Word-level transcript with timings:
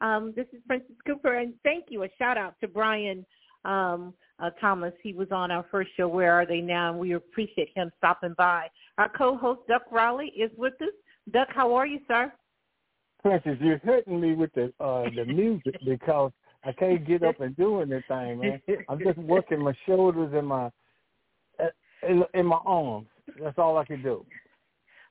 Um, 0.00 0.32
this 0.36 0.46
is 0.52 0.60
Princess 0.66 0.96
Cooper, 1.06 1.38
and 1.38 1.54
thank 1.62 1.86
you. 1.88 2.02
A 2.04 2.08
shout 2.18 2.36
out 2.36 2.54
to 2.60 2.68
Brian 2.68 3.24
um, 3.64 4.14
uh, 4.38 4.50
Thomas. 4.60 4.92
He 5.02 5.12
was 5.12 5.28
on 5.30 5.50
our 5.50 5.64
first 5.70 5.90
show, 5.96 6.08
Where 6.08 6.32
Are 6.32 6.46
They 6.46 6.60
Now? 6.60 6.90
And 6.90 6.98
we 6.98 7.12
appreciate 7.12 7.70
him 7.74 7.90
stopping 7.98 8.34
by. 8.36 8.68
Our 8.98 9.08
co-host, 9.08 9.60
Duck 9.68 9.82
Riley, 9.90 10.32
is 10.36 10.50
with 10.56 10.74
us. 10.82 10.88
Duck, 11.32 11.48
how 11.50 11.74
are 11.74 11.86
you, 11.86 12.00
sir? 12.06 12.32
Princess, 13.22 13.56
you're 13.60 13.78
hurting 13.78 14.20
me 14.20 14.34
with 14.34 14.52
the 14.52 14.72
uh, 14.80 15.04
the 15.16 15.24
music 15.24 15.76
because 15.84 16.30
I 16.62 16.72
can't 16.72 17.06
get 17.06 17.22
up 17.22 17.40
and 17.40 17.56
do 17.56 17.80
anything, 17.80 18.40
man. 18.40 18.60
I'm 18.88 18.98
just 18.98 19.18
working 19.18 19.62
my 19.62 19.72
shoulders 19.86 20.32
and 20.34 20.46
my 20.46 20.66
uh, 21.58 21.68
in, 22.06 22.22
in 22.34 22.44
my 22.44 22.58
arms. 22.66 23.06
That's 23.40 23.58
all 23.58 23.78
I 23.78 23.84
can 23.86 24.02
do. 24.02 24.26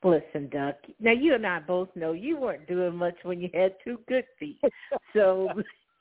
Listen, 0.03 0.49
Duck. 0.49 0.75
Now 0.99 1.11
you 1.11 1.33
and 1.35 1.47
I 1.47 1.59
both 1.59 1.89
know 1.95 2.11
you 2.11 2.37
weren't 2.37 2.67
doing 2.67 2.95
much 2.95 3.15
when 3.23 3.39
you 3.39 3.49
had 3.53 3.75
two 3.83 3.99
good 4.07 4.25
feet. 4.37 4.59
So 5.13 5.47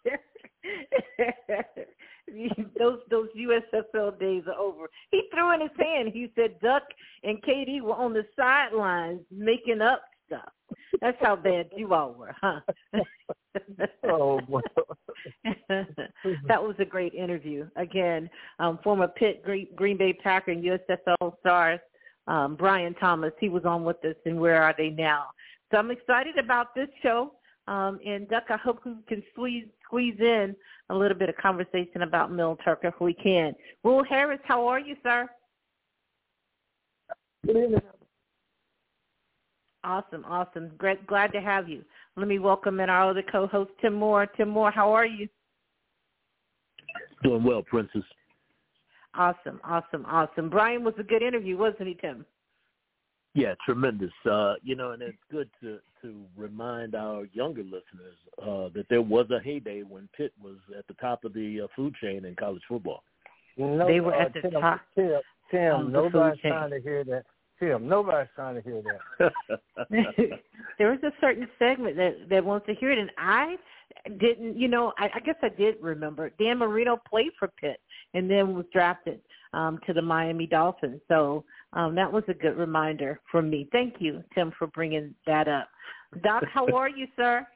those 2.79 2.99
those 3.11 3.29
USFL 3.37 4.19
days 4.19 4.43
are 4.47 4.59
over. 4.59 4.89
He 5.11 5.23
threw 5.33 5.55
in 5.55 5.61
his 5.61 5.71
hand. 5.79 6.11
He 6.13 6.33
said 6.35 6.59
Duck 6.61 6.83
and 7.23 7.43
Katie 7.43 7.81
were 7.81 7.95
on 7.95 8.13
the 8.13 8.25
sidelines 8.37 9.21
making 9.31 9.81
up 9.81 10.03
stuff. 10.27 10.53
That's 11.01 11.19
how 11.21 11.37
bad 11.37 11.71
you 11.77 11.95
all 11.95 12.15
were, 12.15 12.35
huh? 12.41 12.61
oh, 14.09 14.41
boy. 14.41 14.61
that 15.69 16.63
was 16.63 16.75
a 16.79 16.85
great 16.85 17.15
interview. 17.15 17.69
Again, 17.77 18.31
um, 18.59 18.79
former 18.83 19.09
Pitt 19.09 19.45
Green, 19.45 19.69
Green 19.75 19.97
Bay 19.97 20.13
Packer 20.13 20.53
and 20.53 20.65
USFL 20.65 21.39
stars 21.41 21.81
um, 22.27 22.57
Brian 22.57 22.95
Thomas. 22.95 23.33
He 23.41 23.49
was 23.49 23.65
on 23.65 23.85
with 23.85 24.05
us, 24.05 24.17
and 24.25 24.39
where 24.41 24.63
are 24.63 24.75
they 24.77 24.91
now? 24.91 25.27
So 25.71 25.79
I'm 25.79 25.91
excited 25.91 26.39
about 26.39 26.75
this 26.75 26.89
show. 27.03 27.33
Um, 27.69 28.01
and 28.05 28.29
Duck, 28.29 28.45
I 28.51 28.57
hope 28.57 28.81
we 28.85 28.95
can 29.09 29.23
squeeze 29.33 29.67
squeeze 29.85 30.19
in 30.19 30.57
a 30.91 30.95
little 30.95 31.17
bit 31.17 31.29
of 31.29 31.37
conversation 31.37 32.03
about 32.03 32.33
Mel 32.33 32.57
Tucker 32.65 32.89
if 32.89 33.01
we 33.01 33.15
can. 33.15 33.55
Will 33.83 34.03
Harris, 34.05 34.41
how 34.45 34.67
are 34.67 34.81
you, 34.81 34.97
sir? 35.03 35.29
Good 37.47 37.57
evening. 37.57 37.81
Awesome, 39.85 40.25
awesome. 40.27 40.71
Great, 40.79 41.07
glad 41.07 41.33
to 41.33 41.41
have 41.41 41.69
you. 41.69 41.85
Let 42.17 42.29
me 42.29 42.39
welcome 42.39 42.79
in 42.81 42.89
our 42.89 43.11
other 43.11 43.23
co-host, 43.23 43.71
Tim 43.81 43.95
Moore. 43.95 44.27
Tim 44.27 44.49
Moore, 44.49 44.71
how 44.71 44.93
are 44.93 45.07
you? 45.07 45.29
Doing 47.23 47.43
well, 47.43 47.63
Princess. 47.63 48.03
Awesome, 49.15 49.61
awesome, 49.63 50.07
awesome. 50.07 50.49
Brian 50.49 50.85
was 50.85 50.95
a 50.99 51.03
good 51.03 51.23
interview, 51.23 51.59
wasn't 51.59 51.89
he, 51.89 51.95
Tim? 51.95 52.25
Yeah, 53.35 53.55
tremendous. 53.65 54.13
Uh, 54.31 54.55
you 54.63 54.75
know, 54.75 54.93
and 54.93 55.03
it's 55.03 55.17
good 55.31 55.49
to 55.63 55.79
to 56.03 56.25
remind 56.37 56.95
our 56.95 57.25
younger 57.33 57.63
listeners 57.63 58.17
uh, 58.43 58.69
that 58.75 58.87
there 58.91 59.01
was 59.01 59.27
a 59.31 59.41
heyday 59.41 59.83
when 59.83 60.09
Pitt 60.17 60.33
was 60.43 60.57
at 60.77 60.87
the 60.87 60.95
top 60.95 61.25
of 61.25 61.33
the 61.33 61.63
uh, 61.63 61.67
food 61.75 61.95
chain 62.03 62.25
in 62.25 62.35
college 62.35 62.63
football. 62.69 63.03
No, 63.57 63.87
they 63.87 64.01
were 64.01 64.15
uh, 64.15 64.27
at 64.27 64.35
the 64.35 64.43
Tim, 64.43 64.51
top. 64.53 64.81
Tim, 64.95 65.21
Tim 65.51 65.93
nobody's 65.93 66.41
trying 66.41 66.71
to 66.71 66.81
hear 66.81 67.05
that. 67.05 67.25
Tim, 67.59 67.89
nobody's 67.89 68.29
trying 68.35 68.57
to 68.57 68.63
hear 68.63 68.83
that. 69.19 69.33
there 70.79 70.91
was 70.91 70.99
a 71.03 71.13
certain 71.21 71.49
segment 71.59 71.97
that 71.97 72.29
that 72.29 72.45
wants 72.45 72.67
to 72.67 72.75
hear 72.75 72.93
it, 72.93 72.99
and 72.99 73.11
I 73.17 73.57
didn't. 74.19 74.59
You 74.59 74.69
know, 74.69 74.93
I, 74.99 75.09
I 75.15 75.21
guess 75.21 75.37
I 75.43 75.49
did 75.49 75.77
remember. 75.81 76.31
Dan 76.39 76.59
Marino 76.59 77.01
played 77.09 77.31
for 77.39 77.49
Pitt 77.49 77.81
and 78.15 78.31
then 78.31 78.55
was 78.55 78.67
drafted 78.73 79.21
um, 79.53 79.79
to 79.87 79.93
the 79.93 80.03
Miami 80.03 80.47
Dolphins. 80.47 81.01
So 81.09 81.45
um, 81.73 81.95
that 81.95 82.11
was 82.11 82.25
a 82.29 82.35
good 82.35 82.57
reminder 82.57 83.21
for 83.31 83.43
me. 83.43 83.69
Thank 83.73 83.95
you, 83.99 84.23
Tim, 84.35 84.53
for 84.59 84.67
bringing 84.69 85.15
that 85.27 85.49
up. 85.49 85.69
Doc, 86.23 86.45
how 86.53 86.67
are 86.77 86.89
you, 86.89 87.07
sir? 87.17 87.47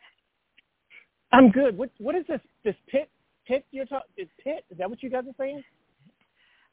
I'm 1.33 1.51
good. 1.51 1.77
What 1.77 1.91
what 1.99 2.15
is 2.15 2.25
this 2.29 2.41
this 2.65 2.77
pit 2.89 3.11
pit 3.47 3.65
you're 3.71 3.87
talking? 3.87 4.09
Is 4.17 4.29
pit? 4.43 4.65
Is 4.71 4.79
that 4.79 4.89
what 4.89 5.03
you 5.03 5.11
guys 5.11 5.25
are 5.27 5.35
saying? 5.39 5.63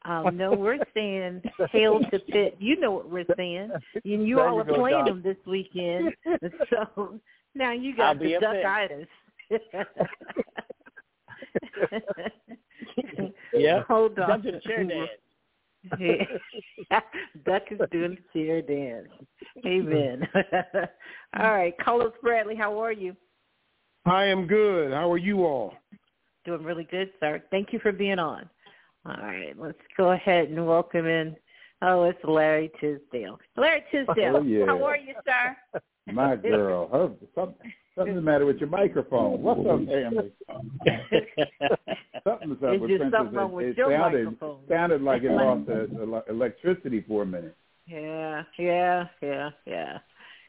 Um, 0.06 0.36
no, 0.36 0.52
we're 0.52 0.78
saying 0.92 1.40
hail 1.70 1.98
to 1.98 2.18
Pitt. 2.18 2.56
You 2.58 2.78
know 2.78 2.90
what 2.90 3.10
we're 3.10 3.24
saying. 3.36 3.70
And 4.04 4.28
you 4.28 4.36
There 4.36 4.48
all 4.48 4.56
you 4.56 4.60
are 4.60 4.78
playing 4.78 5.06
them 5.06 5.22
this 5.22 5.36
weekend. 5.46 6.12
So 6.70 7.18
now 7.54 7.72
you 7.72 7.96
got 7.96 8.18
the 8.18 8.34
duckitis. 8.34 9.06
Yeah. 13.52 13.82
Hold 13.88 14.18
on. 14.18 14.28
Jump 14.28 14.44
to 14.44 14.52
the 14.52 14.60
chair 14.60 14.84
dance. 14.84 15.10
Duck 17.44 17.62
is 17.70 17.80
doing 17.90 18.16
the 18.32 18.40
chair 18.46 18.62
dance. 18.62 19.08
Amen. 19.66 20.26
all 21.38 21.52
right, 21.54 21.74
Carlos 21.78 22.12
Bradley, 22.22 22.56
how 22.56 22.78
are 22.80 22.92
you? 22.92 23.14
I 24.06 24.24
am 24.24 24.46
good. 24.46 24.92
How 24.92 25.10
are 25.12 25.18
you 25.18 25.44
all? 25.44 25.74
Doing 26.44 26.62
really 26.62 26.84
good, 26.84 27.10
sir. 27.20 27.42
Thank 27.50 27.72
you 27.72 27.78
for 27.80 27.92
being 27.92 28.18
on. 28.18 28.48
All 29.06 29.16
right, 29.22 29.54
let's 29.58 29.78
go 29.96 30.12
ahead 30.12 30.48
and 30.48 30.66
welcome 30.66 31.06
in. 31.06 31.36
Oh, 31.82 32.04
it's 32.04 32.18
Larry 32.24 32.70
Tisdale. 32.80 33.38
Larry 33.56 33.84
Tisdale, 33.90 34.36
Oh, 34.36 34.42
yeah. 34.42 34.66
how 34.66 34.82
are 34.84 34.96
you, 34.96 35.14
sir? 35.26 35.80
My 36.10 36.36
girl, 36.36 36.88
her, 36.88 37.10
some, 37.34 37.54
something's 37.96 38.16
the 38.16 38.22
matter 38.22 38.46
with 38.46 38.58
your 38.58 38.68
microphone. 38.68 39.42
What's 39.42 39.60
up, 39.60 39.84
family? 39.86 40.32
Something's 42.24 42.62
up 42.62 42.72
It's 42.72 42.80
with 42.80 42.90
just 42.90 43.00
Princess. 43.00 43.10
something 43.12 43.34
wrong 43.36 43.50
It- 43.50 43.54
with 43.54 43.66
it 43.66 43.76
your 43.76 43.90
sounded, 43.90 44.24
microphone. 44.24 44.58
sounded 44.68 45.02
like 45.02 45.22
it 45.22 45.30
lost 45.32 45.66
the, 45.66 46.24
electricity 46.28 47.00
for 47.02 47.22
a 47.22 47.26
minute. 47.26 47.54
Yeah, 47.86 48.44
yeah, 48.58 49.08
yeah, 49.20 49.50
yeah. 49.66 49.98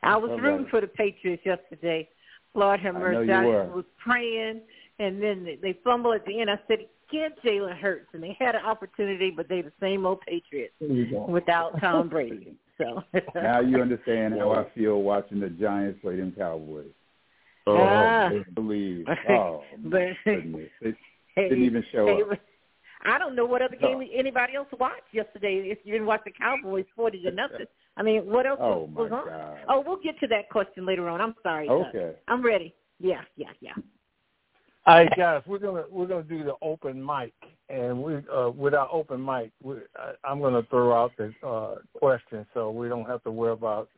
I 0.04 0.16
was 0.18 0.32
All 0.32 0.40
rooting 0.40 0.68
for 0.68 0.80
the 0.82 0.88
Patriots 0.88 1.44
yesterday. 1.46 2.08
Lord 2.54 2.80
have 2.80 2.96
I 2.96 3.00
mercy. 3.00 3.32
I 3.32 3.44
was 3.66 3.84
praying, 3.98 4.62
and 5.00 5.22
then 5.22 5.44
they, 5.44 5.56
they 5.58 5.74
fumbled 5.84 6.16
at 6.16 6.26
the 6.26 6.40
end. 6.40 6.50
I 6.50 6.58
said, 6.70 6.88
"Get 7.12 7.38
Jalen 7.44 7.76
Hurts," 7.78 8.08
and 8.14 8.24
they 8.24 8.32
had 8.40 8.56
an 8.56 8.64
opportunity, 8.64 9.32
but 9.32 9.50
they 9.50 9.62
the 9.62 9.74
same 9.82 10.06
old 10.06 10.22
Patriots 10.22 10.74
There 10.80 10.90
you 10.90 11.08
go. 11.12 11.26
without 11.26 11.78
Tom 11.82 12.08
Brady. 12.08 12.56
So 12.78 13.04
Now 13.34 13.60
you 13.60 13.82
understand 13.82 14.36
how 14.38 14.52
I 14.54 14.64
feel 14.76 15.02
watching 15.02 15.40
the 15.42 15.50
Giants 15.50 16.00
play 16.02 16.16
them 16.18 16.32
Cowboys. 16.38 16.86
Oh, 17.68 17.78
Ah. 17.78 18.30
Believe. 18.54 19.06
Oh, 19.30 19.64
my 19.84 19.90
But- 19.90 20.32
goodness. 20.32 20.70
It 20.82 20.96
Hey, 21.36 21.50
didn't 21.50 21.66
even 21.66 21.84
show 21.92 22.06
hey, 22.08 22.22
up. 22.22 22.40
I 23.04 23.18
don't 23.20 23.36
know 23.36 23.46
what 23.46 23.62
other 23.62 23.76
No. 23.82 24.00
game 24.00 24.10
anybody 24.14 24.56
else 24.56 24.70
watched 24.80 25.02
yesterday. 25.12 25.70
If 25.70 25.80
you 25.84 25.92
didn't 25.92 26.08
watch 26.08 26.22
the 26.24 26.32
Cowboys 26.32 26.86
forty 26.96 27.22
to 27.24 27.32
nothing, 27.32 27.66
I 27.98 28.04
mean, 28.04 28.26
what 28.26 28.46
else 28.46 28.60
Oh, 28.62 28.90
was 28.96 29.12
my 29.12 29.18
on? 29.18 29.28
God. 29.28 29.60
Oh, 29.68 29.84
we'll 29.86 29.98
get 29.98 30.18
to 30.22 30.28
that 30.28 30.50
question 30.50 30.86
later 30.86 31.10
on. 31.10 31.20
I'm 31.20 31.36
sorry. 31.44 31.68
Doug. 31.68 31.88
Okay. 31.88 32.16
I'm 32.30 32.42
ready. 32.42 32.74
Yeah, 33.00 33.22
yeah, 33.36 33.50
yeah. 33.60 33.74
All 34.88 34.96
right, 34.98 35.10
guys, 35.18 35.42
we're 35.46 35.60
gonna 35.60 35.84
we're 35.90 36.06
gonna 36.08 36.24
do 36.24 36.44
the 36.44 36.54
open 36.62 37.04
mic, 37.06 37.34
and 37.70 38.02
we 38.02 38.16
uh, 38.34 38.52
with 38.52 38.74
our 38.74 38.88
open 38.92 39.24
mic, 39.24 39.52
we, 39.62 39.76
I, 39.98 40.14
I'm 40.24 40.40
gonna 40.40 40.64
throw 40.70 40.94
out 40.94 41.12
the 41.18 41.34
uh, 41.46 41.76
question 41.98 42.46
so 42.54 42.72
we 42.72 42.88
don't 42.88 43.06
have 43.06 43.24
to 43.24 43.32
worry 43.32 43.52
about 43.54 43.90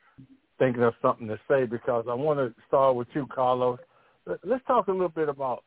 thinking 0.59 0.83
of 0.83 0.93
something 1.01 1.27
to 1.27 1.39
say 1.47 1.65
because 1.65 2.05
I 2.09 2.13
want 2.13 2.39
to 2.39 2.53
start 2.67 2.95
with 2.95 3.07
you, 3.13 3.27
Carlos. 3.27 3.79
Let- 4.25 4.39
Let's 4.45 4.65
talk 4.65 4.87
a 4.87 4.91
little 4.91 5.09
bit 5.09 5.29
about 5.29 5.63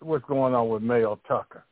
what's 0.00 0.24
going 0.26 0.54
on 0.54 0.68
with 0.68 0.82
Mel 0.82 1.18
Tucker. 1.26 1.64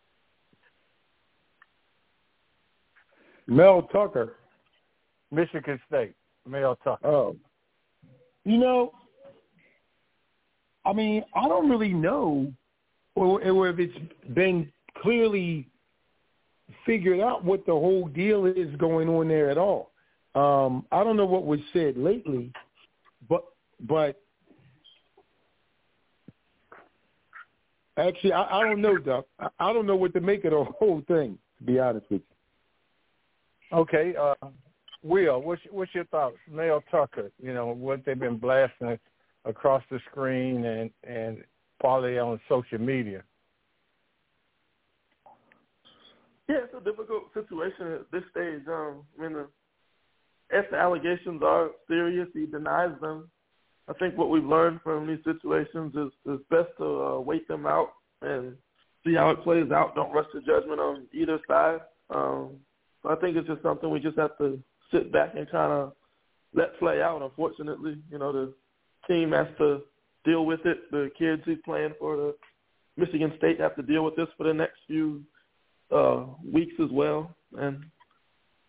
Mel 3.46 3.82
Tucker. 3.92 4.34
Michigan 5.30 5.80
State, 5.88 6.14
Mel 6.46 6.76
Tucker. 6.84 7.06
Oh. 7.06 7.36
You 8.44 8.58
know, 8.58 8.92
I 10.84 10.92
mean, 10.92 11.24
I 11.34 11.48
don't 11.48 11.68
really 11.68 11.92
know 11.92 12.52
or, 13.14 13.42
or 13.42 13.68
if 13.68 13.78
it's 13.78 13.96
been 14.34 14.70
clearly 14.98 15.68
figured 16.86 17.20
out 17.20 17.44
what 17.44 17.64
the 17.66 17.72
whole 17.72 18.08
deal 18.08 18.46
is 18.46 18.74
going 18.76 19.08
on 19.08 19.28
there 19.28 19.50
at 19.50 19.58
all. 19.58 19.90
Um, 20.34 20.84
I 20.90 21.04
don't 21.04 21.16
know 21.16 21.26
what 21.26 21.44
was 21.46 21.60
said 21.72 21.96
lately, 21.96 22.52
but 23.28 23.44
but 23.80 24.20
actually, 27.96 28.32
I, 28.32 28.60
I 28.60 28.64
don't 28.64 28.80
know, 28.80 28.98
Doc. 28.98 29.26
I, 29.38 29.48
I 29.58 29.72
don't 29.72 29.86
know 29.86 29.96
what 29.96 30.12
to 30.14 30.20
make 30.20 30.44
of 30.44 30.50
the 30.50 30.64
whole 30.78 31.02
thing. 31.06 31.38
To 31.58 31.64
be 31.64 31.78
honest 31.78 32.06
with 32.10 32.22
you. 32.22 33.78
Okay, 33.78 34.14
uh, 34.16 34.34
Will, 35.02 35.40
what's 35.42 35.62
what's 35.70 35.94
your 35.94 36.04
thoughts? 36.06 36.36
Mel 36.50 36.82
Tucker, 36.90 37.30
you 37.40 37.54
know 37.54 37.66
what 37.68 38.04
they've 38.04 38.18
been 38.18 38.38
blasting 38.38 38.98
across 39.44 39.82
the 39.90 40.00
screen, 40.10 40.64
and 40.64 40.90
and 41.04 41.44
probably 41.78 42.18
on 42.18 42.40
social 42.48 42.78
media. 42.78 43.22
Yeah, 46.48 46.56
it's 46.64 46.74
a 46.74 46.84
difficult 46.84 47.24
situation 47.32 47.92
at 47.92 48.10
this 48.10 48.22
stage. 48.30 48.62
Um, 48.68 49.02
I 49.18 49.22
mean, 49.22 49.32
the, 49.32 49.48
if 50.50 50.70
the 50.70 50.76
allegations 50.76 51.42
are 51.42 51.70
serious, 51.88 52.28
he 52.32 52.46
denies 52.46 52.92
them. 53.00 53.30
I 53.88 53.92
think 53.94 54.16
what 54.16 54.30
we've 54.30 54.44
learned 54.44 54.80
from 54.82 55.06
these 55.06 55.24
situations 55.24 55.94
is 55.94 56.32
is 56.32 56.40
best 56.50 56.70
to 56.78 57.02
uh, 57.02 57.20
wait 57.20 57.46
them 57.48 57.66
out 57.66 57.92
and 58.22 58.56
see 59.04 59.14
how 59.14 59.30
it 59.30 59.42
plays 59.42 59.70
out. 59.70 59.94
Don't 59.94 60.12
rush 60.12 60.26
to 60.32 60.40
judgment 60.40 60.80
on 60.80 61.06
either 61.12 61.38
side. 61.46 61.80
Um, 62.10 62.56
so 63.02 63.10
I 63.10 63.16
think 63.16 63.36
it's 63.36 63.48
just 63.48 63.62
something 63.62 63.90
we 63.90 64.00
just 64.00 64.18
have 64.18 64.36
to 64.38 64.58
sit 64.90 65.12
back 65.12 65.34
and 65.36 65.50
kind 65.50 65.72
of 65.72 65.92
let 66.54 66.78
play 66.78 67.02
out. 67.02 67.22
Unfortunately, 67.22 67.98
you 68.10 68.18
know, 68.18 68.32
the 68.32 68.54
team 69.06 69.32
has 69.32 69.48
to 69.58 69.82
deal 70.24 70.46
with 70.46 70.60
it. 70.64 70.90
The 70.90 71.10
kids 71.18 71.42
who's 71.44 71.58
playing 71.64 71.94
for 71.98 72.16
the 72.16 72.34
Michigan 72.96 73.32
State 73.36 73.60
have 73.60 73.76
to 73.76 73.82
deal 73.82 74.04
with 74.04 74.16
this 74.16 74.28
for 74.36 74.44
the 74.44 74.54
next 74.54 74.78
few 74.86 75.22
uh, 75.94 76.24
weeks 76.50 76.74
as 76.82 76.90
well, 76.90 77.34
and 77.58 77.84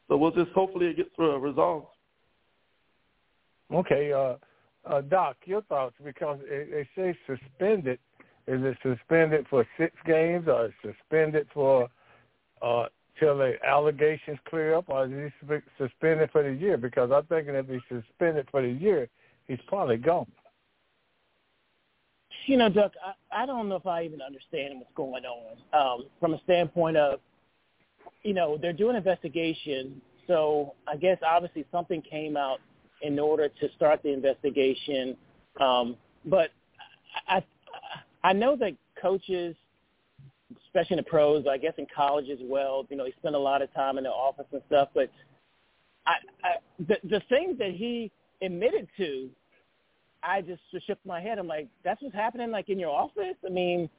so 0.08 0.18
we'll 0.18 0.32
just 0.32 0.52
hopefully 0.52 0.88
it 0.88 0.98
gets 0.98 1.10
uh, 1.20 1.38
resolved. 1.40 1.88
Okay, 3.74 4.12
uh, 4.14 4.36
uh, 4.86 5.02
Doc, 5.02 5.38
your 5.46 5.62
thoughts 5.64 5.96
because 6.04 6.40
they 6.50 6.88
say 6.96 7.18
suspended. 7.26 8.00
Is 8.48 8.62
it 8.64 8.78
suspended 8.84 9.48
for 9.50 9.66
six 9.78 9.96
games 10.06 10.48
or 10.48 10.72
suspended 10.84 11.48
for 11.52 11.90
uh, 12.62 12.86
till 13.20 13.38
the 13.38 13.56
allegations 13.66 14.38
clear 14.48 14.76
up, 14.76 14.86
or 14.88 15.06
is 15.06 15.32
he 15.48 15.56
suspended 15.80 16.30
for 16.32 16.44
the 16.44 16.54
year? 16.54 16.78
Because 16.78 17.10
I'm 17.12 17.26
thinking 17.26 17.56
if 17.56 17.68
he's 17.68 17.82
suspended 17.90 18.48
for 18.52 18.62
the 18.62 18.70
year, 18.70 19.10
he's 19.48 19.60
probably 19.68 19.98
gone. 19.98 20.32
You 22.46 22.58
know, 22.58 22.70
Duck, 22.70 22.92
I, 23.04 23.44
I 23.44 23.46
don't 23.48 23.70
know 23.70 23.78
if 23.78 23.88
I 23.88 24.04
even 24.04 24.22
understand 24.22 24.76
what's 24.76 24.94
going 24.96 25.24
on 25.26 25.56
um, 25.74 26.06
from 26.20 26.36
a 26.36 26.42
standpoint 26.44 26.98
of, 26.98 27.20
you 28.24 28.34
know, 28.34 28.58
they're 28.62 28.74
doing 28.74 28.92
an 28.92 28.98
investigation. 28.98 30.02
So 30.28 30.74
I 30.88 30.96
guess 30.98 31.18
obviously 31.26 31.66
something 31.72 32.02
came 32.02 32.38
out 32.38 32.60
in 33.02 33.20
order 33.20 33.50
to 33.50 33.70
start 33.76 34.02
the 34.04 34.14
investigation. 34.14 35.16
Um, 35.60 35.96
but 36.26 36.50
I, 37.28 37.44
I 38.24 38.34
know 38.34 38.56
that 38.58 38.74
coaches, 39.02 39.56
especially 40.68 40.96
in 40.96 41.04
the 41.04 41.10
pros, 41.10 41.46
I 41.50 41.58
guess 41.58 41.74
in 41.78 41.88
college 41.96 42.30
as 42.30 42.40
well, 42.42 42.86
you 42.90 42.98
know, 42.98 43.06
they 43.06 43.14
spend 43.20 43.36
a 43.36 43.40
lot 43.40 43.62
of 43.62 43.74
time 43.74 43.98
in 43.98 44.06
the 44.06 44.10
office 44.10 44.48
and 44.52 44.62
stuff. 44.68 44.90
But 44.94 45.12
I, 46.08 46.14
I 46.44 46.50
the 46.80 46.98
the 47.04 47.22
things 47.30 47.58
that 47.60 47.72
he 47.72 48.12
admitted 48.42 48.88
to 48.98 49.30
I 50.28 50.42
just 50.42 50.62
shook 50.86 50.98
my 51.06 51.22
head. 51.22 51.38
I'm 51.38 51.48
like, 51.48 51.68
that's 51.84 52.02
what's 52.02 52.16
happening 52.16 52.52
like 52.52 52.70
in 52.70 52.80
your 52.80 52.90
office. 52.90 53.36
I 53.46 53.50
mean, 53.50 53.90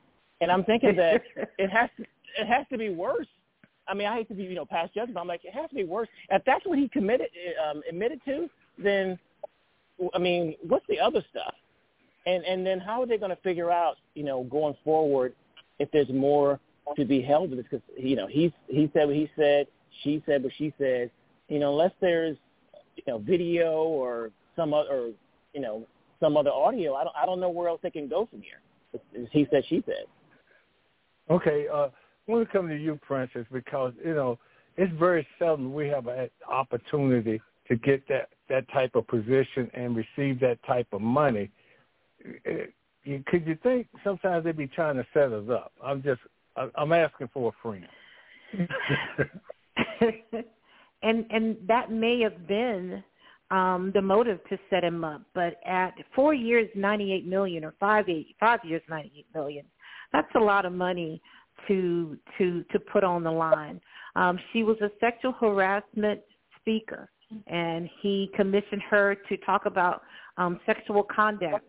and 0.41 0.51
I'm 0.51 0.65
thinking 0.65 0.97
that 0.97 1.23
it 1.59 1.71
has 1.71 1.89
to 1.99 2.03
it 2.03 2.47
has 2.47 2.67
to 2.71 2.79
be 2.79 2.91
worse. 2.91 3.27
I 3.89 3.95
mean, 3.95 4.07
I 4.07 4.17
hate 4.17 4.29
to 4.29 4.35
be 4.35 4.45
you 4.45 4.55
know 4.55 4.65
past 4.65 4.95
judgment. 4.95 5.15
But 5.15 5.21
I'm 5.21 5.29
like, 5.29 5.45
it 5.45 5.55
has 5.55 5.69
to 5.71 5.77
be 5.77 5.85
worse. 5.85 6.09
If 6.31 6.43
that's 6.45 6.65
what 6.67 6.79
he 6.79 6.89
committed 6.89 7.29
um, 7.69 7.83
admitted 7.89 8.21
to, 8.27 8.49
then 8.79 9.19
I 10.15 10.19
mean, 10.19 10.57
what's 10.67 10.87
the 10.89 11.01
other 11.01 11.25
stuff? 11.31 11.55
And 12.27 12.45
and 12.45 12.67
then 12.67 12.81
how 12.81 13.03
are 13.03 13.07
they 13.07 13.19
going 13.19 13.35
to 13.35 13.43
figure 13.43 13.71
out 13.71 13.97
you 14.15 14.25
know 14.25 14.45
going 14.45 14.77
forward 14.85 15.35
if 15.79 15.91
there's 15.93 16.09
more 16.11 16.61
to 16.97 17.05
be 17.05 17.23
held 17.23 17.51
with 17.51 17.59
this? 17.59 17.67
Because 17.71 17.87
you 17.99 18.17
know 18.17 18.27
he's 18.27 18.53
he 18.69 18.91
said 18.93 19.07
what 19.07 19.17
he 19.17 19.31
said, 19.37 19.67
she 20.03 20.23
said 20.27 20.43
what 20.43 20.53
she 20.57 20.73
said. 20.79 21.11
You 21.49 21.59
know, 21.59 21.71
unless 21.71 21.93
there's 22.01 22.37
you 22.97 23.05
know 23.07 23.19
video 23.19 23.85
or 23.85 24.31
some 24.57 24.75
other 24.75 24.89
or 24.91 25.11
you 25.53 25.61
know 25.61 25.87
some 26.21 26.37
other 26.37 26.51
audio. 26.51 26.95
I 26.95 27.05
don't 27.05 27.17
I 27.17 27.27
don't 27.27 27.41
know 27.41 27.51
where 27.51 27.69
else 27.69 27.81
they 27.83 27.91
can 27.91 28.09
go 28.09 28.27
from 28.27 28.43
here. 28.43 28.61
It's, 28.93 29.33
he 29.33 29.47
said, 29.51 29.65
she 29.69 29.83
said. 29.87 30.07
Okay, 31.31 31.67
uh, 31.73 31.89
I 32.29 32.33
want 32.33 32.47
to 32.47 32.53
come 32.53 32.69
to 32.69 32.77
you, 32.77 32.99
Princess, 33.07 33.47
because 33.53 33.93
you 34.05 34.15
know 34.15 34.39
it's 34.77 34.93
very 34.99 35.27
seldom 35.39 35.73
we 35.73 35.89
have 35.89 36.07
an 36.07 36.29
opportunity 36.49 37.41
to 37.69 37.77
get 37.77 38.07
that 38.09 38.29
that 38.49 38.69
type 38.73 38.95
of 38.95 39.07
position 39.07 39.71
and 39.75 39.97
receive 39.97 40.41
that 40.41 40.59
type 40.67 40.89
of 40.93 41.01
money. 41.01 41.51
Uh, 42.47 42.67
could 43.27 43.47
you 43.47 43.57
think 43.63 43.87
sometimes 44.03 44.45
they'd 44.45 44.57
be 44.57 44.67
trying 44.67 44.97
to 44.97 45.07
set 45.15 45.33
us 45.33 45.49
up? 45.51 45.73
I'm 45.83 46.03
just 46.03 46.21
I'm 46.77 46.93
asking 46.93 47.31
for 47.33 47.53
a 47.53 47.63
friend. 47.63 47.87
and 51.03 51.27
and 51.31 51.57
that 51.69 51.91
may 51.91 52.21
have 52.21 52.47
been 52.49 53.03
um, 53.51 53.93
the 53.95 54.03
motive 54.03 54.41
to 54.49 54.59
set 54.71 54.83
him 54.83 55.05
up. 55.05 55.23
But 55.35 55.61
at 55.65 55.95
four 56.15 56.35
years, 56.35 56.69
ninety-eight 56.75 57.27
million, 57.27 57.65
or 57.65 57.75
five 57.79 58.09
eight, 58.09 58.35
five 58.41 58.61
years, 58.65 58.83
ninety-eight 58.89 59.27
million. 59.35 59.65
That's 60.13 60.29
a 60.35 60.41
lot 60.41 60.65
of 60.65 60.73
money 60.73 61.21
to 61.69 62.19
to 62.39 62.65
to 62.73 62.79
put 62.79 63.05
on 63.05 63.23
the 63.23 63.31
line. 63.31 63.81
Um, 64.15 64.39
she 64.53 64.63
was 64.63 64.77
a 64.81 64.91
sexual 65.01 65.33
harassment 65.33 66.21
speaker, 66.61 67.11
and 67.47 67.89
he 68.01 68.31
commissioned 68.35 68.83
her 68.91 69.17
to 69.29 69.37
talk 69.39 69.67
about 69.67 70.03
um, 70.37 70.61
sexual 70.67 71.03
conduct 71.03 71.65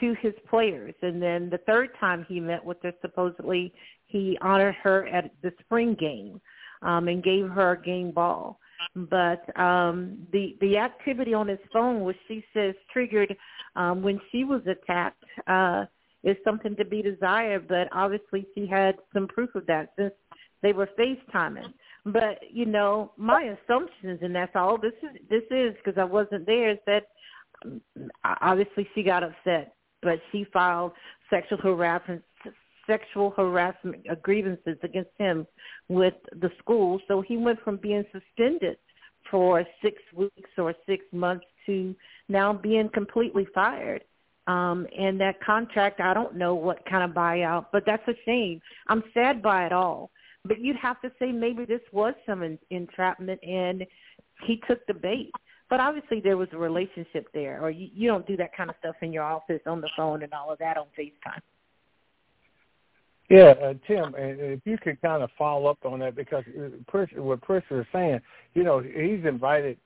to 0.00 0.14
his 0.20 0.34
players. 0.48 0.94
And 1.02 1.22
then 1.22 1.50
the 1.50 1.58
third 1.58 1.90
time 2.00 2.26
he 2.28 2.40
met 2.40 2.64
with 2.64 2.78
her, 2.82 2.92
supposedly 3.00 3.72
he 4.06 4.36
honored 4.40 4.74
her 4.82 5.06
at 5.08 5.30
the 5.42 5.52
spring 5.60 5.96
game 5.98 6.40
um, 6.82 7.08
and 7.08 7.22
gave 7.22 7.48
her 7.48 7.72
a 7.72 7.82
game 7.82 8.10
ball 8.10 8.58
but 8.94 9.44
um 9.58 10.18
the 10.32 10.56
the 10.60 10.76
activity 10.76 11.34
on 11.34 11.48
his 11.48 11.58
phone 11.72 12.04
which 12.04 12.16
she 12.28 12.44
says 12.52 12.74
triggered 12.92 13.34
um 13.76 14.02
when 14.02 14.20
she 14.30 14.44
was 14.44 14.60
attacked 14.66 15.24
uh 15.46 15.84
is 16.24 16.36
something 16.44 16.74
to 16.76 16.84
be 16.84 17.02
desired 17.02 17.68
but 17.68 17.88
obviously 17.92 18.46
she 18.54 18.66
had 18.66 18.96
some 19.12 19.28
proof 19.28 19.54
of 19.54 19.66
that 19.66 19.90
since 19.98 20.12
they 20.62 20.72
were 20.72 20.88
facetiming 20.98 21.72
but 22.06 22.38
you 22.50 22.66
know 22.66 23.12
my 23.16 23.42
assumptions 23.42 24.18
and 24.22 24.34
that's 24.34 24.56
all 24.56 24.78
this 24.78 24.92
is 25.02 25.20
this 25.28 25.44
is 25.50 25.74
because 25.76 25.98
i 25.98 26.04
wasn't 26.04 26.44
there 26.46 26.70
is 26.70 26.78
that 26.86 27.04
um, 27.64 27.80
obviously 28.40 28.88
she 28.94 29.02
got 29.02 29.22
upset 29.22 29.74
but 30.02 30.18
she 30.32 30.44
filed 30.52 30.92
sexual 31.30 31.58
harassment 31.58 32.22
sexual 32.86 33.30
harassment 33.30 34.06
grievances 34.22 34.76
against 34.82 35.10
him 35.18 35.46
with 35.88 36.14
the 36.40 36.50
school. 36.58 37.00
So 37.08 37.20
he 37.20 37.36
went 37.36 37.60
from 37.62 37.76
being 37.76 38.04
suspended 38.12 38.76
for 39.30 39.64
six 39.82 39.96
weeks 40.14 40.50
or 40.58 40.74
six 40.86 41.04
months 41.12 41.46
to 41.66 41.94
now 42.28 42.52
being 42.52 42.88
completely 42.92 43.46
fired. 43.54 44.04
Um, 44.46 44.86
and 44.96 45.18
that 45.20 45.42
contract, 45.42 46.00
I 46.00 46.12
don't 46.12 46.36
know 46.36 46.54
what 46.54 46.84
kind 46.86 47.02
of 47.02 47.16
buyout, 47.16 47.66
but 47.72 47.84
that's 47.86 48.06
a 48.08 48.14
shame. 48.26 48.60
I'm 48.88 49.02
sad 49.14 49.42
by 49.42 49.66
it 49.66 49.72
all. 49.72 50.10
But 50.44 50.60
you'd 50.60 50.76
have 50.76 51.00
to 51.00 51.10
say 51.18 51.32
maybe 51.32 51.64
this 51.64 51.80
was 51.92 52.12
some 52.26 52.58
entrapment 52.70 53.40
and 53.42 53.86
he 54.46 54.60
took 54.68 54.86
the 54.86 54.92
bait. 54.94 55.32
But 55.70 55.80
obviously 55.80 56.20
there 56.20 56.36
was 56.36 56.48
a 56.52 56.58
relationship 56.58 57.28
there, 57.32 57.58
or 57.62 57.70
you, 57.70 57.88
you 57.94 58.08
don't 58.08 58.26
do 58.26 58.36
that 58.36 58.54
kind 58.54 58.68
of 58.68 58.76
stuff 58.80 58.96
in 59.00 59.12
your 59.12 59.22
office 59.22 59.62
on 59.66 59.80
the 59.80 59.88
phone 59.96 60.22
and 60.22 60.32
all 60.34 60.52
of 60.52 60.58
that 60.58 60.76
on 60.76 60.86
FaceTime. 60.98 61.40
Yeah, 63.30 63.54
uh, 63.62 63.72
Tim, 63.86 64.14
and 64.14 64.38
if 64.38 64.60
you 64.66 64.76
could 64.76 65.00
kind 65.00 65.22
of 65.22 65.30
follow 65.38 65.70
up 65.70 65.78
on 65.86 66.00
that 66.00 66.14
because 66.14 66.44
uh, 66.58 67.22
what 67.22 67.40
Chris 67.40 67.64
is 67.70 67.86
saying, 67.90 68.20
you 68.52 68.62
know, 68.62 68.80
he's 68.80 69.24
invited 69.24 69.78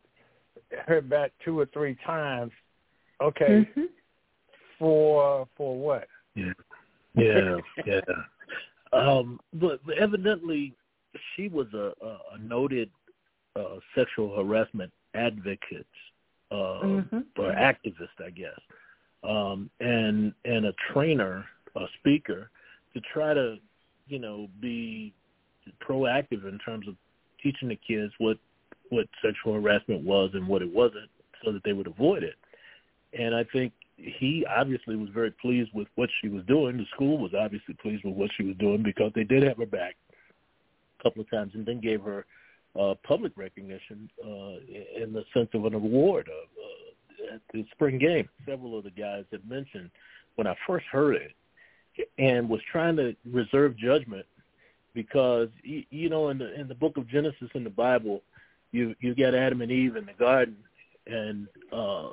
her 0.86 1.00
back 1.00 1.30
two 1.44 1.58
or 1.58 1.66
three 1.66 1.96
times. 2.04 2.50
Okay, 3.20 3.46
mm-hmm. 3.46 3.84
For 4.78 5.46
for 5.56 5.76
what? 5.76 6.08
Yeah, 6.34 6.52
yeah, 7.14 7.56
yeah. 7.86 8.00
Um, 8.92 9.40
but, 9.54 9.84
but 9.84 9.98
evidently, 9.98 10.74
she 11.34 11.48
was 11.48 11.66
a, 11.74 11.92
a 12.02 12.38
noted 12.40 12.90
uh, 13.56 13.76
sexual 13.94 14.36
harassment 14.36 14.92
advocate 15.14 15.86
uh, 16.50 16.80
mm-hmm. 16.82 17.18
or 17.36 17.52
activist, 17.52 18.24
I 18.24 18.30
guess, 18.30 18.58
um, 19.24 19.70
and 19.80 20.32
and 20.44 20.66
a 20.66 20.72
trainer, 20.92 21.44
a 21.76 21.84
speaker 21.98 22.50
to 22.94 23.00
try 23.12 23.34
to, 23.34 23.56
you 24.06 24.18
know, 24.18 24.48
be 24.60 25.12
proactive 25.86 26.48
in 26.48 26.58
terms 26.64 26.88
of 26.88 26.94
teaching 27.42 27.68
the 27.68 27.78
kids 27.86 28.12
what 28.18 28.38
what 28.90 29.06
sexual 29.22 29.54
harassment 29.54 30.02
was 30.02 30.30
and 30.32 30.46
what 30.48 30.62
it 30.62 30.72
wasn't, 30.72 31.10
so 31.44 31.52
that 31.52 31.62
they 31.64 31.74
would 31.74 31.86
avoid 31.86 32.22
it. 32.22 32.36
And 33.18 33.34
I 33.34 33.44
think 33.52 33.72
he 33.98 34.46
obviously 34.48 34.96
was 34.96 35.08
very 35.10 35.32
pleased 35.32 35.70
with 35.74 35.88
what 35.96 36.08
she 36.20 36.28
was 36.28 36.44
doing. 36.46 36.76
The 36.76 36.86
school 36.94 37.18
was 37.18 37.32
obviously 37.34 37.74
pleased 37.74 38.04
with 38.04 38.14
what 38.14 38.30
she 38.36 38.44
was 38.44 38.56
doing 38.56 38.82
because 38.82 39.12
they 39.14 39.24
did 39.24 39.42
have 39.42 39.58
her 39.58 39.66
back 39.66 39.96
a 40.98 41.02
couple 41.02 41.20
of 41.20 41.30
times 41.30 41.52
and 41.54 41.66
then 41.66 41.80
gave 41.80 42.00
her 42.02 42.24
uh, 42.78 42.94
public 43.02 43.32
recognition 43.36 44.08
uh, 44.24 45.02
in 45.02 45.12
the 45.12 45.24
sense 45.34 45.48
of 45.54 45.64
an 45.64 45.74
award 45.74 46.28
uh, 46.28 47.34
at 47.34 47.40
the 47.52 47.66
spring 47.72 47.98
game. 47.98 48.28
Several 48.46 48.78
of 48.78 48.84
the 48.84 48.90
guys 48.90 49.24
had 49.32 49.48
mentioned 49.48 49.90
when 50.36 50.46
I 50.46 50.54
first 50.66 50.86
heard 50.86 51.16
it, 51.16 52.08
and 52.18 52.48
was 52.48 52.60
trying 52.70 52.96
to 52.96 53.16
reserve 53.28 53.76
judgment 53.76 54.24
because 54.94 55.48
you 55.62 56.08
know 56.08 56.28
in 56.28 56.38
the 56.38 56.54
in 56.58 56.68
the 56.68 56.74
book 56.74 56.96
of 56.96 57.08
Genesis 57.08 57.48
in 57.54 57.64
the 57.64 57.70
Bible, 57.70 58.22
you 58.70 58.94
you 59.00 59.14
get 59.14 59.34
Adam 59.34 59.62
and 59.62 59.72
Eve 59.72 59.96
in 59.96 60.06
the 60.06 60.12
garden, 60.12 60.56
and 61.08 61.48
uh 61.72 62.10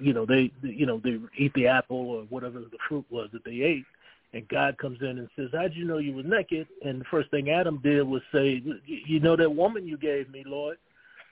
you 0.00 0.12
know 0.12 0.26
they 0.26 0.52
you 0.62 0.86
know 0.86 1.00
they 1.02 1.18
eat 1.36 1.52
the 1.54 1.66
apple 1.66 2.10
or 2.10 2.22
whatever 2.24 2.60
the 2.60 2.78
fruit 2.88 3.04
was 3.10 3.28
that 3.32 3.44
they 3.44 3.62
ate 3.62 3.86
and 4.34 4.46
God 4.48 4.76
comes 4.78 4.98
in 5.00 5.18
and 5.18 5.28
says, 5.36 5.50
"How'd 5.52 5.74
you 5.74 5.84
know 5.84 5.98
you 5.98 6.12
were 6.12 6.24
naked?" 6.24 6.66
And 6.84 7.00
the 7.00 7.04
first 7.04 7.30
thing 7.30 7.50
Adam 7.50 7.78
did 7.82 8.02
was 8.02 8.20
say, 8.32 8.62
"You 8.84 9.20
know 9.20 9.36
that 9.36 9.48
woman 9.48 9.86
you 9.86 9.96
gave 9.96 10.28
me, 10.28 10.42
Lord." 10.44 10.76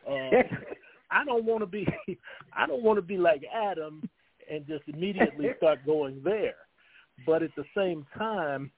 Uh, 0.09 0.31
I 1.11 1.25
don't 1.25 1.45
want 1.45 1.61
to 1.61 1.67
be, 1.67 1.87
I 2.57 2.67
don't 2.67 2.83
want 2.83 2.99
to 2.99 3.03
be 3.03 3.19
like 3.19 3.43
Adam 3.53 4.09
and 4.51 4.67
just 4.67 4.85
immediately 4.87 5.51
start 5.57 5.85
going 5.85 6.23
there. 6.25 6.55
But 7.27 7.43
at 7.43 7.51
the 7.57 7.65
same 7.77 8.07
time, 8.17 8.71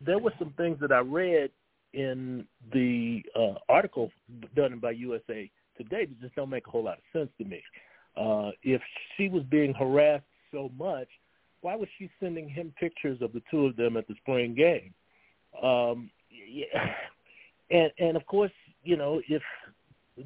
there 0.00 0.18
were 0.18 0.32
some 0.38 0.52
things 0.56 0.78
that 0.80 0.92
I 0.92 0.98
read 0.98 1.50
in 1.94 2.46
the 2.72 3.22
uh, 3.34 3.54
article 3.68 4.10
done 4.54 4.78
by 4.78 4.90
USA 4.90 5.50
Today 5.78 6.04
that 6.04 6.20
just 6.20 6.34
don't 6.34 6.50
make 6.50 6.66
a 6.66 6.70
whole 6.70 6.84
lot 6.84 6.98
of 6.98 7.04
sense 7.12 7.30
to 7.38 7.44
me. 7.44 7.62
Uh, 8.16 8.50
if 8.62 8.82
she 9.16 9.28
was 9.28 9.44
being 9.44 9.72
harassed 9.72 10.24
so 10.52 10.70
much, 10.76 11.08
why 11.60 11.74
was 11.74 11.88
she 11.98 12.10
sending 12.20 12.48
him 12.48 12.72
pictures 12.78 13.20
of 13.22 13.32
the 13.32 13.42
two 13.50 13.66
of 13.66 13.76
them 13.76 13.96
at 13.96 14.06
the 14.08 14.14
spring 14.16 14.54
game? 14.54 14.92
Um, 15.62 16.10
yeah. 16.30 16.94
and 17.70 17.90
and 17.98 18.16
of 18.16 18.26
course, 18.26 18.52
you 18.82 18.96
know, 18.96 19.20
if 19.28 19.42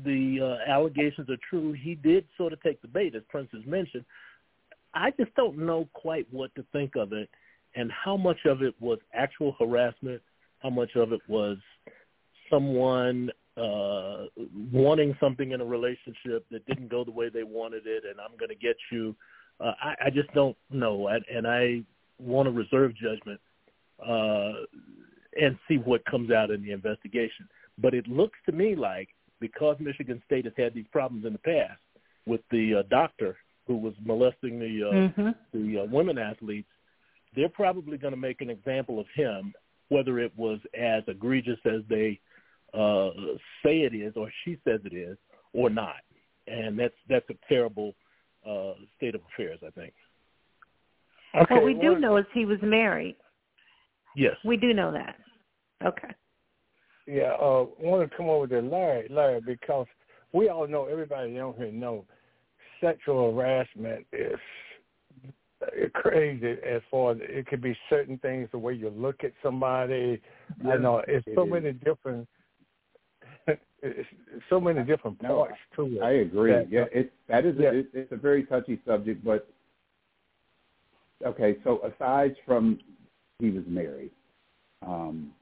the 0.04 0.38
uh, 0.40 0.70
allegations 0.70 1.28
are 1.28 1.36
true, 1.48 1.72
he 1.72 1.94
did 1.94 2.24
sort 2.36 2.52
of 2.52 2.62
take 2.62 2.80
the 2.82 2.88
bait, 2.88 3.14
as 3.14 3.22
Prince 3.28 3.48
has 3.52 3.64
mentioned. 3.66 4.04
I 4.94 5.10
just 5.18 5.34
don't 5.34 5.58
know 5.58 5.88
quite 5.92 6.26
what 6.30 6.54
to 6.54 6.64
think 6.72 6.96
of 6.96 7.12
it, 7.12 7.28
and 7.74 7.90
how 7.92 8.16
much 8.16 8.38
of 8.46 8.62
it 8.62 8.74
was 8.80 8.98
actual 9.14 9.54
harassment, 9.58 10.22
how 10.62 10.70
much 10.70 10.96
of 10.96 11.12
it 11.12 11.20
was 11.28 11.58
someone 12.50 13.30
uh 13.56 14.24
wanting 14.72 15.14
something 15.20 15.52
in 15.52 15.60
a 15.60 15.64
relationship 15.64 16.46
that 16.50 16.64
didn't 16.66 16.88
go 16.88 17.04
the 17.04 17.10
way 17.10 17.28
they 17.28 17.42
wanted 17.42 17.86
it 17.86 18.04
and 18.08 18.18
I'm 18.18 18.36
going 18.38 18.48
to 18.48 18.54
get 18.54 18.76
you 18.90 19.14
uh, 19.62 19.72
I, 19.80 20.06
I 20.06 20.10
just 20.10 20.32
don't 20.34 20.56
know, 20.70 21.08
I, 21.08 21.18
and 21.32 21.46
I 21.46 21.82
want 22.18 22.46
to 22.46 22.50
reserve 22.50 22.92
judgment 22.96 23.40
uh, 24.06 24.64
and 25.40 25.58
see 25.68 25.76
what 25.76 26.04
comes 26.04 26.30
out 26.30 26.50
in 26.50 26.62
the 26.62 26.72
investigation. 26.72 27.48
But 27.78 27.94
it 27.94 28.06
looks 28.08 28.38
to 28.46 28.52
me 28.52 28.74
like 28.74 29.08
because 29.40 29.76
Michigan 29.80 30.22
State 30.26 30.44
has 30.44 30.54
had 30.56 30.74
these 30.74 30.86
problems 30.92 31.24
in 31.24 31.32
the 31.32 31.38
past 31.38 31.80
with 32.26 32.40
the 32.50 32.76
uh, 32.76 32.82
doctor 32.90 33.36
who 33.66 33.76
was 33.76 33.94
molesting 34.04 34.58
the 34.58 34.88
uh, 34.88 34.92
mm-hmm. 34.92 35.30
the 35.52 35.80
uh, 35.80 35.84
women 35.86 36.18
athletes, 36.18 36.68
they're 37.34 37.48
probably 37.48 37.96
going 37.96 38.12
to 38.12 38.20
make 38.20 38.40
an 38.40 38.50
example 38.50 39.00
of 39.00 39.06
him, 39.14 39.54
whether 39.88 40.18
it 40.18 40.32
was 40.36 40.58
as 40.78 41.02
egregious 41.06 41.58
as 41.64 41.80
they 41.88 42.20
uh, 42.20 42.31
say 42.74 43.82
it 43.82 43.94
is 43.94 44.14
or 44.16 44.30
she 44.44 44.58
says 44.64 44.80
it 44.84 44.94
is 44.94 45.16
or 45.52 45.70
not. 45.70 45.96
And 46.46 46.78
that's 46.78 46.94
that's 47.08 47.28
a 47.30 47.34
terrible 47.48 47.94
uh, 48.48 48.72
state 48.96 49.14
of 49.14 49.20
affairs, 49.32 49.60
I 49.66 49.70
think. 49.70 49.92
Okay. 51.34 51.54
What 51.54 51.64
we 51.64 51.74
do 51.74 51.98
know 51.98 52.16
is 52.16 52.26
he 52.34 52.44
was 52.44 52.58
married. 52.62 53.16
Yes. 54.16 54.36
We 54.44 54.56
do 54.56 54.74
know 54.74 54.92
that. 54.92 55.16
Okay. 55.84 56.08
Yeah, 57.06 57.32
uh, 57.40 57.66
I 57.80 57.84
want 57.84 58.08
to 58.08 58.16
come 58.16 58.28
over 58.28 58.46
to 58.46 58.60
Larry, 58.60 59.08
Larry, 59.10 59.40
because 59.40 59.86
we 60.32 60.48
all 60.48 60.68
know, 60.68 60.86
everybody 60.86 61.38
on 61.38 61.54
here 61.56 61.72
know, 61.72 62.04
sexual 62.80 63.34
harassment 63.34 64.06
is 64.12 64.38
crazy 65.94 66.56
as 66.68 66.82
far 66.90 67.12
as 67.12 67.18
it 67.22 67.46
could 67.46 67.60
be 67.60 67.76
certain 67.88 68.18
things, 68.18 68.48
the 68.52 68.58
way 68.58 68.74
you 68.74 68.90
look 68.90 69.24
at 69.24 69.32
somebody. 69.42 70.20
Yeah, 70.64 70.72
I 70.72 70.76
know 70.76 71.02
it's 71.06 71.26
it 71.26 71.34
so 71.34 71.44
is. 71.44 71.52
many 71.52 71.72
different 71.72 72.28
so 74.48 74.60
many 74.60 74.82
different 74.84 75.18
parts 75.20 75.54
no, 75.76 75.84
to 75.84 75.96
it. 75.96 76.02
I 76.02 76.10
agree. 76.10 76.52
That, 76.52 76.70
yeah, 76.70 76.84
it 76.92 77.12
that 77.28 77.44
is 77.44 77.56
yeah. 77.58 77.70
a, 77.70 77.72
it, 77.74 77.88
it's 77.92 78.12
a 78.12 78.16
very 78.16 78.44
touchy 78.44 78.80
subject, 78.86 79.24
but 79.24 79.48
okay. 81.24 81.56
So 81.64 81.80
aside 81.84 82.36
from 82.46 82.78
he 83.38 83.50
was 83.50 83.64
married, 83.66 84.12
um, 84.86 85.32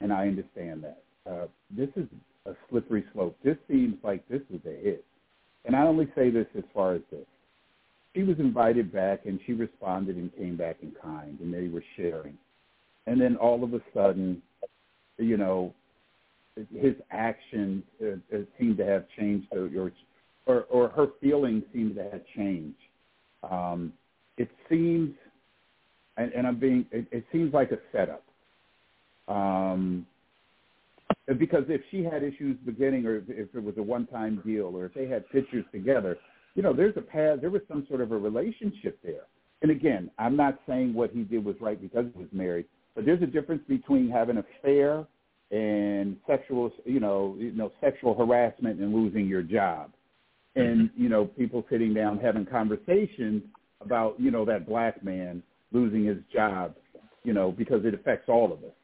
and 0.00 0.12
I 0.12 0.28
understand 0.28 0.84
that 0.84 1.02
uh, 1.30 1.46
this 1.70 1.88
is 1.96 2.06
a 2.46 2.52
slippery 2.68 3.04
slope. 3.12 3.36
This 3.42 3.56
seems 3.68 3.96
like 4.04 4.26
this 4.28 4.42
was 4.50 4.60
a 4.66 4.82
hit, 4.82 5.04
and 5.64 5.74
I 5.74 5.82
only 5.82 6.08
say 6.14 6.30
this 6.30 6.46
as 6.56 6.64
far 6.72 6.94
as 6.94 7.02
this. 7.10 7.26
She 8.14 8.22
was 8.22 8.38
invited 8.38 8.92
back, 8.92 9.26
and 9.26 9.40
she 9.46 9.52
responded 9.52 10.16
and 10.16 10.34
came 10.36 10.56
back 10.56 10.76
in 10.82 10.92
kind, 11.02 11.38
and 11.40 11.52
they 11.52 11.68
were 11.68 11.84
sharing, 11.96 12.38
and 13.06 13.20
then 13.20 13.36
all 13.36 13.64
of 13.64 13.74
a 13.74 13.80
sudden, 13.92 14.42
you 15.18 15.36
know, 15.36 15.74
his 16.74 16.94
actions 17.10 17.82
uh, 18.02 18.12
uh, 18.34 18.40
seem 18.58 18.76
to 18.76 18.84
have 18.84 19.06
changed, 19.18 19.46
or, 19.52 19.92
or 20.46 20.62
or 20.64 20.88
her 20.88 21.08
feelings 21.20 21.62
seem 21.72 21.94
to 21.94 22.02
have 22.04 22.22
changed. 22.36 22.78
Um, 23.48 23.92
it 24.36 24.48
seems, 24.68 25.14
and, 26.16 26.32
and 26.32 26.46
I'm 26.46 26.58
being, 26.58 26.86
it, 26.90 27.06
it 27.12 27.24
seems 27.32 27.52
like 27.52 27.70
a 27.72 27.78
setup. 27.92 28.24
Um, 29.28 30.06
because 31.38 31.64
if 31.68 31.82
she 31.90 32.02
had 32.02 32.22
issues 32.22 32.56
beginning, 32.64 33.06
or 33.06 33.18
if 33.28 33.54
it 33.54 33.62
was 33.62 33.74
a 33.78 33.82
one-time 33.82 34.42
deal, 34.44 34.76
or 34.76 34.86
if 34.86 34.94
they 34.94 35.06
had 35.06 35.28
pictures 35.30 35.64
together, 35.72 36.18
you 36.54 36.62
know, 36.62 36.72
there's 36.72 36.96
a 36.96 37.00
path. 37.00 37.38
There 37.40 37.50
was 37.50 37.62
some 37.68 37.86
sort 37.88 38.00
of 38.00 38.10
a 38.12 38.18
relationship 38.18 38.98
there. 39.04 39.26
And 39.62 39.70
again, 39.70 40.10
I'm 40.18 40.36
not 40.36 40.58
saying 40.66 40.94
what 40.94 41.10
he 41.10 41.22
did 41.22 41.44
was 41.44 41.54
right 41.60 41.80
because 41.80 42.06
he 42.12 42.18
was 42.18 42.28
married, 42.32 42.66
but 42.94 43.04
there's 43.04 43.22
a 43.22 43.26
difference 43.26 43.62
between 43.68 44.10
having 44.10 44.38
an 44.38 44.44
affair 44.58 45.06
and 45.50 46.16
sexual, 46.26 46.70
you 46.84 47.00
know, 47.00 47.34
you 47.38 47.52
know, 47.52 47.72
sexual 47.80 48.14
harassment 48.14 48.80
and 48.80 48.94
losing 48.94 49.26
your 49.26 49.42
job, 49.42 49.90
and 50.56 50.90
mm-hmm. 50.90 51.02
you 51.02 51.08
know, 51.08 51.24
people 51.26 51.64
sitting 51.70 51.92
down 51.92 52.18
having 52.18 52.46
conversations 52.46 53.42
about, 53.80 54.18
you 54.20 54.30
know, 54.30 54.44
that 54.44 54.66
black 54.66 55.02
man 55.02 55.42
losing 55.72 56.04
his 56.04 56.18
job, 56.32 56.74
you 57.24 57.32
know, 57.32 57.50
because 57.50 57.84
it 57.84 57.94
affects 57.94 58.28
all 58.28 58.52
of 58.52 58.58
us. 58.64 58.74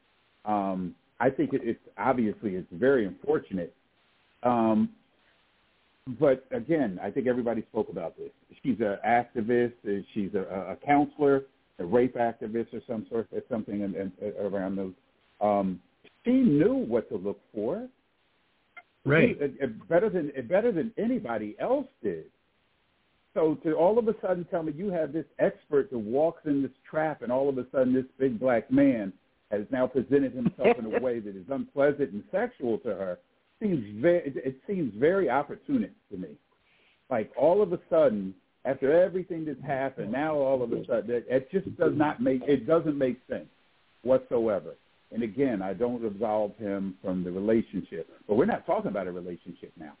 Um, 0.45 0.95
I 1.19 1.29
think 1.29 1.53
it, 1.53 1.61
it's 1.63 1.79
obviously 1.97 2.55
it's 2.55 2.67
very 2.71 3.05
unfortunate. 3.05 3.73
Um, 4.43 4.89
but 6.19 6.45
again, 6.51 6.99
I 7.03 7.11
think 7.11 7.27
everybody 7.27 7.63
spoke 7.69 7.89
about 7.89 8.17
this. 8.17 8.29
She's 8.63 8.77
an 8.79 8.97
activist. 9.05 9.73
She's 10.13 10.33
a, 10.33 10.71
a 10.71 10.77
counselor, 10.85 11.43
a 11.79 11.85
rape 11.85 12.15
activist, 12.15 12.73
or 12.73 12.81
some 12.87 13.05
sort, 13.09 13.27
or 13.31 13.41
something 13.49 13.81
in, 13.81 13.95
in, 13.95 14.33
around 14.39 14.77
those. 14.77 14.93
Um, 15.41 15.79
she 16.27 16.33
knew 16.33 16.75
what 16.75 17.09
to 17.09 17.17
look 17.17 17.39
for. 17.53 17.87
Right. 19.05 19.37
She, 19.39 19.65
better 19.89 20.09
than 20.09 20.31
better 20.47 20.71
than 20.71 20.91
anybody 20.97 21.55
else 21.59 21.87
did. 22.03 22.25
So 23.33 23.55
to 23.63 23.73
all 23.73 23.97
of 23.97 24.07
a 24.07 24.15
sudden 24.21 24.45
tell 24.51 24.63
me 24.63 24.73
you 24.75 24.89
have 24.89 25.13
this 25.13 25.25
expert 25.39 25.89
that 25.91 25.97
walks 25.97 26.41
in 26.45 26.61
this 26.61 26.71
trap, 26.89 27.21
and 27.21 27.31
all 27.31 27.47
of 27.47 27.57
a 27.57 27.65
sudden 27.71 27.93
this 27.93 28.05
big 28.19 28.39
black 28.39 28.69
man 28.69 29.13
has 29.51 29.61
now 29.71 29.87
presented 29.87 30.33
himself 30.33 30.77
in 30.77 30.93
a 30.93 30.99
way 31.01 31.19
that 31.19 31.35
is 31.35 31.45
unpleasant 31.49 32.11
and 32.11 32.23
sexual 32.31 32.77
to 32.79 32.89
her 32.89 33.17
seems 33.61 33.85
very 34.01 34.33
it 34.35 34.57
seems 34.67 34.93
very 34.99 35.29
opportunist 35.29 35.95
to 36.11 36.17
me. 36.17 36.29
Like 37.09 37.31
all 37.37 37.61
of 37.61 37.71
a 37.71 37.79
sudden, 37.89 38.33
after 38.65 38.91
everything 39.01 39.45
that's 39.45 39.63
happened, 39.65 40.11
now 40.11 40.35
all 40.35 40.61
of 40.61 40.73
a 40.73 40.85
sudden 40.85 41.11
it, 41.11 41.25
it 41.29 41.49
just 41.49 41.75
does 41.77 41.93
not 41.95 42.21
make 42.21 42.41
it 42.45 42.67
doesn't 42.67 42.97
make 42.97 43.19
sense 43.29 43.47
whatsoever. 44.01 44.75
And 45.11 45.23
again, 45.23 45.61
I 45.61 45.73
don't 45.73 46.03
absolve 46.05 46.55
him 46.57 46.95
from 47.01 47.23
the 47.23 47.31
relationship. 47.31 48.09
But 48.27 48.35
we're 48.35 48.45
not 48.45 48.65
talking 48.65 48.91
about 48.91 49.07
a 49.07 49.11
relationship 49.11 49.71
now. 49.79 49.93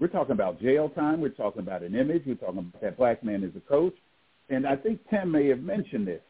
We're 0.00 0.08
talking 0.08 0.32
about 0.32 0.60
jail 0.60 0.88
time. 0.90 1.20
We're 1.20 1.28
talking 1.30 1.60
about 1.60 1.82
an 1.82 1.94
image. 1.94 2.22
We're 2.26 2.36
talking 2.36 2.58
about 2.58 2.80
that 2.80 2.96
black 2.96 3.22
man 3.24 3.44
as 3.44 3.50
a 3.56 3.68
coach. 3.68 3.94
And 4.48 4.66
I 4.66 4.76
think 4.76 5.00
Tim 5.10 5.32
may 5.32 5.48
have 5.48 5.60
mentioned 5.60 6.06
this. 6.06 6.22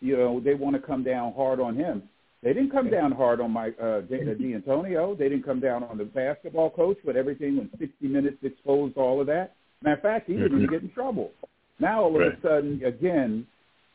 You 0.00 0.16
know, 0.16 0.40
they 0.40 0.54
want 0.54 0.76
to 0.76 0.82
come 0.82 1.02
down 1.02 1.32
hard 1.32 1.58
on 1.58 1.74
him. 1.74 2.02
They 2.42 2.52
didn't 2.52 2.70
come 2.70 2.90
down 2.90 3.12
hard 3.12 3.40
on 3.40 3.50
my 3.50 3.68
uh, 3.70 4.02
Dantonio. 4.02 5.18
They 5.18 5.28
didn't 5.28 5.44
come 5.44 5.58
down 5.58 5.82
on 5.82 5.98
the 5.98 6.04
basketball 6.04 6.70
coach 6.70 6.98
with 7.04 7.16
everything 7.16 7.56
when 7.56 7.70
60 7.78 8.06
Minutes 8.06 8.36
exposed 8.42 8.96
all 8.96 9.20
of 9.20 9.26
that. 9.26 9.54
Matter 9.82 9.96
of 9.96 10.02
fact, 10.02 10.28
he 10.28 10.34
didn't 10.34 10.58
even 10.58 10.70
get 10.70 10.82
in 10.82 10.90
trouble. 10.90 11.32
Now 11.80 12.04
all 12.04 12.14
of 12.14 12.20
right. 12.20 12.38
a 12.38 12.42
sudden, 12.42 12.82
again, 12.84 13.46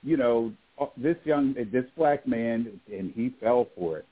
you 0.03 0.17
know, 0.17 0.51
uh, 0.51 0.60
this 0.97 1.17
young, 1.23 1.53
this 1.71 1.85
black 1.95 2.27
man, 2.27 2.79
and 2.91 3.11
he 3.13 3.33
fell 3.39 3.67
for 3.75 3.99
it, 3.99 4.05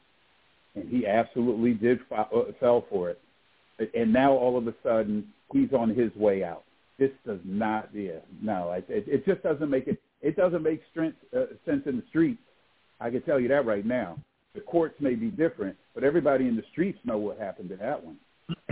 and 0.75 0.89
he 0.89 1.05
absolutely 1.05 1.73
did 1.73 1.99
uh, 2.15 2.25
fell 2.59 2.85
for 2.89 3.09
it, 3.09 3.21
and 3.95 4.11
now 4.11 4.31
all 4.31 4.57
of 4.57 4.67
a 4.67 4.73
sudden 4.83 5.27
he's 5.51 5.73
on 5.73 5.89
his 5.89 6.13
way 6.15 6.43
out. 6.43 6.63
This 6.97 7.11
does 7.25 7.39
not, 7.45 7.89
yeah, 7.93 8.19
no, 8.41 8.71
it, 8.73 8.85
it 8.89 9.25
just 9.25 9.41
doesn't 9.41 9.69
make 9.69 9.88
it. 9.88 10.01
It 10.21 10.35
doesn't 10.35 10.61
make 10.61 10.81
strength, 10.91 11.17
uh, 11.35 11.45
sense 11.65 11.83
in 11.85 11.95
the 11.95 12.03
streets. 12.09 12.41
I 12.99 13.09
can 13.09 13.21
tell 13.21 13.39
you 13.39 13.47
that 13.47 13.65
right 13.65 13.85
now. 13.85 14.17
The 14.53 14.59
courts 14.59 14.95
may 14.99 15.15
be 15.15 15.27
different, 15.27 15.77
but 15.95 16.03
everybody 16.03 16.47
in 16.47 16.57
the 16.57 16.63
streets 16.71 16.99
know 17.05 17.17
what 17.17 17.39
happened 17.39 17.69
to 17.69 17.77
that 17.77 18.03
one. 18.03 18.17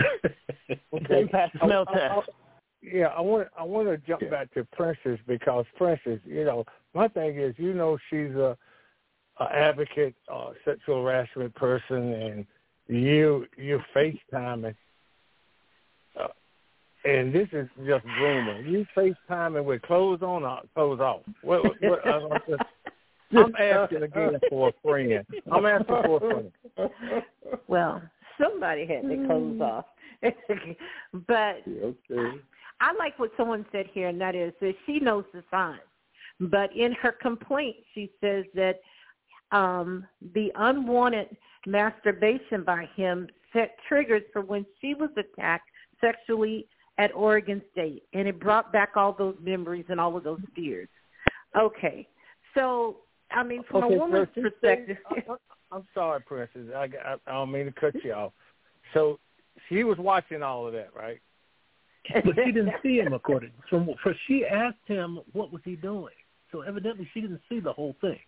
okay, 0.93 1.25
pass 1.31 1.49
the 1.53 1.59
smell 1.63 1.85
test. 1.85 2.29
Yeah, 2.81 3.07
I 3.07 3.21
want 3.21 3.47
I 3.57 3.63
want 3.63 3.87
to 3.87 3.97
jump 4.07 4.21
yeah. 4.23 4.29
back 4.29 4.53
to 4.53 4.65
Princess 4.73 5.19
because 5.27 5.65
Princess, 5.77 6.19
you 6.25 6.45
know, 6.45 6.65
my 6.97 7.07
thing 7.07 7.37
is, 7.37 7.53
you 7.57 7.73
know, 7.73 7.97
she's 8.09 8.31
a, 8.31 8.57
a 9.39 9.43
advocate, 9.43 10.15
uh, 10.33 10.49
sexual 10.65 11.03
harassment 11.03 11.53
person, 11.53 12.13
and 12.13 12.45
you 12.87 13.45
you 13.55 13.79
FaceTime 13.95 14.73
uh, 16.19 16.27
and 17.05 17.33
this 17.33 17.47
is 17.51 17.67
just 17.85 18.03
rumor. 18.19 18.61
You 18.61 18.85
FaceTiming 18.95 19.63
with 19.63 19.81
clothes 19.83 20.23
on 20.23 20.43
or 20.43 20.61
clothes 20.73 20.99
off? 20.99 21.21
What, 21.43 21.63
what, 21.81 22.07
I'm, 22.07 22.29
just, 22.49 22.63
I'm 23.31 23.55
asking 23.55 24.03
again 24.03 24.39
for 24.49 24.69
a 24.69 24.73
friend. 24.83 25.23
I'm 25.51 25.65
asking 25.65 25.95
for 26.03 26.17
a 26.17 26.19
friend. 26.19 26.51
Well, 27.67 28.01
somebody 28.41 28.87
had 28.87 29.05
their 29.05 29.25
clothes 29.27 29.61
off. 29.61 29.85
but 31.27 31.61
okay. 31.67 32.37
I 32.81 32.93
like 32.97 33.17
what 33.19 33.31
someone 33.37 33.65
said 33.71 33.85
here, 33.93 34.07
and 34.07 34.19
that 34.19 34.35
is 34.35 34.51
that 34.61 34.73
she 34.85 34.99
knows 34.99 35.25
the 35.33 35.43
signs. 35.51 35.79
But 36.39 36.75
in 36.75 36.91
her 36.93 37.11
complaint, 37.11 37.77
she 37.93 38.11
says 38.21 38.45
that 38.53 38.79
um, 39.51 40.05
the 40.33 40.51
unwanted 40.55 41.35
masturbation 41.65 42.63
by 42.63 42.87
him 42.95 43.27
set 43.53 43.75
triggers 43.87 44.23
for 44.31 44.41
when 44.41 44.65
she 44.79 44.93
was 44.93 45.09
attacked 45.17 45.69
sexually 45.99 46.67
at 46.97 47.13
Oregon 47.13 47.61
State, 47.71 48.03
and 48.13 48.27
it 48.27 48.39
brought 48.39 48.71
back 48.71 48.91
all 48.95 49.13
those 49.13 49.35
memories 49.41 49.85
and 49.89 49.99
all 49.99 50.17
of 50.17 50.23
those 50.23 50.39
fears. 50.55 50.89
Okay, 51.57 52.07
so 52.55 52.97
I 53.31 53.43
mean, 53.43 53.63
from 53.69 53.83
okay, 53.85 53.95
a 53.95 53.97
woman's 53.97 54.27
so 54.35 54.41
perspective, 54.41 54.97
I, 55.09 55.23
I'm 55.71 55.87
sorry, 55.93 56.21
Princess. 56.21 56.67
I, 56.75 56.89
I, 57.05 57.15
I 57.25 57.31
don't 57.33 57.51
mean 57.51 57.65
to 57.65 57.71
cut 57.71 57.93
you 58.03 58.13
off. 58.13 58.33
So 58.93 59.19
she 59.69 59.83
was 59.83 59.97
watching 59.97 60.41
all 60.41 60.67
of 60.67 60.73
that, 60.73 60.89
right? 60.95 61.19
but 62.13 62.35
she 62.35 62.51
didn't 62.51 62.73
see 62.81 62.99
him 62.99 63.13
according 63.13 63.51
from 63.69 63.89
for 64.01 64.15
she 64.27 64.45
asked 64.45 64.77
him 64.85 65.19
what 65.33 65.51
was 65.51 65.61
he 65.65 65.75
doing. 65.75 66.13
So 66.51 66.61
evidently 66.61 67.07
she 67.13 67.21
didn't 67.21 67.41
see 67.49 67.59
the 67.59 67.73
whole 67.73 67.95
thing. 68.01 68.19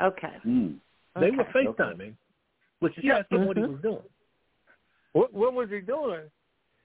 Okay. 0.00 0.32
Mm. 0.46 0.76
They 1.18 1.26
okay. 1.28 1.36
were 1.36 1.44
FaceTiming, 1.44 2.14
but 2.80 2.92
she 2.94 3.06
Yeah. 3.06 3.18
asked 3.18 3.32
him 3.32 3.46
what 3.46 3.56
he 3.56 3.62
Mhm. 3.62 3.72
was 3.72 3.80
doing. 3.82 4.02
What 5.12 5.32
what 5.32 5.54
was 5.54 5.70
he 5.70 5.80
doing? 5.80 6.30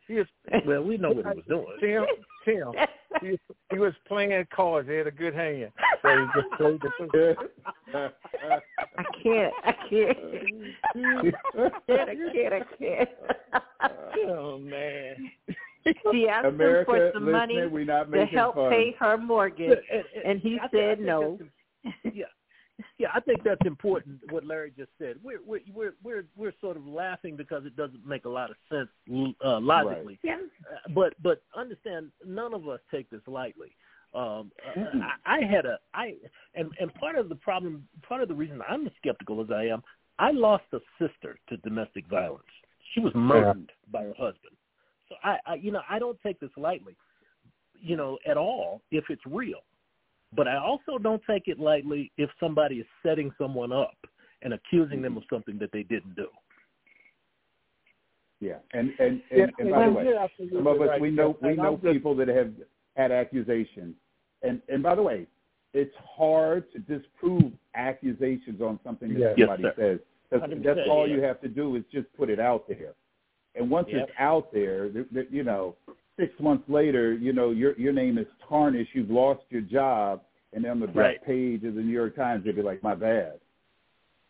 He 0.07 0.15
was 0.15 0.27
Well, 0.65 0.83
we 0.83 0.97
know 0.97 1.11
what 1.11 1.25
he 1.27 1.33
was 1.41 1.45
doing. 1.45 1.77
Tim. 1.79 2.05
Tim. 2.45 2.73
He, 3.21 3.29
was- 3.31 3.39
he 3.71 3.79
was 3.79 3.93
playing 4.05 4.45
cards. 4.53 4.89
He 4.89 4.95
had 4.95 5.07
a 5.07 5.11
good 5.11 5.33
hand, 5.33 5.71
so 6.01 6.19
he 6.19 6.41
just 6.41 6.51
played 6.57 6.81
the. 6.81 7.37
I 8.97 9.03
can't. 9.23 9.53
I 9.63 9.73
can't. 9.89 10.17
I 10.93 12.15
can't. 12.33 12.53
I 12.53 12.63
can't. 12.79 13.09
oh 14.27 14.57
man. 14.59 15.31
She 16.11 16.27
asked 16.29 16.45
America, 16.47 16.91
him 16.91 16.97
for 16.97 17.11
some 17.13 17.31
money 17.31 17.55
to 17.55 18.25
help 18.31 18.55
fun. 18.55 18.69
pay 18.69 18.95
her 18.99 19.17
mortgage, 19.17 19.79
And, 19.91 20.03
and 20.25 20.39
he 20.41 20.59
I 20.61 20.67
think- 20.67 20.83
I 20.83 20.87
said 20.89 20.97
think 20.97 21.07
no. 21.07 21.39
Yeah, 22.03 22.25
yeah, 22.97 23.07
I 23.13 23.19
think 23.19 23.43
that's 23.43 23.65
important. 23.65 24.19
What 24.31 24.45
Larry 24.45 24.71
just 24.77 24.91
said. 24.97 25.17
We're 25.23 25.39
we're 25.45 25.59
we're 25.73 25.93
we're, 26.03 26.25
we're 26.35 26.53
sort 26.61 26.77
of 26.77 26.87
laughing 26.87 27.35
because 27.35 27.65
it 27.65 27.75
doesn't 27.75 28.05
make 28.07 28.25
a 28.25 28.29
lot 28.29 28.49
of 28.49 28.55
sense 28.71 28.89
uh, 29.43 29.59
logically. 29.59 30.17
Yeah. 30.23 30.37
Uh, 30.71 30.89
but 30.93 31.13
but 31.21 31.43
understand, 31.55 32.11
none 32.25 32.53
of 32.53 32.67
us 32.67 32.79
take 32.89 33.09
this 33.09 33.21
lightly. 33.27 33.75
Um, 34.15 34.51
uh, 34.65 34.79
Mm-mm. 34.79 35.01
I, 35.25 35.39
I 35.39 35.43
had 35.43 35.65
a 35.65 35.77
I 35.93 36.13
and 36.55 36.71
and 36.79 36.93
part 36.95 37.17
of 37.17 37.27
the 37.29 37.35
problem, 37.35 37.85
part 38.07 38.21
of 38.21 38.27
the 38.29 38.35
reason 38.35 38.61
I'm 38.67 38.85
as 38.87 38.93
skeptical 38.97 39.41
as 39.41 39.51
I 39.51 39.63
am, 39.65 39.83
I 40.19 40.31
lost 40.31 40.63
a 40.73 40.79
sister 40.99 41.37
to 41.49 41.57
domestic 41.57 42.07
violence. 42.07 42.43
She 42.93 43.01
was 43.01 43.11
murdered 43.15 43.71
by 43.91 44.03
her 44.03 44.13
husband. 44.17 44.55
So 45.13 45.29
I, 45.29 45.37
I 45.45 45.55
you 45.55 45.71
know 45.71 45.81
I 45.89 45.99
don't 45.99 46.17
take 46.25 46.39
this 46.39 46.49
lightly, 46.57 46.95
you 47.79 47.95
know 47.95 48.17
at 48.27 48.37
all 48.37 48.81
if 48.91 49.05
it's 49.09 49.21
real. 49.25 49.59
But 50.35 50.47
I 50.47 50.57
also 50.57 50.97
don't 50.97 51.21
take 51.29 51.43
it 51.47 51.59
lightly 51.59 52.11
if 52.17 52.29
somebody 52.39 52.77
is 52.77 52.87
setting 53.05 53.31
someone 53.37 53.71
up 53.71 53.97
and 54.41 54.53
accusing 54.53 55.01
them 55.01 55.11
mm-hmm. 55.11 55.17
of 55.19 55.23
something 55.31 55.59
that 55.59 55.71
they 55.71 55.83
didn't 55.83 56.15
do. 56.15 56.27
Yeah, 58.39 58.57
and 58.73 58.91
and 58.99 59.21
and, 59.31 59.39
Yeah, 59.39 59.45
and 59.59 59.71
by 59.71 59.85
the 59.85 59.91
way, 59.91 60.05
some 60.51 60.67
of 60.67 60.81
us 60.81 60.87
right. 60.89 61.01
we 61.01 61.11
know 61.11 61.37
we 61.41 61.49
And 61.49 61.57
know 61.57 61.75
I'm 61.75 61.81
just- 61.81 61.93
people 61.93 62.15
that 62.15 62.27
have 62.27 62.51
had 62.95 63.11
accusations, 63.11 63.95
and 64.41 64.61
and 64.69 64.81
by 64.81 64.95
the 64.95 65.03
way, 65.03 65.27
it's 65.73 65.95
hard 65.97 66.71
to 66.73 66.79
disprove 66.79 67.51
accusations 67.75 68.61
on 68.61 68.79
something 68.83 69.13
that 69.13 69.19
Yes. 69.19 69.33
Yes, 69.37 69.47
somebody 69.47 69.63
sir. 69.63 69.73
says. 69.77 69.99
That's, 70.29 70.63
that's 70.63 70.79
all 70.89 71.07
yeah. 71.07 71.15
you 71.15 71.21
have 71.21 71.39
to 71.41 71.47
do 71.47 71.75
is 71.75 71.83
just 71.91 72.11
put 72.17 72.31
it 72.31 72.39
out 72.39 72.67
there, 72.67 72.95
and 73.55 73.69
once 73.69 73.87
Yep. 73.89 74.09
it's 74.09 74.11
out 74.19 74.51
there, 74.51 74.89
th- 74.89 75.09
th- 75.13 75.27
you 75.29 75.43
know, 75.43 75.75
six 76.17 76.37
months 76.39 76.67
later, 76.69 77.13
you 77.13 77.33
know, 77.33 77.51
your 77.51 77.73
your 77.77 77.93
name 77.93 78.17
is 78.17 78.27
tarnished. 78.47 78.93
You've 78.93 79.11
lost 79.11 79.43
your 79.49 79.61
job, 79.61 80.23
and 80.53 80.63
then 80.63 80.71
on 80.71 80.79
the 80.79 80.87
back 80.87 80.95
Right. 80.95 81.23
page 81.23 81.63
of 81.63 81.75
the 81.75 81.81
New 81.81 81.93
York 81.93 82.15
Times, 82.15 82.43
they'd 82.43 82.55
be 82.55 82.61
like, 82.61 82.81
"My 82.83 82.95
bad." 82.95 83.39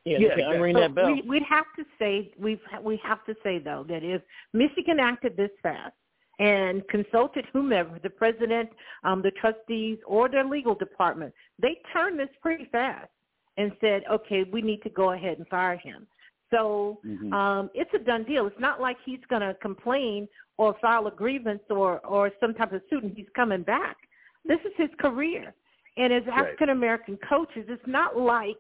Yeah, 0.06 0.18
Yeah, 0.18 0.36
they 0.36 0.42
can 0.42 0.52
unring 0.56 0.74
So 0.74 0.80
that 0.82 0.96
bell. 0.96 1.06
we, 1.14 1.22
we'd 1.22 1.44
have 1.44 1.66
to 1.78 1.86
say 1.98 2.34
we've 2.38 2.62
we 2.82 2.98
have 2.98 3.24
to 3.26 3.36
say 3.44 3.60
though 3.60 3.84
that 3.88 4.04
if 4.04 4.22
Michigan 4.52 5.00
acted 5.00 5.38
this 5.38 5.52
fast 5.62 5.96
and 6.40 6.86
consulted 6.90 7.46
whomever, 7.54 8.00
the 8.00 8.10
president, 8.10 8.70
um, 9.04 9.22
the 9.22 9.32
trustees, 9.32 10.00
or 10.06 10.28
their 10.28 10.44
legal 10.46 10.76
department, 10.76 11.34
they 11.60 11.80
turned 11.94 12.20
this 12.20 12.30
pretty 12.42 12.66
fast 12.66 13.10
and 13.58 13.72
said, 13.80 14.04
okay, 14.12 14.44
we 14.44 14.62
need 14.62 14.82
to 14.82 14.90
go 14.90 15.12
ahead 15.12 15.38
and 15.38 15.48
fire 15.48 15.78
him. 15.78 16.08
So 16.52 17.00
Mhm. 17.04 17.34
um, 17.34 17.70
it's 17.74 17.94
a 17.94 18.00
done 18.00 18.24
deal. 18.24 18.46
It's 18.48 18.60
not 18.60 18.80
like 18.80 18.98
he's 19.06 19.24
going 19.30 19.42
to 19.42 19.54
complain 19.56 20.28
or 20.58 20.76
file 20.76 21.08
a 21.08 21.12
grievance 21.12 21.64
or 21.70 22.00
or 22.06 22.32
some 22.40 22.54
type 22.54 22.74
of 22.74 22.82
suit 22.90 23.04
and 23.04 23.16
he's 23.16 23.30
coming 23.36 23.64
back. 23.64 23.98
This 24.46 24.60
is 24.66 24.74
his 24.76 24.90
career, 25.00 25.54
and 25.98 26.14
as 26.14 26.24
African 26.28 26.70
American 26.70 27.18
coaches, 27.18 27.66
it's 27.70 27.88
not 27.88 28.18
like 28.18 28.58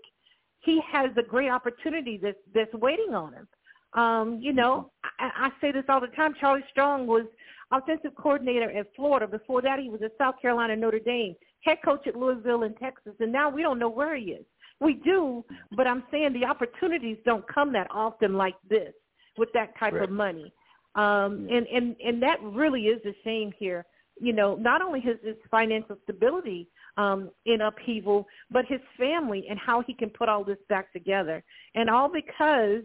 he 0.59 0.79
has 0.81 1.11
a 1.17 1.23
great 1.23 1.49
opportunity 1.49 2.17
that's 2.17 2.39
that's 2.53 2.73
waiting 2.73 3.13
on 3.13 3.33
him. 3.33 3.47
Um, 3.93 4.39
you 4.39 4.53
know, 4.53 4.91
I, 5.19 5.31
I 5.35 5.51
say 5.61 5.71
this 5.71 5.85
all 5.87 6.01
the 6.01 6.07
time. 6.07 6.33
Charlie 6.39 6.63
Strong 6.71 7.05
was 7.05 7.25
offensive 7.71 8.15
coordinator 8.15 8.71
at 8.71 8.87
Florida. 8.95 9.27
Before 9.27 9.61
that, 9.61 9.79
he 9.79 9.89
was 9.89 10.01
at 10.01 10.11
South 10.17 10.35
Carolina, 10.41 10.75
Notre 10.75 10.99
Dame, 10.99 11.35
head 11.61 11.77
coach 11.83 12.07
at 12.07 12.15
Louisville 12.15 12.63
in 12.63 12.73
Texas, 12.75 13.13
and 13.19 13.31
now 13.31 13.49
we 13.49 13.61
don't 13.61 13.77
know 13.77 13.89
where 13.89 14.15
he 14.15 14.31
is. 14.31 14.45
We 14.83 14.95
do, 14.95 15.45
but 15.75 15.87
I'm 15.87 16.03
saying 16.11 16.33
the 16.33 16.45
opportunities 16.45 17.17
don't 17.25 17.47
come 17.47 17.71
that 17.73 17.87
often 17.89 18.33
like 18.35 18.55
this 18.69 18.93
with 19.37 19.49
that 19.53 19.77
type 19.79 19.93
Right. 19.93 20.03
of 20.03 20.09
money. 20.09 20.53
Um, 20.95 21.47
Yeah. 21.47 21.57
and, 21.57 21.67
and, 21.67 21.95
and 22.05 22.21
that 22.21 22.41
really 22.43 22.87
is 22.87 23.03
a 23.05 23.15
shame 23.23 23.51
here. 23.57 23.85
You 24.19 24.33
know, 24.33 24.55
not 24.55 24.81
only 24.81 24.99
his, 24.99 25.17
his 25.23 25.37
financial 25.49 25.97
stability 26.03 26.67
um, 26.97 27.31
in 27.45 27.61
upheaval, 27.61 28.27
but 28.51 28.65
his 28.65 28.81
family 28.97 29.47
and 29.49 29.57
how 29.57 29.81
he 29.81 29.93
can 29.93 30.09
put 30.09 30.29
all 30.29 30.43
this 30.43 30.59
back 30.69 30.91
together. 30.93 31.43
And 31.73 31.89
all 31.89 32.09
because 32.09 32.83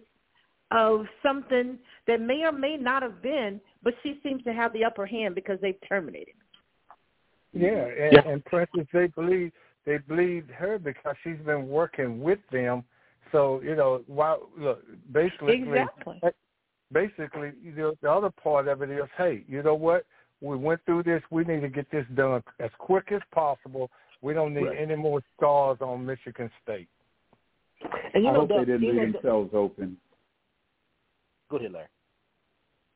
of 0.70 1.06
something 1.22 1.78
that 2.06 2.20
may 2.20 2.44
or 2.44 2.52
may 2.52 2.76
not 2.76 3.02
have 3.02 3.20
been, 3.22 3.60
but 3.82 3.94
she 4.02 4.20
seems 4.22 4.42
to 4.44 4.52
have 4.52 4.72
the 4.72 4.84
upper 4.84 5.04
hand 5.04 5.34
because 5.34 5.58
they've 5.60 5.80
terminated. 5.86 6.34
Yeah, 7.52 7.70
and, 7.70 8.12
Yeah. 8.12 8.28
and 8.28 8.44
Princess, 8.44 8.86
they 8.92 9.08
believe 9.08 9.52
they 9.88 9.96
believed 9.96 10.50
her 10.50 10.78
because 10.78 11.16
she's 11.24 11.38
been 11.46 11.66
working 11.66 12.20
with 12.20 12.38
them. 12.52 12.84
So 13.32 13.60
you 13.62 13.74
know, 13.74 14.02
while 14.06 14.50
look, 14.56 14.84
basically, 15.10 15.54
Exactly. 15.54 16.20
basically, 16.92 17.52
you 17.62 17.72
know, 17.72 17.94
the 18.02 18.12
other 18.12 18.30
part 18.30 18.68
of 18.68 18.82
it 18.82 18.90
is, 18.90 19.04
hey, 19.16 19.44
you 19.48 19.62
know 19.62 19.74
what? 19.74 20.04
We 20.42 20.56
went 20.56 20.84
through 20.84 21.04
this. 21.04 21.22
We 21.30 21.44
need 21.44 21.62
to 21.62 21.68
get 21.70 21.90
this 21.90 22.04
done 22.14 22.42
as 22.60 22.70
quick 22.78 23.10
as 23.12 23.22
possible. 23.32 23.90
We 24.20 24.34
don't 24.34 24.52
need 24.52 24.66
Right. 24.66 24.78
any 24.78 24.94
more 24.94 25.22
stars 25.36 25.78
on 25.80 26.04
Michigan 26.04 26.50
State. 26.62 26.88
And 28.12 28.24
you 28.24 28.30
I 28.30 28.34
know, 28.34 28.40
hope 28.40 28.50
they 28.50 28.64
didn't 28.64 28.82
you 28.82 28.92
know, 28.92 29.02
leave 29.02 29.12
themselves 29.14 29.54
open. 29.54 29.96
Go 31.50 31.56
ahead, 31.56 31.72
Larry. 31.72 31.88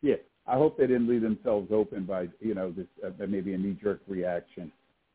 Yeah, 0.03 0.17
I 0.47 0.55
hope 0.57 0.77
they 0.77 0.87
didn't 0.87 1.09
leave 1.09 1.23
themselves 1.23 1.73
open 1.73 2.05
by 2.05 2.29
you 2.41 2.55
know 2.55 2.71
this 2.71 2.87
uh, 3.03 3.11
maybe 3.27 3.55
a 3.55 3.59
knee 3.59 3.79
jerk 3.83 4.03
reaction 4.07 4.71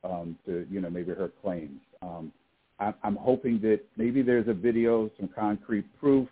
um, 0.09 0.37
to 0.45 0.65
you 0.69 0.81
know 0.81 0.89
maybe 0.89 1.11
her 1.11 1.31
claims. 1.41 1.79
Um, 2.01 2.31
I, 2.79 2.93
I'm 3.03 3.15
hoping 3.15 3.59
that 3.61 3.81
maybe 3.97 4.21
there's 4.21 4.47
a 4.47 4.53
video, 4.53 5.09
some 5.19 5.29
concrete 5.35 5.85
proof, 5.99 6.27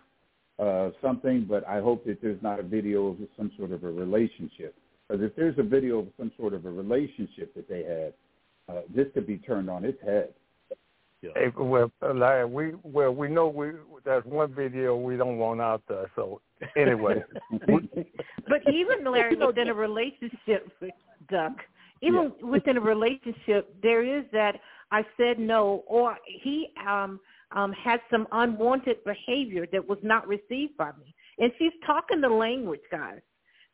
uh, 0.58 0.90
something, 1.02 1.44
but 1.48 1.66
I 1.66 1.80
hope 1.80 2.04
that 2.06 2.22
there's 2.22 2.40
not 2.42 2.60
a 2.60 2.62
video 2.62 3.08
of 3.08 3.16
some 3.36 3.50
sort 3.56 3.72
of 3.72 3.84
a 3.84 3.90
relationship. 3.90 4.74
Because 5.08 5.22
if 5.22 5.36
there's 5.36 5.58
a 5.58 5.62
video 5.62 6.00
of 6.00 6.06
some 6.16 6.32
sort 6.38 6.54
of 6.54 6.64
a 6.66 6.70
relationship 6.70 7.54
that 7.54 7.68
they 7.68 7.82
had, 7.84 8.12
uh, 8.68 8.82
this 8.94 9.06
could 9.14 9.26
be 9.26 9.38
turned 9.38 9.70
on 9.70 9.84
its 9.84 10.00
head. 10.02 10.30
Yeah. 11.22 11.30
Hey, 11.34 11.48
well, 11.56 11.90
Larry, 12.14 12.44
we 12.44 12.72
well 12.82 13.12
we 13.12 13.28
know 13.28 13.48
we 13.48 13.70
there's 14.04 14.24
one 14.24 14.54
video 14.54 14.96
we 14.96 15.16
don't 15.16 15.38
want 15.38 15.60
out 15.60 15.82
there. 15.88 16.10
So 16.14 16.40
anyway, 16.76 17.22
But 18.48 18.62
even 18.72 19.04
Larry, 19.10 19.34
in 19.34 19.68
a 19.68 19.74
relationship, 19.74 20.70
with 20.80 20.90
Duck, 21.30 21.56
even 22.02 22.32
within 22.42 22.76
a 22.76 22.80
relationship, 22.80 23.74
there 23.82 24.02
is 24.04 24.24
that 24.32 24.60
I 24.90 25.04
said 25.16 25.38
no, 25.38 25.84
or 25.86 26.16
he 26.42 26.68
um 26.86 27.20
um 27.52 27.72
had 27.72 28.00
some 28.10 28.26
unwanted 28.32 29.02
behavior 29.04 29.66
that 29.72 29.86
was 29.86 29.98
not 30.02 30.26
received 30.28 30.76
by 30.76 30.90
me, 31.00 31.14
and 31.38 31.52
she's 31.58 31.72
talking 31.86 32.20
the 32.20 32.28
language, 32.28 32.80
guys. 32.90 33.20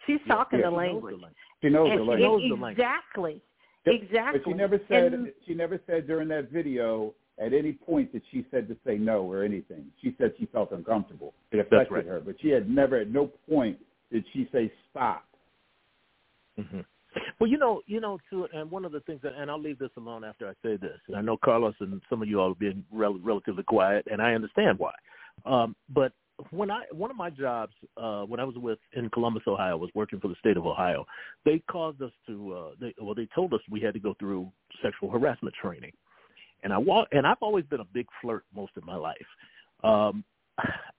She's 0.06 0.20
talking 0.26 0.58
yeah, 0.60 0.66
the 0.66 0.72
she 0.72 0.76
language. 0.76 1.16
She 1.62 1.68
knows 1.68 1.90
And 1.90 2.00
the 2.00 2.02
it- 2.02 2.06
language. 2.06 2.20
knows 2.20 2.42
the 2.42 2.48
language. 2.54 2.72
exactly, 2.72 3.42
Yep. 3.86 4.02
exactly. 4.02 4.40
But 4.40 4.50
she 4.50 4.54
never 4.54 4.80
said 4.88 5.14
And- 5.14 5.32
she 5.46 5.54
never 5.54 5.80
said 5.86 6.06
during 6.06 6.28
that 6.28 6.48
video 6.50 7.14
at 7.38 7.52
any 7.52 7.72
point 7.72 8.12
that 8.12 8.22
she 8.30 8.44
said 8.50 8.68
to 8.68 8.76
say 8.84 8.98
no 8.98 9.22
or 9.30 9.42
anything. 9.42 9.90
She 10.00 10.14
said 10.18 10.34
she 10.38 10.46
felt 10.46 10.70
uncomfortable. 10.72 11.34
It 11.50 11.60
affected 11.60 11.94
right. 11.94 12.06
her, 12.06 12.20
but 12.20 12.40
she 12.40 12.48
had 12.50 12.68
never 12.70 12.96
at 12.96 13.08
no 13.08 13.26
point 13.48 13.78
did 14.10 14.24
she 14.32 14.48
say 14.52 14.70
stop. 14.90 15.24
Mm-hmm. 16.58 16.80
Well, 17.38 17.50
you 17.50 17.58
know, 17.58 17.82
you 17.86 18.00
know, 18.00 18.18
too, 18.30 18.46
and 18.54 18.70
one 18.70 18.84
of 18.84 18.92
the 18.92 19.00
things, 19.00 19.20
that, 19.22 19.32
and 19.36 19.50
I'll 19.50 19.60
leave 19.60 19.78
this 19.78 19.90
alone 19.96 20.24
after 20.24 20.48
I 20.48 20.52
say 20.62 20.76
this. 20.76 20.98
And 21.08 21.16
I 21.16 21.20
know 21.20 21.36
Carlos 21.36 21.74
and 21.80 22.00
some 22.08 22.22
of 22.22 22.28
you 22.28 22.40
all 22.40 22.50
have 22.50 22.58
been 22.58 22.84
rel- 22.90 23.18
relatively 23.18 23.64
quiet, 23.64 24.06
and 24.10 24.22
I 24.22 24.34
understand 24.34 24.78
why. 24.78 24.92
Um, 25.44 25.76
but 25.92 26.12
when 26.50 26.70
I 26.70 26.84
one 26.92 27.10
of 27.10 27.16
my 27.16 27.30
jobs 27.30 27.72
uh, 27.96 28.22
when 28.22 28.40
I 28.40 28.44
was 28.44 28.56
with 28.56 28.78
in 28.94 29.10
Columbus, 29.10 29.42
Ohio, 29.46 29.76
was 29.76 29.90
working 29.94 30.20
for 30.20 30.28
the 30.28 30.34
state 30.36 30.56
of 30.56 30.66
Ohio. 30.66 31.04
They 31.44 31.62
caused 31.70 32.00
us 32.02 32.12
to, 32.26 32.52
uh, 32.52 32.70
they, 32.80 32.94
well, 33.00 33.14
they 33.14 33.28
told 33.34 33.52
us 33.54 33.60
we 33.70 33.80
had 33.80 33.94
to 33.94 34.00
go 34.00 34.14
through 34.18 34.50
sexual 34.82 35.10
harassment 35.10 35.54
training, 35.60 35.92
and 36.62 36.72
I 36.72 36.78
walk, 36.78 37.08
and 37.12 37.26
I've 37.26 37.36
always 37.40 37.64
been 37.66 37.80
a 37.80 37.86
big 37.92 38.06
flirt 38.20 38.44
most 38.54 38.72
of 38.76 38.84
my 38.84 38.96
life. 38.96 39.16
Um, 39.84 40.24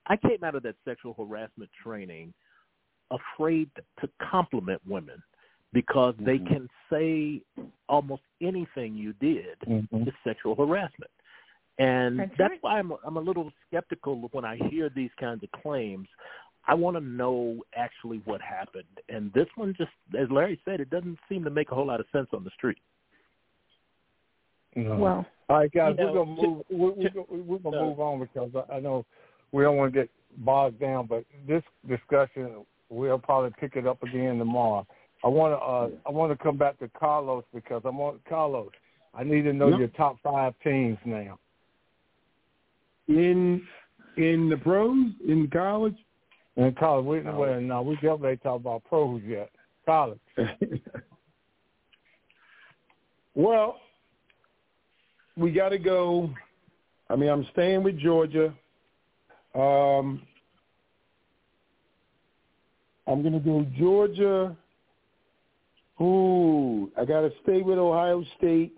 I 0.07 0.17
came 0.17 0.43
out 0.43 0.55
of 0.55 0.63
that 0.63 0.75
sexual 0.85 1.13
harassment 1.13 1.69
training 1.83 2.33
afraid 3.11 3.69
to 4.01 4.09
compliment 4.29 4.81
women 4.87 5.21
because 5.73 6.13
they 6.19 6.37
mm-hmm. 6.37 6.53
can 6.53 6.69
say 6.91 7.41
almost 7.89 8.21
anything 8.41 8.95
you 8.95 9.13
did 9.13 9.57
mm-hmm. 9.67 10.07
is 10.07 10.13
sexual 10.23 10.55
harassment. 10.55 11.11
And 11.79 12.19
that's, 12.19 12.31
that's 12.37 12.53
why 12.61 12.77
I'm 12.77 12.93
I'm 13.05 13.17
a 13.17 13.21
little 13.21 13.51
skeptical 13.67 14.29
when 14.31 14.45
I 14.45 14.57
hear 14.69 14.89
these 14.95 15.09
kinds 15.19 15.43
of 15.43 15.49
claims. 15.61 16.07
I 16.67 16.75
want 16.75 16.95
to 16.95 17.01
know 17.01 17.61
actually 17.75 18.21
what 18.25 18.41
happened. 18.41 18.83
And 19.09 19.33
this 19.33 19.47
one 19.55 19.73
just 19.77 19.89
as 20.17 20.27
Larry 20.29 20.59
said, 20.65 20.79
it 20.79 20.91
doesn't 20.91 21.17
seem 21.27 21.43
to 21.43 21.49
make 21.49 21.71
a 21.71 21.75
whole 21.75 21.87
lot 21.87 21.99
of 21.99 22.05
sense 22.11 22.27
on 22.31 22.43
the 22.43 22.51
street. 22.55 22.77
No. 24.75 24.95
Well, 24.95 25.25
all 25.49 25.57
right, 25.57 25.71
guys, 25.71 25.95
we're 25.97 26.13
gonna 26.13 26.25
move. 26.25 26.63
we're, 26.69 26.91
we're, 26.91 27.43
we're 27.43 27.57
gonna 27.59 27.81
move 27.81 27.99
on 27.99 28.19
because 28.19 28.51
I 28.71 28.79
know 28.79 29.05
we 29.51 29.63
don't 29.63 29.77
want 29.77 29.93
to 29.93 29.99
get 30.01 30.09
bogged 30.37 30.79
down. 30.79 31.07
But 31.07 31.25
this 31.47 31.63
discussion, 31.87 32.65
we'll 32.89 33.19
probably 33.19 33.51
pick 33.59 33.75
it 33.75 33.87
up 33.87 34.01
again 34.03 34.37
tomorrow. 34.37 34.85
I 35.23 35.27
want 35.27 35.53
to 35.53 35.57
uh, 35.57 35.89
I 36.07 36.11
want 36.11 36.37
to 36.37 36.43
come 36.43 36.57
back 36.57 36.79
to 36.79 36.89
Carlos 36.89 37.45
because 37.53 37.81
I 37.85 37.89
want 37.89 38.23
Carlos. 38.27 38.71
I 39.13 39.23
need 39.23 39.43
to 39.43 39.53
know 39.53 39.77
your 39.77 39.87
top 39.89 40.17
five 40.23 40.53
teams 40.63 40.97
now. 41.05 41.39
In 43.07 43.61
in 44.17 44.49
the 44.49 44.57
pros 44.57 45.11
in 45.27 45.49
college. 45.51 45.97
In 46.55 46.73
college, 46.75 47.05
we, 47.05 47.29
oh. 47.29 47.35
well, 47.35 47.61
no, 47.61 47.81
we 47.81 47.95
definitely 47.95 48.37
talk 48.37 48.59
about 48.59 48.83
pros 48.83 49.21
yet. 49.25 49.49
College. 49.85 50.19
well, 53.35 53.79
we 55.35 55.51
got 55.51 55.69
to 55.69 55.79
go. 55.79 56.29
I 57.09 57.15
mean, 57.15 57.29
I'm 57.29 57.47
staying 57.51 57.83
with 57.83 57.97
Georgia. 57.97 58.53
Um, 59.55 60.21
I'm 63.07 63.21
going 63.21 63.33
to 63.33 63.39
go 63.39 63.65
Georgia. 63.77 64.55
Ooh, 66.03 66.91
I 66.97 67.05
got 67.05 67.21
to 67.21 67.31
stay 67.43 67.61
with 67.61 67.77
Ohio 67.77 68.25
State. 68.37 68.75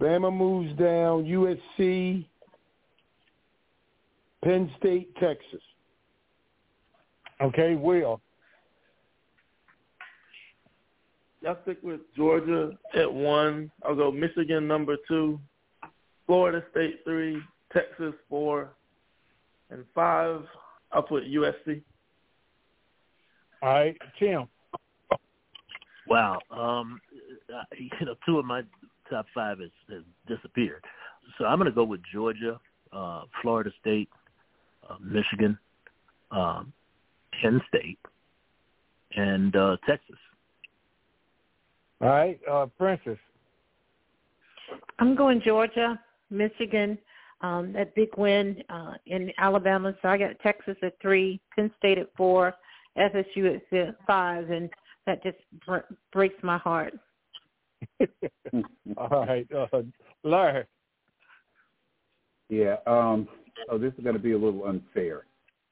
Bama 0.00 0.32
moves 0.36 0.76
down. 0.78 1.24
USC. 1.24 2.26
Penn 4.42 4.70
State, 4.78 5.14
Texas. 5.16 5.60
Okay, 7.40 7.76
Will. 7.76 8.20
Y'all 11.42 11.56
stick 11.62 11.78
with 11.82 12.00
Georgia 12.16 12.72
at 12.94 13.12
one. 13.12 13.70
I'll 13.84 13.94
go 13.94 14.10
Michigan 14.10 14.66
number 14.66 14.96
two, 15.06 15.38
Florida 16.26 16.64
State 16.72 17.00
three, 17.04 17.40
Texas 17.72 18.14
four, 18.28 18.70
and 19.70 19.84
five. 19.94 20.42
I'll 20.90 21.02
put 21.02 21.24
USC. 21.24 21.82
All 23.62 23.68
right, 23.68 23.96
Tim. 24.18 24.48
Wow. 26.08 26.38
Um, 26.50 27.00
uh, 27.54 27.62
you 27.76 28.06
know, 28.06 28.14
two 28.26 28.38
of 28.38 28.44
my 28.44 28.62
top 29.10 29.26
five 29.34 29.58
has, 29.60 29.70
has 29.90 30.02
disappeared. 30.26 30.84
So 31.38 31.44
I'm 31.44 31.58
going 31.58 31.70
to 31.70 31.74
go 31.74 31.84
with 31.84 32.00
Georgia, 32.12 32.58
uh, 32.92 33.22
Florida 33.42 33.70
State, 33.80 34.08
uh, 34.88 34.96
Michigan, 35.00 35.58
um, 36.30 36.72
Penn 37.40 37.60
State, 37.68 37.98
and 39.16 39.54
uh, 39.54 39.76
Texas. 39.86 40.16
All 42.00 42.08
right, 42.08 42.38
uh, 42.50 42.66
Princess. 42.78 43.18
I'm 44.98 45.14
going 45.16 45.42
Georgia, 45.44 45.98
Michigan, 46.30 46.98
um, 47.40 47.72
that 47.72 47.94
big 47.94 48.08
win 48.16 48.62
uh, 48.68 48.94
in 49.06 49.32
Alabama. 49.38 49.94
So 50.02 50.08
I 50.08 50.18
got 50.18 50.38
Texas 50.40 50.76
at 50.82 50.94
three, 51.00 51.40
Penn 51.54 51.70
State 51.78 51.98
at 51.98 52.10
four, 52.16 52.54
FSU 52.96 53.60
at 53.72 53.96
five, 54.06 54.50
and 54.50 54.70
that 55.08 55.22
just 55.22 55.38
br- 55.66 55.78
breaks 56.12 56.40
my 56.44 56.58
heart. 56.58 56.92
All 58.96 59.26
right, 59.26 59.46
uh, 59.52 59.82
Larry. 60.22 60.64
Yeah, 62.50 62.76
um, 62.86 63.26
oh, 63.70 63.78
this 63.78 63.92
is 63.98 64.04
going 64.04 64.16
to 64.16 64.22
be 64.22 64.32
a 64.32 64.38
little 64.38 64.66
unfair. 64.66 65.24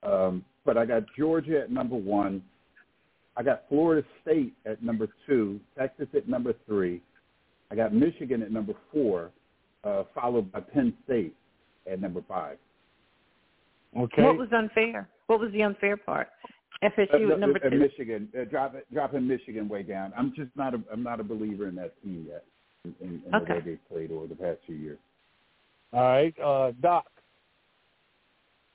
Um, 0.03 0.45
but 0.65 0.77
I 0.77 0.87
got 0.87 1.05
Georgia 1.17 1.61
at 1.61 1.71
number 1.71 1.97
one. 1.97 2.43
I 3.37 3.43
got 3.43 3.65
Florida 3.69 4.07
State 4.23 4.55
at 4.65 4.83
number 4.83 5.09
two, 5.27 5.61
Texas 5.79 6.09
at 6.17 6.29
number 6.29 6.55
three. 6.67 7.03
I 7.71 7.75
got 7.75 7.93
Michigan 7.93 8.43
at 8.43 8.51
number 8.51 8.73
four, 8.93 9.31
uh, 9.85 10.05
followed 10.15 10.51
by 10.51 10.61
Penn 10.61 10.95
State 11.05 11.35
at 11.91 12.01
number 12.01 12.23
five. 12.27 12.57
Okay. 13.99 14.23
What 14.23 14.39
was 14.39 14.49
unfair? 14.53 15.09
What 15.27 15.41
was 15.41 15.53
the 15.53 15.63
unfair 15.63 15.97
part? 15.97 16.29
FSU 16.83 17.31
uh, 17.31 17.33
at 17.33 17.41
number 17.41 17.61
uh, 17.65 17.71
two. 17.71 17.79
Michigan, 17.79 18.29
uh, 18.39 18.45
drop, 18.45 18.75
dropping 18.93 19.27
Michigan 19.27 19.69
way 19.69 19.83
down. 19.83 20.13
I'm 20.17 20.33
just 20.37 20.51
not 20.57 20.75
a 20.75 20.81
I'm 20.93 21.03
not 21.03 21.21
a 21.21 21.25
believer 21.25 21.69
in 21.69 21.75
that 21.77 22.01
team 22.03 22.27
yet, 22.29 22.45
in, 22.85 22.95
in, 23.01 23.23
in 23.27 23.35
okay. 23.35 23.47
the 23.47 23.55
way 23.55 23.61
they've 23.65 23.89
played 23.89 24.11
over 24.11 24.27
the 24.27 24.35
past 24.35 24.59
few 24.67 24.77
years. 24.77 24.99
All 25.93 26.03
right, 26.03 26.35
uh, 26.41 26.73
Doc. 26.83 27.07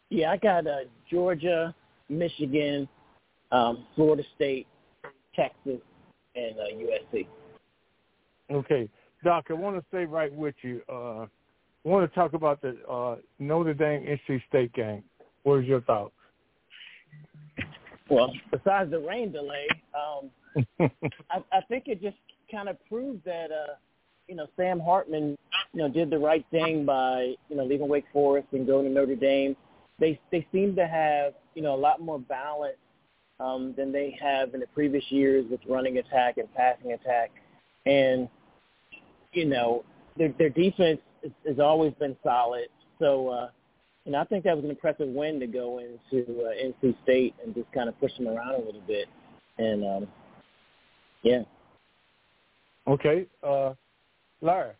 Yeah, 0.10 0.32
I 0.32 0.38
got 0.38 0.68
uh, 0.68 0.80
Georgia, 1.10 1.74
Michigan, 2.10 2.88
um, 3.52 3.86
Florida 3.96 4.24
State, 4.36 4.68
Texas, 5.36 5.80
and 6.36 6.56
uh, 6.58 6.76
USC. 6.76 7.28
Okay, 8.52 8.90
Doc, 9.24 9.46
I 9.50 9.54
want 9.54 9.78
to 9.78 9.86
stay 9.90 10.06
right 10.06 10.34
with 10.34 10.56
you. 10.64 10.82
Uh, 10.90 11.26
I 11.84 11.90
want 11.90 12.10
to 12.10 12.16
talk 12.16 12.34
about 12.34 12.62
the 12.62 12.78
uh, 12.90 13.18
Notre 13.40 13.74
Dame 13.74 14.06
NC 14.30 14.42
State 14.50 14.74
game. 14.74 15.04
What 15.44 15.60
is 15.60 15.66
your 15.66 15.82
thoughts? 15.82 16.14
Well, 18.12 18.34
besides 18.52 18.91
the 18.91 19.00
rain 19.00 19.32
delay, 19.32 19.67
um, 19.95 20.30
I, 21.32 21.41
I 21.50 21.62
think 21.69 21.86
it 21.88 22.02
just 22.02 22.17
kind 22.52 22.67
of 22.67 22.76
proved 22.89 23.24
that 23.24 23.52
uh, 23.52 23.76
you 24.28 24.36
know 24.36 24.47
Sam 24.58 24.82
Hartman, 24.82 25.38
you 25.74 25.82
know, 25.82 25.88
did 25.88 26.10
the 26.10 26.19
right 26.19 26.45
thing 26.52 26.86
by 26.86 27.36
you 27.47 27.56
know 27.56 27.63
leaving 27.63 27.88
Wake 27.88 28.04
Forest 28.12 28.50
and 28.52 28.67
going 28.67 28.86
to 28.86 28.91
Notre 28.91 29.15
Dame. 29.15 29.56
They 29.97 30.19
they 30.30 30.45
seem 30.52 30.76
to 30.76 30.86
have 30.86 31.36
you 31.56 31.62
know 31.62 31.74
a 31.74 31.78
lot 31.78 32.02
more 32.02 32.19
balance 32.19 32.76
um, 33.39 33.74
than 33.78 33.93
they 33.93 34.17
have 34.21 34.54
in 34.54 34.60
the 34.60 34.67
previous 34.67 35.06
years 35.10 35.45
with 35.50 35.62
running 35.65 35.97
attack 36.00 36.38
and 36.38 36.54
passing 36.54 36.91
attack, 36.91 37.32
and 37.86 38.28
you 39.32 39.45
know 39.45 39.86
their 40.17 40.34
their 40.38 40.50
defense 40.50 41.00
has 41.47 41.60
always 41.60 41.93
been 41.93 42.17
solid. 42.24 42.67
So, 43.00 43.30
uh, 43.30 43.50
you 44.06 44.12
know, 44.12 44.20
I 44.20 44.26
think 44.26 44.44
that 44.46 44.56
was 44.56 44.66
an 44.66 44.72
impressive 44.72 45.08
win 45.08 45.40
to 45.40 45.48
go 45.48 45.80
into 45.80 46.42
uh, 46.42 46.50
NC 46.50 46.96
State 47.04 47.36
and 47.44 47.54
just 47.54 47.72
kind 47.72 47.88
of 47.88 48.00
push 48.00 48.16
them 48.18 48.28
around 48.28 48.56
a 48.56 48.66
little 48.66 48.82
bit. 48.88 49.08
And 49.58 49.86
um, 49.86 50.08
yeah. 51.24 51.42
Okay, 52.88 53.28
uh, 53.44 53.74
Larry. 54.42 54.74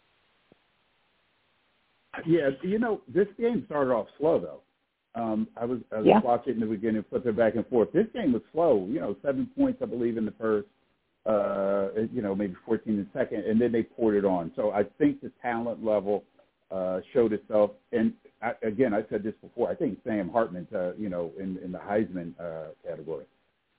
Yeah, 2.26 2.50
you 2.64 2.80
know, 2.80 3.02
this 3.08 3.28
game 3.40 3.64
started 3.68 3.92
off 3.94 4.08
slow 4.20 4.40
though. 4.40 4.62
Um, 5.22 5.48
I 5.56 5.66
was 5.66 5.80
I 5.92 5.98
was 5.98 6.08
yeah. 6.08 6.20
watching 6.22 6.56
in 6.56 6.60
the 6.62 6.66
beginning, 6.66 7.06
flipping 7.10 7.36
back 7.36 7.56
and 7.56 7.68
forth. 7.68 7.92
This 7.94 8.08
game 8.14 8.34
was 8.34 8.42
slow. 8.52 8.88
You 8.90 9.00
know, 9.00 9.16
seven 9.24 9.50
points 9.58 9.82
I 9.82 9.86
believe 9.86 10.18
in 10.18 10.26
the 10.26 10.34
first, 10.40 10.68
uh, 11.26 11.90
you 12.12 12.22
know, 12.22 12.34
maybe 12.34 12.56
14 12.66 12.94
in 12.94 13.00
the 13.00 13.20
second, 13.20 13.44
and 13.44 13.62
then 13.62 13.72
they 13.72 13.84
poured 13.84 14.16
it 14.16 14.26
on. 14.26 14.52
So 14.56 14.72
I 14.72 14.84
think 14.98 15.22
the 15.22 15.32
talent 15.42 15.86
level 15.86 16.24
uh, 16.72 17.00
showed 17.14 17.34
itself. 17.34 17.72
And 17.92 18.14
I, 18.42 18.54
again, 18.64 18.94
I 18.94 19.04
said 19.10 19.24
this 19.24 19.34
before. 19.42 19.70
I 19.70 19.76
think 19.76 20.00
Sam 20.04 20.30
Hartman, 20.30 20.68
uh, 20.74 20.94
you 20.94 21.10
know, 21.10 21.32
in, 21.40 21.58
in 21.64 21.72
the 21.72 21.78
Heisman 21.80 22.34
uh, 22.40 22.70
category. 22.88 23.26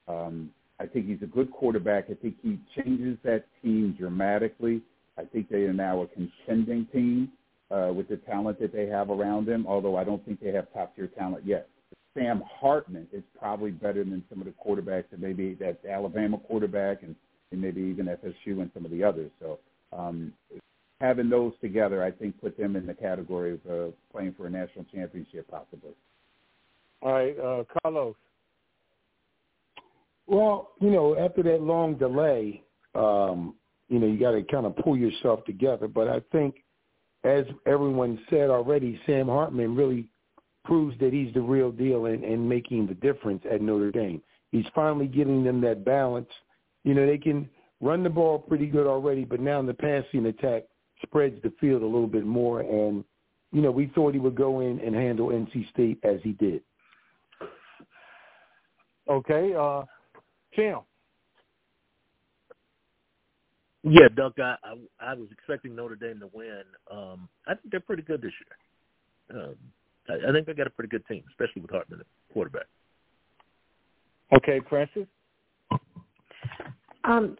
Um, 0.08 0.50
I 0.78 0.86
think 0.86 1.06
he's 1.06 1.22
a 1.22 1.26
good 1.26 1.50
quarterback. 1.52 2.06
I 2.10 2.14
think 2.14 2.36
he 2.42 2.58
changes 2.76 3.16
that 3.24 3.44
team 3.62 3.94
dramatically. 3.98 4.82
I 5.16 5.24
think 5.24 5.48
they 5.48 5.62
are 5.62 5.72
now 5.72 6.02
a 6.02 6.06
contending 6.06 6.86
team 6.92 7.30
uh, 7.70 7.92
with 7.94 8.08
the 8.08 8.16
talent 8.16 8.60
that 8.60 8.72
they 8.72 8.86
have 8.86 9.10
around 9.10 9.46
them. 9.46 9.66
Although 9.66 9.96
I 9.96 10.04
don't 10.04 10.24
think 10.24 10.40
they 10.40 10.52
have 10.52 10.72
top 10.72 10.94
tier 10.96 11.06
talent 11.06 11.46
yet. 11.46 11.68
Sam 12.14 12.42
Hartman 12.60 13.06
is 13.12 13.22
probably 13.38 13.70
better 13.70 14.04
than 14.04 14.22
some 14.28 14.40
of 14.40 14.46
the 14.46 14.52
quarterbacks 14.52 15.04
and 15.12 15.20
maybe 15.20 15.54
that 15.54 15.78
Alabama 15.88 16.38
quarterback 16.38 17.02
and, 17.02 17.14
and 17.52 17.60
maybe 17.60 17.80
even 17.80 18.06
FSU 18.06 18.60
and 18.60 18.70
some 18.74 18.84
of 18.84 18.90
the 18.90 19.02
others. 19.02 19.30
So 19.40 19.58
um, 19.96 20.32
having 21.02 21.28
those 21.28 21.52
together, 21.60 22.04
I 22.04 22.12
think, 22.12 22.40
put 22.40 22.56
them 22.56 22.76
in 22.76 22.86
the 22.86 22.94
category 22.94 23.54
of 23.54 23.60
uh, 23.68 23.90
playing 24.12 24.34
for 24.38 24.46
a 24.46 24.50
national 24.50 24.84
championship, 24.84 25.50
possibly. 25.50 25.90
All 27.02 27.12
right, 27.12 27.36
uh, 27.38 27.64
Carlos. 27.82 28.14
Well, 30.28 30.70
you 30.80 30.92
know, 30.92 31.18
after 31.18 31.42
that 31.42 31.60
long 31.60 31.96
delay, 31.96 32.62
um, 32.94 33.56
you 33.88 33.98
know, 33.98 34.06
you 34.06 34.18
got 34.18 34.30
to 34.30 34.44
kind 34.44 34.64
of 34.64 34.76
pull 34.76 34.96
yourself 34.96 35.44
together. 35.44 35.88
But 35.88 36.06
I 36.06 36.20
think, 36.30 36.62
as 37.24 37.44
everyone 37.66 38.20
said 38.30 38.48
already, 38.48 39.00
Sam 39.04 39.26
Hartman 39.26 39.74
really 39.74 40.08
proves 40.64 40.96
that 41.00 41.12
he's 41.12 41.34
the 41.34 41.40
real 41.40 41.72
deal 41.72 42.06
in, 42.06 42.22
in 42.22 42.48
making 42.48 42.86
the 42.86 42.94
difference 42.94 43.42
at 43.50 43.60
Notre 43.60 43.90
Dame. 43.90 44.22
He's 44.52 44.66
finally 44.72 45.08
giving 45.08 45.42
them 45.42 45.60
that 45.62 45.84
balance. 45.84 46.30
You 46.84 46.94
know, 46.94 47.04
they 47.04 47.18
can 47.18 47.48
run 47.80 48.04
the 48.04 48.10
ball 48.10 48.38
pretty 48.38 48.66
good 48.66 48.86
already, 48.86 49.24
but 49.24 49.40
now 49.40 49.58
in 49.58 49.66
the 49.66 49.74
passing 49.74 50.26
attack 50.26 50.62
spreads 51.02 51.40
the 51.42 51.52
field 51.60 51.82
a 51.82 51.86
little 51.86 52.06
bit 52.06 52.24
more. 52.24 52.60
And, 52.60 53.04
you 53.52 53.60
know, 53.60 53.70
we 53.70 53.90
thought 53.94 54.14
he 54.14 54.20
would 54.20 54.34
go 54.34 54.60
in 54.60 54.80
and 54.80 54.94
handle 54.94 55.28
NC 55.28 55.70
State 55.70 55.98
as 56.02 56.20
he 56.22 56.32
did. 56.32 56.62
Okay, 59.08 59.52
uh, 59.54 59.82
Tim. 60.54 60.78
Yeah, 63.82 64.08
Duck. 64.14 64.34
I, 64.38 64.54
I 64.62 64.74
I 65.00 65.14
was 65.14 65.28
expecting 65.32 65.74
Notre 65.74 65.96
Dame 65.96 66.20
to 66.20 66.30
win. 66.32 66.62
Um, 66.90 67.28
I 67.48 67.54
think 67.54 67.72
they're 67.72 67.80
pretty 67.80 68.04
good 68.04 68.22
this 68.22 68.32
year. 69.30 69.42
Um, 69.42 69.56
I, 70.08 70.28
I 70.28 70.32
think 70.32 70.46
they 70.46 70.54
got 70.54 70.68
a 70.68 70.70
pretty 70.70 70.88
good 70.88 71.04
team, 71.06 71.24
especially 71.30 71.62
with 71.62 71.70
Hartman 71.72 72.00
at 72.00 72.06
quarterback. 72.32 72.66
Okay, 74.36 74.60
Princess. 74.60 75.08
Um, 77.04 77.36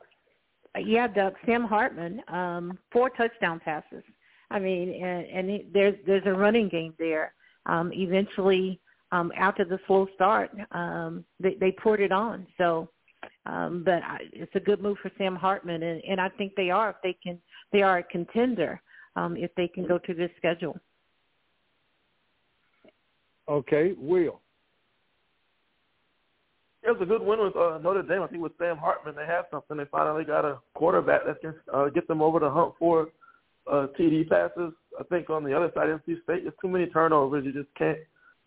yeah, 0.81 1.07
Doug. 1.07 1.35
Sam 1.47 1.65
Hartman, 1.65 2.23
um, 2.29 2.79
four 2.91 3.11
touchdown 3.11 3.61
passes. 3.61 4.03
I 4.51 4.59
mean, 4.59 5.03
and, 5.03 5.27
and 5.27 5.51
he, 5.51 5.67
there's 5.73 5.95
there's 6.07 6.27
a 6.27 6.33
running 6.33 6.69
game 6.69 6.95
there. 6.99 7.35
Um, 7.67 7.93
eventually, 7.93 8.81
um, 9.13 9.33
after 9.37 9.65
the 9.65 9.79
slow 9.87 10.09
start, 10.15 10.51
um, 10.73 11.25
they, 11.39 11.55
they 11.55 11.73
poured 11.73 12.01
it 12.01 12.13
on. 12.13 12.47
So 12.59 12.89
um, 13.47 13.83
but 13.85 14.03
I, 14.03 14.19
it's 14.33 14.55
a 14.55 14.61
good 14.61 14.81
move 14.81 14.99
for 15.03 15.11
Sam 15.19 15.35
Hartman, 15.35 15.83
and, 15.83 16.03
and 16.09 16.21
I 16.21 16.29
think 16.31 16.55
they 16.57 16.71
are 16.71 16.91
if 16.91 16.97
they 17.03 17.17
can. 17.23 17.39
They 17.73 17.83
are 17.83 17.99
a 17.99 18.03
contender 18.03 18.81
um, 19.17 19.37
if 19.37 19.51
they 19.57 19.69
can 19.69 19.87
go 19.87 19.99
to 19.99 20.15
this 20.15 20.31
schedule. 20.37 20.77
Okay, 23.49 23.95
Will. 23.97 24.41
It 26.85 26.91
was 26.91 27.01
a 27.01 27.07
good 27.07 27.23
win 27.23 27.41
with 27.41 27.55
uh, 27.55 27.79
Notre 27.79 28.03
Dame. 28.03 28.23
I 28.23 28.27
think 28.27 28.43
with 28.43 28.59
Sam 28.59 28.77
Hartman, 28.77 29.15
they 29.15 29.27
have 29.27 29.45
something. 29.53 29.77
They 29.77 29.85
finally 29.91 30.25
got 30.25 30.45
a 30.45 30.59
quarterback 30.75 31.25
that 31.27 31.41
can 31.41 31.55
uh, 31.73 31.89
get 31.91 32.09
them 32.09 32.21
over 32.21 32.41
the 32.41 32.51
hump 32.51 32.75
for 32.79 33.09
uh, 33.71 33.87
TD 33.99 34.29
passes. 34.29 34.73
I 34.99 35.05
think 35.05 35.31
on 35.31 35.45
the 35.45 35.57
other 35.57 35.71
side, 35.75 35.89
NC 35.89 36.23
State, 36.25 36.43
there's 36.43 36.55
too 36.61 36.69
many 36.69 36.87
turnovers. 36.87 37.45
You 37.45 37.53
just 37.53 37.73
can't 37.77 37.99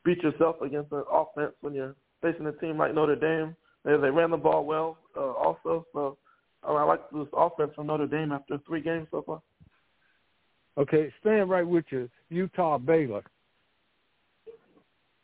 beat 0.04 0.22
yourself 0.22 0.62
against 0.62 0.92
an 0.92 1.04
offense 1.10 1.54
when 1.62 1.74
you're 1.74 1.96
facing 2.22 2.46
a 2.48 2.52
team 2.54 2.78
like 2.78 2.94
Notre 2.94 3.16
Dame. 3.16 3.56
They, 3.86 3.92
they 3.98 4.10
ran 4.10 4.32
the 4.32 4.38
ball 4.38 4.66
well 4.66 4.98
uh, 5.16 5.32
also. 5.32 5.86
So 5.94 6.18
uh, 6.68 6.74
I 6.74 6.84
like 6.84 7.10
this 7.12 7.28
offense 7.34 7.72
from 7.74 7.88
Notre 7.88 8.08
Dame 8.08 8.34
after 8.34 8.60
three 8.68 8.82
games 8.82 9.08
so 9.12 9.22
far. 9.22 9.42
Okay, 10.78 11.12
stand 11.22 11.50
right 11.50 11.66
with 11.66 11.86
you. 11.90 12.10
Utah 12.30 12.78
Baylor. 12.78 13.24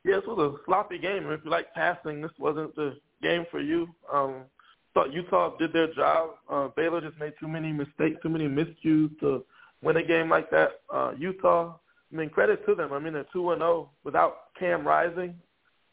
Yeah, 0.03 0.15
this 0.15 0.25
was 0.27 0.55
a 0.59 0.65
sloppy 0.65 0.97
game. 0.97 1.29
If 1.29 1.41
you 1.45 1.51
like 1.51 1.73
passing, 1.73 2.21
this 2.21 2.31
wasn't 2.39 2.75
the 2.75 2.97
game 3.21 3.45
for 3.51 3.59
you. 3.59 3.87
Um, 4.11 4.45
thought 4.93 5.13
Utah 5.13 5.55
did 5.57 5.73
their 5.73 5.93
job. 5.93 6.31
Uh, 6.49 6.69
Baylor 6.75 7.01
just 7.01 7.19
made 7.19 7.33
too 7.39 7.47
many 7.47 7.71
mistakes, 7.71 8.19
too 8.21 8.29
many 8.29 8.47
miscues 8.47 9.17
to 9.19 9.43
win 9.81 9.97
a 9.97 10.03
game 10.03 10.29
like 10.29 10.49
that. 10.51 10.81
Uh, 10.93 11.11
Utah, 11.17 11.75
I 12.11 12.15
mean, 12.15 12.29
credit 12.29 12.65
to 12.65 12.75
them. 12.75 12.93
I 12.93 12.99
mean, 12.99 13.13
they're 13.13 13.25
two 13.31 13.51
and 13.51 13.59
zero 13.59 13.71
oh 13.71 13.89
without 14.03 14.53
Cam 14.59 14.85
Rising. 14.85 15.35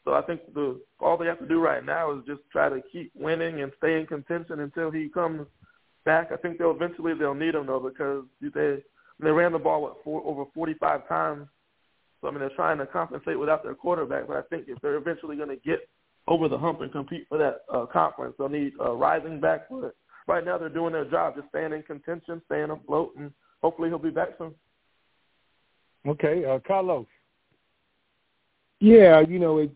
So 0.05 0.15
I 0.15 0.23
think 0.23 0.41
the 0.55 0.81
all 1.01 1.19
they 1.19 1.27
have 1.27 1.39
to 1.39 1.47
do 1.47 1.61
right 1.61 1.85
now 1.85 2.17
is 2.17 2.25
just 2.27 2.41
try 2.51 2.71
to 2.71 2.81
keep 2.91 3.13
winning 3.15 3.61
and 3.61 3.73
stay 3.77 4.01
in 4.01 4.07
contention 4.07 4.61
until 4.61 4.91
he 4.91 5.11
comes 5.11 5.47
back. 6.07 6.33
I 6.33 6.37
think 6.37 6.57
they'll 6.59 6.71
eventually 6.71 7.13
they'll 7.15 7.35
need 7.35 7.55
him 7.55 7.67
though 7.67 7.81
because 7.81 8.25
they 8.41 8.83
they 9.21 9.31
ran 9.31 9.53
the 9.53 9.59
ball 9.59 9.83
what, 9.83 9.97
four, 10.03 10.23
over 10.25 10.45
45 10.55 11.07
times. 11.09 11.49
So 12.21 12.29
I 12.29 12.31
mean 12.31 12.41
they're 12.41 12.51
trying 12.51 12.79
to 12.79 12.87
compensate 12.87 13.39
without 13.39 13.63
their 13.63 13.75
quarterback, 13.75 14.27
but 14.27 14.37
I 14.37 14.43
think 14.43 14.65
if 14.69 14.81
they're 14.81 14.97
eventually 14.97 15.37
going 15.37 15.49
to 15.49 15.57
get 15.57 15.89
over 16.27 16.49
the 16.49 16.59
hump 16.59 16.81
and 16.81 16.93
compete 16.93 17.27
for 17.29 17.39
that 17.39 17.63
uh, 17.73 17.87
conference, 17.87 18.35
they'll 18.39 18.49
need 18.49 18.73
uh, 18.81 18.93
rising 18.93 19.41
back. 19.41 19.69
But 19.71 19.95
right 20.27 20.45
now 20.45 20.59
they're 20.59 20.69
doing 20.69 20.93
their 20.93 21.05
job, 21.05 21.37
just 21.37 21.49
staying 21.49 21.73
in 21.73 21.83
contention, 21.83 22.43
staying 22.47 22.71
afloat, 22.71 23.15
and 23.19 23.33
hopefully 23.63 23.89
he'll 23.89 23.99
be 23.99 24.11
back 24.11 24.31
soon. 24.39 24.55
Okay, 26.07 26.45
uh, 26.45 26.59
Carlos. 26.67 27.07
Yeah, 28.81 29.21
you 29.21 29.39
know, 29.39 29.59
it, 29.59 29.71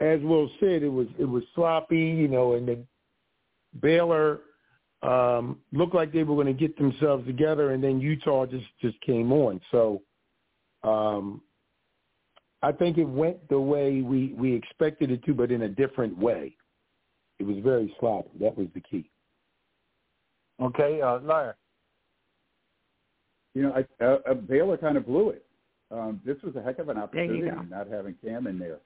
as 0.00 0.20
Will 0.22 0.50
said, 0.60 0.82
it 0.82 0.88
was 0.88 1.08
it 1.18 1.26
was 1.26 1.42
sloppy, 1.54 1.98
you 1.98 2.28
know, 2.28 2.54
and 2.54 2.66
then 2.66 2.86
Baylor 3.80 4.40
um, 5.02 5.58
looked 5.72 5.94
like 5.94 6.12
they 6.12 6.22
were 6.22 6.34
going 6.34 6.46
to 6.46 6.52
get 6.52 6.76
themselves 6.78 7.26
together, 7.26 7.72
and 7.72 7.84
then 7.84 8.00
Utah 8.00 8.46
just 8.46 8.66
just 8.80 8.98
came 9.02 9.32
on. 9.32 9.60
So 9.70 10.02
um, 10.82 11.42
I 12.62 12.72
think 12.72 12.98
it 12.98 13.04
went 13.04 13.48
the 13.48 13.60
way 13.60 14.02
we 14.02 14.34
we 14.36 14.54
expected 14.54 15.10
it 15.10 15.24
to, 15.24 15.34
but 15.34 15.50
in 15.50 15.62
a 15.62 15.68
different 15.68 16.16
way. 16.16 16.56
It 17.38 17.46
was 17.46 17.56
very 17.64 17.94
sloppy. 17.98 18.28
That 18.38 18.56
was 18.56 18.68
the 18.74 18.80
key. 18.80 19.08
Okay, 20.60 21.00
uh, 21.00 21.20
Larry. 21.20 21.54
You 23.54 23.62
know, 23.62 23.72
I, 23.72 24.04
uh, 24.04 24.18
uh, 24.30 24.34
Baylor 24.34 24.76
kind 24.76 24.98
of 24.98 25.06
blew 25.06 25.30
it. 25.30 25.44
Um, 25.90 26.20
this 26.24 26.36
was 26.42 26.54
a 26.54 26.62
heck 26.62 26.78
of 26.78 26.88
an 26.88 26.98
opportunity 26.98 27.50
not 27.68 27.88
having 27.88 28.14
Cam 28.22 28.46
in 28.46 28.58
there 28.58 28.78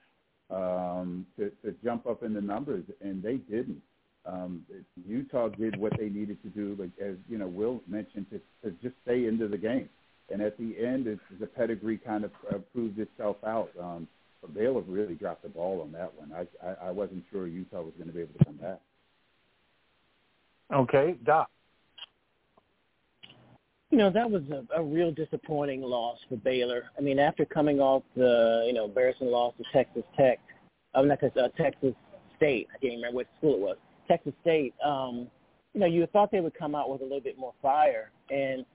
um, 0.49 1.25
to, 1.37 1.51
to 1.63 1.75
jump 1.83 2.07
up 2.07 2.23
in 2.23 2.33
the 2.33 2.41
numbers, 2.41 2.83
and 3.01 3.21
they 3.21 3.35
didn't. 3.35 3.81
Um, 4.25 4.63
Utah 5.07 5.49
did 5.49 5.77
what 5.77 5.93
they 5.99 6.09
needed 6.09 6.41
to 6.41 6.49
do, 6.49 6.75
but 6.75 7.05
as 7.05 7.15
you 7.29 7.37
know, 7.37 7.47
Will 7.47 7.81
mentioned, 7.87 8.25
to, 8.31 8.39
to 8.63 8.75
just 8.81 8.95
stay 9.03 9.27
into 9.27 9.47
the 9.47 9.57
game. 9.57 9.87
And 10.31 10.41
at 10.41 10.57
the 10.57 10.75
end, 10.77 11.07
it's, 11.07 11.21
the 11.39 11.45
pedigree 11.45 11.97
kind 11.97 12.23
of 12.23 12.31
uh, 12.51 12.57
proved 12.73 12.99
itself 12.99 13.37
out. 13.45 13.69
Um, 13.79 14.07
but 14.41 14.53
Baylor 14.53 14.81
really 14.81 15.15
dropped 15.15 15.43
the 15.43 15.49
ball 15.49 15.81
on 15.81 15.91
that 15.91 16.11
one. 16.15 16.31
I, 16.33 16.67
I, 16.67 16.87
I 16.87 16.91
wasn't 16.91 17.23
sure 17.31 17.47
Utah 17.47 17.81
was 17.81 17.93
going 17.97 18.07
to 18.07 18.13
be 18.13 18.21
able 18.21 18.37
to 18.39 18.45
come 18.45 18.55
back. 18.55 18.79
Okay, 20.73 21.15
Doc. 21.23 21.49
You 23.91 23.99
know, 23.99 24.09
that 24.09 24.29
was 24.29 24.41
a, 24.51 24.65
a 24.75 24.83
real 24.83 25.11
disappointing 25.11 25.81
loss 25.81 26.17
for 26.27 26.37
Baylor. 26.37 26.85
I 26.97 27.01
mean, 27.01 27.19
after 27.19 27.45
coming 27.45 27.79
off 27.79 28.03
the, 28.15 28.63
you 28.65 28.73
know, 28.73 28.85
embarrassing 28.85 29.27
loss 29.27 29.53
to 29.57 29.63
Texas 29.71 30.03
Tech, 30.17 30.39
I 30.95 30.99
mean, 30.99 31.09
not 31.09 31.19
Texas, 31.19 31.41
uh, 31.43 31.49
Texas 31.61 31.93
State. 32.35 32.67
I 32.73 32.77
can't 32.79 32.95
remember 32.95 33.17
what 33.17 33.27
school 33.37 33.53
it 33.53 33.59
was. 33.59 33.77
Texas 34.07 34.33
State. 34.41 34.73
Um, 34.83 35.27
you 35.73 35.81
know, 35.81 35.85
you 35.85 36.05
thought 36.07 36.31
they 36.31 36.41
would 36.41 36.57
come 36.57 36.73
out 36.73 36.89
with 36.89 37.01
a 37.01 37.03
little 37.03 37.21
bit 37.21 37.37
more 37.37 37.53
fire, 37.61 38.11
and 38.29 38.65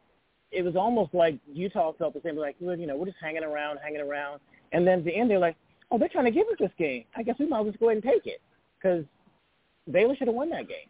it 0.52 0.62
was 0.62 0.76
almost 0.76 1.14
like 1.14 1.38
Utah 1.52 1.92
felt 1.98 2.14
the 2.14 2.20
same. 2.24 2.36
Like, 2.36 2.56
well, 2.60 2.76
you 2.76 2.86
know, 2.86 2.96
we're 2.96 3.06
just 3.06 3.18
hanging 3.20 3.44
around, 3.44 3.78
hanging 3.82 4.00
around, 4.00 4.40
and 4.72 4.86
then 4.86 5.00
at 5.00 5.04
the 5.04 5.14
end 5.14 5.30
they're 5.30 5.38
like, 5.38 5.56
oh, 5.90 5.98
they're 5.98 6.08
trying 6.08 6.26
to 6.26 6.30
give 6.30 6.46
us 6.48 6.56
this 6.58 6.70
game. 6.78 7.04
I 7.16 7.22
guess 7.22 7.36
we 7.38 7.46
might 7.46 7.60
as 7.60 7.64
well 7.64 7.72
just 7.72 7.80
go 7.80 7.90
ahead 7.90 8.02
and 8.02 8.12
take 8.12 8.26
it 8.26 8.40
because 8.78 9.04
Baylor 9.90 10.16
should 10.16 10.28
have 10.28 10.34
won 10.34 10.50
that 10.50 10.68
game. 10.68 10.88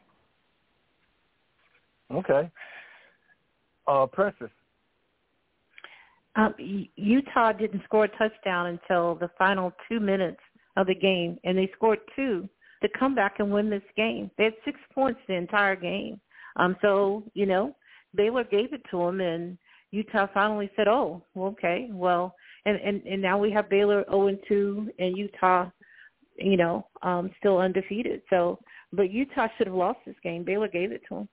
Okay 2.13 2.51
uh, 3.91 4.07
Princess? 4.07 4.51
Um, 6.37 6.55
Utah 6.97 7.53
didn't 7.53 7.83
score 7.85 8.05
a 8.05 8.09
touchdown 8.09 8.67
until 8.67 9.17
the 9.17 9.31
final 9.37 9.73
two 9.89 9.99
minutes 9.99 10.41
of 10.77 10.87
the 10.87 10.95
game, 10.95 11.39
and 11.45 11.59
they 11.59 11.71
scored 11.75 11.99
two 12.15 12.49
to 12.83 12.89
come 12.99 13.15
back 13.15 13.37
and 13.41 13.51
win 13.51 13.69
this 13.69 13.83
game. 13.97 14.31
They 14.39 14.45
had 14.45 14.55
six 14.65 14.79
points 14.95 15.21
the 15.27 15.35
entire 15.35 15.77
game. 15.77 16.21
Um, 16.57 16.77
so 16.81 17.25
you 17.35 17.47
know, 17.47 17.75
Baylor 18.15 18.45
gave 18.45 18.73
it 18.73 18.83
to 18.91 18.99
them, 18.99 19.21
and 19.21 19.59
Utah 19.91 20.27
finally 20.33 20.71
said, 20.77 20.89
"Oh, 20.89 21.23
okay, 21.37 21.89
well." 21.93 22.35
And 22.67 22.77
and 22.77 23.03
and 23.05 23.23
now 23.23 23.39
we 23.39 23.51
have 23.53 23.71
Baylor 23.71 24.05
0 24.11 24.29
and 24.29 24.39
2, 24.47 24.93
and 24.99 25.17
Utah, 25.17 25.71
you 26.37 26.57
know, 26.57 26.87
um, 27.03 27.31
still 27.39 27.59
undefeated. 27.59 28.23
So, 28.29 28.59
but 28.93 29.11
Utah 29.11 29.49
should 29.57 29.67
have 29.67 29.77
lost 29.77 30.01
this 30.05 30.17
game. 30.23 30.45
Baylor 30.45 30.69
gave 30.69 30.93
it 30.93 31.03
to 31.09 31.15
them. 31.15 31.29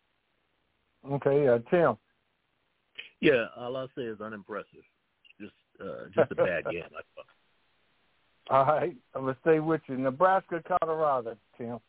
Okay, 1.12 1.48
uh, 1.48 1.60
Tim. 1.70 1.98
Yeah, 3.20 3.46
all 3.56 3.76
I'll 3.76 3.90
say 3.96 4.04
is 4.04 4.22
unimpressive. 4.22 4.84
Just 5.40 5.54
uh, 5.82 6.06
just 6.16 6.32
a 6.32 6.36
bad 6.36 6.66
game. 6.72 6.84
I 6.86 7.02
thought. 7.16 7.26
All 8.50 8.66
right, 8.66 8.96
I'm 9.14 9.22
gonna 9.22 9.38
stay 9.42 9.60
with 9.60 9.82
you. 9.88 9.98
Nebraska, 9.98 10.64
Colorado, 10.80 11.36
Tim. 11.58 11.80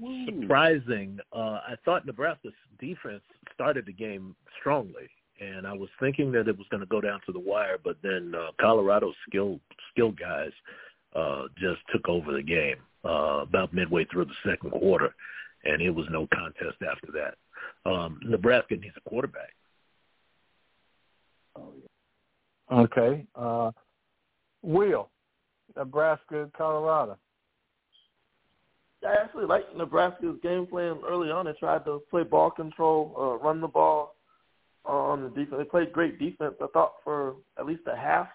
Surprising. 0.00 1.18
Uh, 1.32 1.60
I 1.66 1.74
thought 1.84 2.06
Nebraska's 2.06 2.52
defense 2.78 3.22
started 3.54 3.86
the 3.86 3.92
game 3.92 4.36
strongly, 4.60 5.08
and 5.40 5.66
I 5.66 5.72
was 5.72 5.88
thinking 6.00 6.30
that 6.32 6.48
it 6.48 6.56
was 6.56 6.66
going 6.70 6.82
to 6.82 6.86
go 6.86 7.00
down 7.00 7.20
to 7.26 7.32
the 7.32 7.38
wire, 7.38 7.78
but 7.82 7.96
then 8.02 8.34
uh, 8.36 8.50
Colorado's 8.60 9.14
skill 9.28 9.58
skill 9.90 10.12
guys 10.12 10.52
uh, 11.14 11.44
just 11.58 11.80
took 11.92 12.08
over 12.08 12.32
the 12.32 12.42
game 12.42 12.76
uh, 13.04 13.40
about 13.42 13.72
midway 13.72 14.04
through 14.04 14.26
the 14.26 14.50
second 14.50 14.70
quarter, 14.70 15.14
and 15.64 15.80
it 15.80 15.90
was 15.90 16.06
no 16.10 16.28
contest 16.34 16.76
after 16.88 17.08
that. 17.12 17.90
Um, 17.90 18.20
Nebraska 18.22 18.76
needs 18.76 18.94
a 18.96 19.08
quarterback. 19.08 19.54
Okay. 22.70 23.24
Uh, 23.34 23.70
Will, 24.62 25.08
Nebraska, 25.76 26.50
Colorado. 26.56 27.16
I 29.06 29.14
actually 29.22 29.46
liked 29.46 29.76
Nebraska's 29.76 30.36
game 30.42 30.66
plan 30.66 30.98
early 31.06 31.30
on. 31.30 31.46
They 31.46 31.52
tried 31.52 31.84
to 31.84 32.02
play 32.10 32.24
ball 32.24 32.50
control, 32.50 33.14
uh, 33.18 33.44
run 33.44 33.60
the 33.60 33.68
ball 33.68 34.16
on 34.84 35.22
the 35.22 35.28
defense. 35.28 35.56
They 35.58 35.64
played 35.64 35.92
great 35.92 36.18
defense, 36.18 36.54
I 36.60 36.66
thought, 36.72 36.94
for 37.04 37.36
at 37.58 37.66
least 37.66 37.82
a 37.92 37.96
half. 37.96 38.28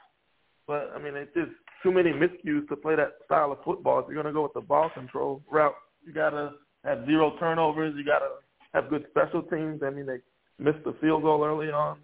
But 0.67 0.91
I 0.95 0.99
mean, 1.01 1.15
it's 1.15 1.33
just 1.33 1.51
too 1.83 1.91
many 1.91 2.11
miscues 2.11 2.67
to 2.69 2.75
play 2.75 2.95
that 2.95 3.13
style 3.25 3.51
of 3.51 3.63
football. 3.63 3.99
If 3.99 4.05
you're 4.07 4.21
going 4.21 4.27
to 4.27 4.33
go 4.33 4.43
with 4.43 4.53
the 4.53 4.61
ball 4.61 4.89
control 4.93 5.41
route, 5.51 5.75
you 6.05 6.13
got 6.13 6.31
to 6.31 6.51
have 6.83 7.05
zero 7.05 7.35
turnovers. 7.39 7.93
You 7.97 8.05
got 8.05 8.19
to 8.19 8.29
have 8.73 8.89
good 8.89 9.05
special 9.09 9.41
teams. 9.43 9.81
I 9.83 9.89
mean, 9.89 10.05
they 10.05 10.19
missed 10.59 10.83
the 10.85 10.95
field 11.01 11.23
goal 11.23 11.43
early 11.43 11.71
on. 11.71 11.97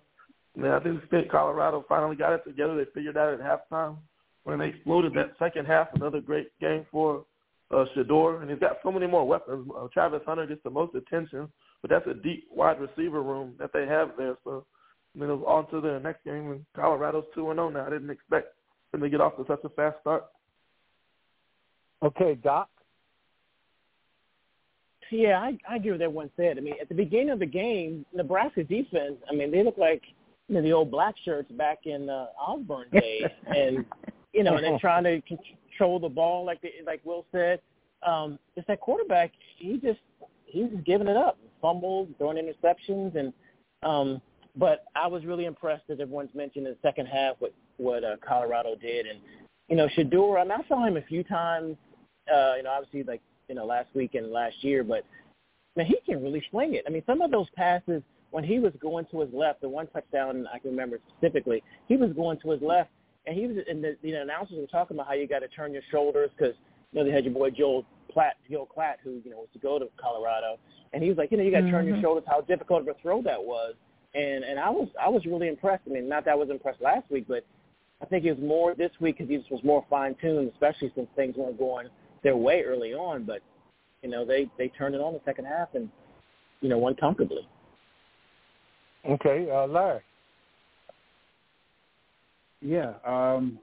And 0.56 0.67
I 0.67 0.80
think 0.80 1.06
State 1.08 1.30
Colorado 1.30 1.86
finally 1.88 2.15
got 2.15 2.34
it 2.34 2.43
together. 2.45 2.75
They 2.75 2.89
figured 2.93 3.17
out 3.17 3.34
at 3.34 3.39
halftime 3.39 3.97
when 4.43 4.60
they 4.60 4.69
exploded 4.69 5.13
that 5.13 5.34
second 5.38 5.65
half. 5.65 5.89
Another 5.93 6.19
great 6.19 6.47
game 6.60 6.86
for 6.91 7.25
uh, 7.71 7.86
Shedeur, 7.95 8.41
and 8.41 8.49
he's 8.49 8.60
got 8.60 8.77
so 8.84 8.91
many 8.91 9.08
more 9.08 9.27
weapons. 9.27 9.69
Uh, 9.77 9.88
Travis 9.93 10.21
Hunter 10.25 10.45
gets 10.45 10.63
the 10.63 10.69
most 10.69 10.95
attention, 10.95 11.49
but 11.82 11.89
that's 11.89 12.08
a 12.08 12.13
deep 12.13 12.47
wide 12.51 12.80
receiver 12.80 13.21
room 13.21 13.53
that 13.60 13.71
they 13.73 13.86
have 13.86 14.12
there. 14.17 14.38
So, 14.43 14.65
you 15.13 15.27
know, 15.27 15.45
on 15.45 15.69
to 15.71 15.82
the 15.82 15.99
next 15.99 16.23
game, 16.23 16.51
and 16.51 16.65
Colorado's 16.75 17.25
two 17.34 17.49
and 17.49 17.58
zero 17.58 17.67
oh 17.67 17.69
now. 17.69 17.86
I 17.86 17.89
didn't 17.89 18.10
expect 18.10 18.53
them 18.91 19.01
to 19.01 19.10
get 19.10 19.21
off 19.21 19.36
to 19.38 19.45
such 19.47 19.63
a 19.63 19.69
fast 19.69 19.97
start. 20.01 20.25
Okay, 22.03 22.36
Doc. 22.36 22.69
Yeah, 25.10 25.39
I, 25.39 25.58
I 25.69 25.77
agree 25.77 25.91
with 25.91 26.01
everyone 26.01 26.30
said. 26.36 26.58
I 26.58 26.62
mean, 26.62 26.75
at 26.82 26.89
the 26.89 26.95
beginning 26.95 27.30
of 27.30 27.39
the 27.39 27.45
game, 27.45 28.06
Nebraska 28.13 28.63
defense, 28.63 29.15
I 29.30 29.34
mean, 29.34 29.51
they 29.51 29.63
look 29.63 29.77
like 29.77 30.03
you 30.47 30.56
know 30.56 30.62
the 30.62 30.73
old 30.73 30.91
black 30.91 31.15
shirts 31.23 31.51
back 31.53 31.80
in 31.86 32.10
uh, 32.10 32.27
Osborne 32.39 32.88
days, 32.91 33.23
and 33.47 33.86
you 34.34 34.43
know, 34.43 34.56
and 34.56 34.63
they're 34.63 34.80
trying 34.80 35.03
to 35.06 35.21
control 35.77 35.99
the 35.99 36.09
ball, 36.09 36.45
like 36.45 36.61
the, 36.61 36.69
like 36.85 37.01
Will 37.03 37.25
said. 37.31 37.59
Um, 38.05 38.39
it's 38.55 38.67
that 38.67 38.79
quarterback. 38.79 39.31
He 39.57 39.77
just 39.77 39.99
he's 40.45 40.69
just 40.69 40.83
giving 40.85 41.07
it 41.07 41.17
up, 41.17 41.37
fumbles, 41.61 42.09
throwing 42.17 42.37
interceptions, 42.37 43.15
and 43.15 43.33
um, 43.83 44.21
but 44.55 44.85
I 44.95 45.07
was 45.07 45.25
really 45.25 45.45
impressed, 45.45 45.83
as 45.89 45.99
everyone's 45.99 46.33
mentioned, 46.33 46.67
in 46.67 46.73
the 46.73 46.87
second 46.87 47.07
half 47.07 47.35
what 47.39 47.53
what 47.77 48.03
uh, 48.03 48.15
Colorado 48.27 48.75
did, 48.75 49.05
and 49.05 49.19
you 49.67 49.75
know, 49.75 49.87
Shedeur. 49.87 50.39
I 50.39 50.43
mean, 50.43 50.51
I 50.51 50.67
saw 50.67 50.85
him 50.85 50.97
a 50.97 51.01
few 51.01 51.23
times. 51.23 51.75
Uh, 52.33 52.55
you 52.57 52.63
know, 52.63 52.71
obviously 52.71 53.03
like 53.03 53.21
you 53.47 53.55
know 53.55 53.65
last 53.65 53.89
week 53.93 54.15
and 54.15 54.31
last 54.31 54.63
year, 54.63 54.83
but 54.83 55.03
man, 55.75 55.85
he 55.85 55.97
can 56.05 56.21
really 56.21 56.43
sling 56.51 56.75
it. 56.75 56.83
I 56.87 56.89
mean, 56.89 57.03
some 57.05 57.21
of 57.21 57.31
those 57.31 57.47
passes 57.55 58.01
when 58.31 58.43
he 58.43 58.59
was 58.59 58.73
going 58.81 59.05
to 59.11 59.21
his 59.21 59.29
left, 59.33 59.61
the 59.61 59.69
one 59.69 59.87
touchdown 59.87 60.47
I 60.53 60.59
can 60.59 60.71
remember 60.71 60.99
specifically, 61.17 61.63
he 61.87 61.95
was 61.95 62.11
going 62.11 62.37
to 62.41 62.51
his 62.51 62.61
left, 62.61 62.89
and 63.27 63.37
he 63.37 63.45
was, 63.45 63.57
and 63.69 63.83
the, 63.83 63.97
the 64.01 64.13
announcers 64.13 64.57
were 64.57 64.67
talking 64.67 64.95
about 64.95 65.07
how 65.07 65.13
you 65.13 65.27
got 65.27 65.39
to 65.39 65.47
turn 65.49 65.73
your 65.73 65.83
shoulders 65.91 66.29
because 66.37 66.55
you 66.91 66.99
know 66.99 67.05
they 67.05 67.11
had 67.11 67.25
your 67.25 67.33
boy 67.33 67.49
Joel 67.51 67.85
Platt, 68.11 68.37
Joel 68.49 68.67
Klatt, 68.75 68.95
who 69.03 69.21
you 69.23 69.31
know 69.31 69.37
was 69.37 69.49
to 69.53 69.59
go 69.59 69.77
to 69.77 69.87
Colorado, 70.01 70.57
and 70.93 71.03
he 71.03 71.09
was 71.09 71.17
like, 71.17 71.29
you 71.31 71.37
know, 71.37 71.43
you 71.43 71.51
got 71.51 71.57
to 71.57 71.63
mm-hmm. 71.63 71.73
turn 71.73 71.85
your 71.85 71.95
mm-hmm. 71.95 72.03
shoulders. 72.03 72.23
How 72.25 72.41
difficult 72.41 72.81
of 72.81 72.87
a 72.87 72.95
throw 73.01 73.21
that 73.23 73.43
was, 73.43 73.75
and 74.15 74.43
and 74.43 74.57
I 74.57 74.69
was 74.69 74.87
I 75.01 75.09
was 75.09 75.25
really 75.25 75.49
impressed. 75.49 75.83
I 75.87 75.93
mean, 75.93 76.07
not 76.07 76.25
that 76.25 76.31
I 76.31 76.35
was 76.35 76.49
impressed 76.49 76.81
last 76.81 77.11
week, 77.11 77.25
but 77.27 77.45
I 78.01 78.05
think 78.05 78.23
it 78.25 78.31
was 78.31 78.41
more 78.41 78.73
this 78.75 78.91
week 79.01 79.17
because 79.17 79.29
he 79.29 79.37
was 79.51 79.63
more 79.63 79.85
fine 79.89 80.15
tuned, 80.21 80.49
especially 80.53 80.91
since 80.95 81.07
things 81.15 81.35
weren't 81.35 81.59
going 81.59 81.87
their 82.23 82.37
way 82.37 82.63
early 82.65 82.93
on. 82.93 83.25
But 83.25 83.41
you 84.01 84.09
know, 84.09 84.25
they 84.25 84.49
they 84.57 84.69
turned 84.69 84.95
it 84.95 85.01
on 85.01 85.13
the 85.13 85.21
second 85.25 85.45
half 85.45 85.69
and 85.73 85.89
you 86.61 86.69
know 86.69 86.77
won 86.77 86.95
comfortably. 86.95 87.47
Okay, 89.07 89.49
uh, 89.51 89.67
Larry. 89.67 90.01
Yeah, 92.67 92.95
um, 93.06 93.60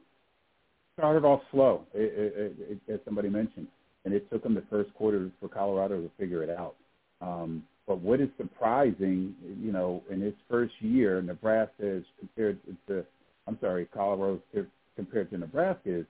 started 0.95 1.27
off 1.27 1.43
slow, 1.51 1.85
it, 1.93 2.33
it, 2.35 2.81
it, 2.89 2.93
as 2.95 3.01
somebody 3.05 3.29
mentioned, 3.29 3.69
and 4.07 4.15
it 4.15 4.31
took 4.31 4.43
them 4.43 4.55
the 4.55 4.65
first 4.71 4.95
quarter 4.95 5.31
for 5.39 5.49
Colorado 5.51 6.01
to 6.01 6.11
figure 6.19 6.43
it 6.43 6.49
out. 6.49 6.75
Um, 7.21 7.65
but 7.87 8.01
what 8.01 8.23
is 8.23 8.31
surprising, 8.39 9.35
you 9.61 9.73
know, 9.73 10.03
in 10.11 10.23
his 10.23 10.33
first 10.49 10.73
year, 10.81 11.21
Nebraska 11.21 11.87
is 11.87 12.05
compared 12.19 12.59
to, 12.89 13.05
I'm 13.47 13.59
sorry, 13.61 13.87
Colorado 13.93 14.41
compared 14.97 15.29
to 15.33 15.37
Nebraska 15.37 15.99
is, 15.99 16.07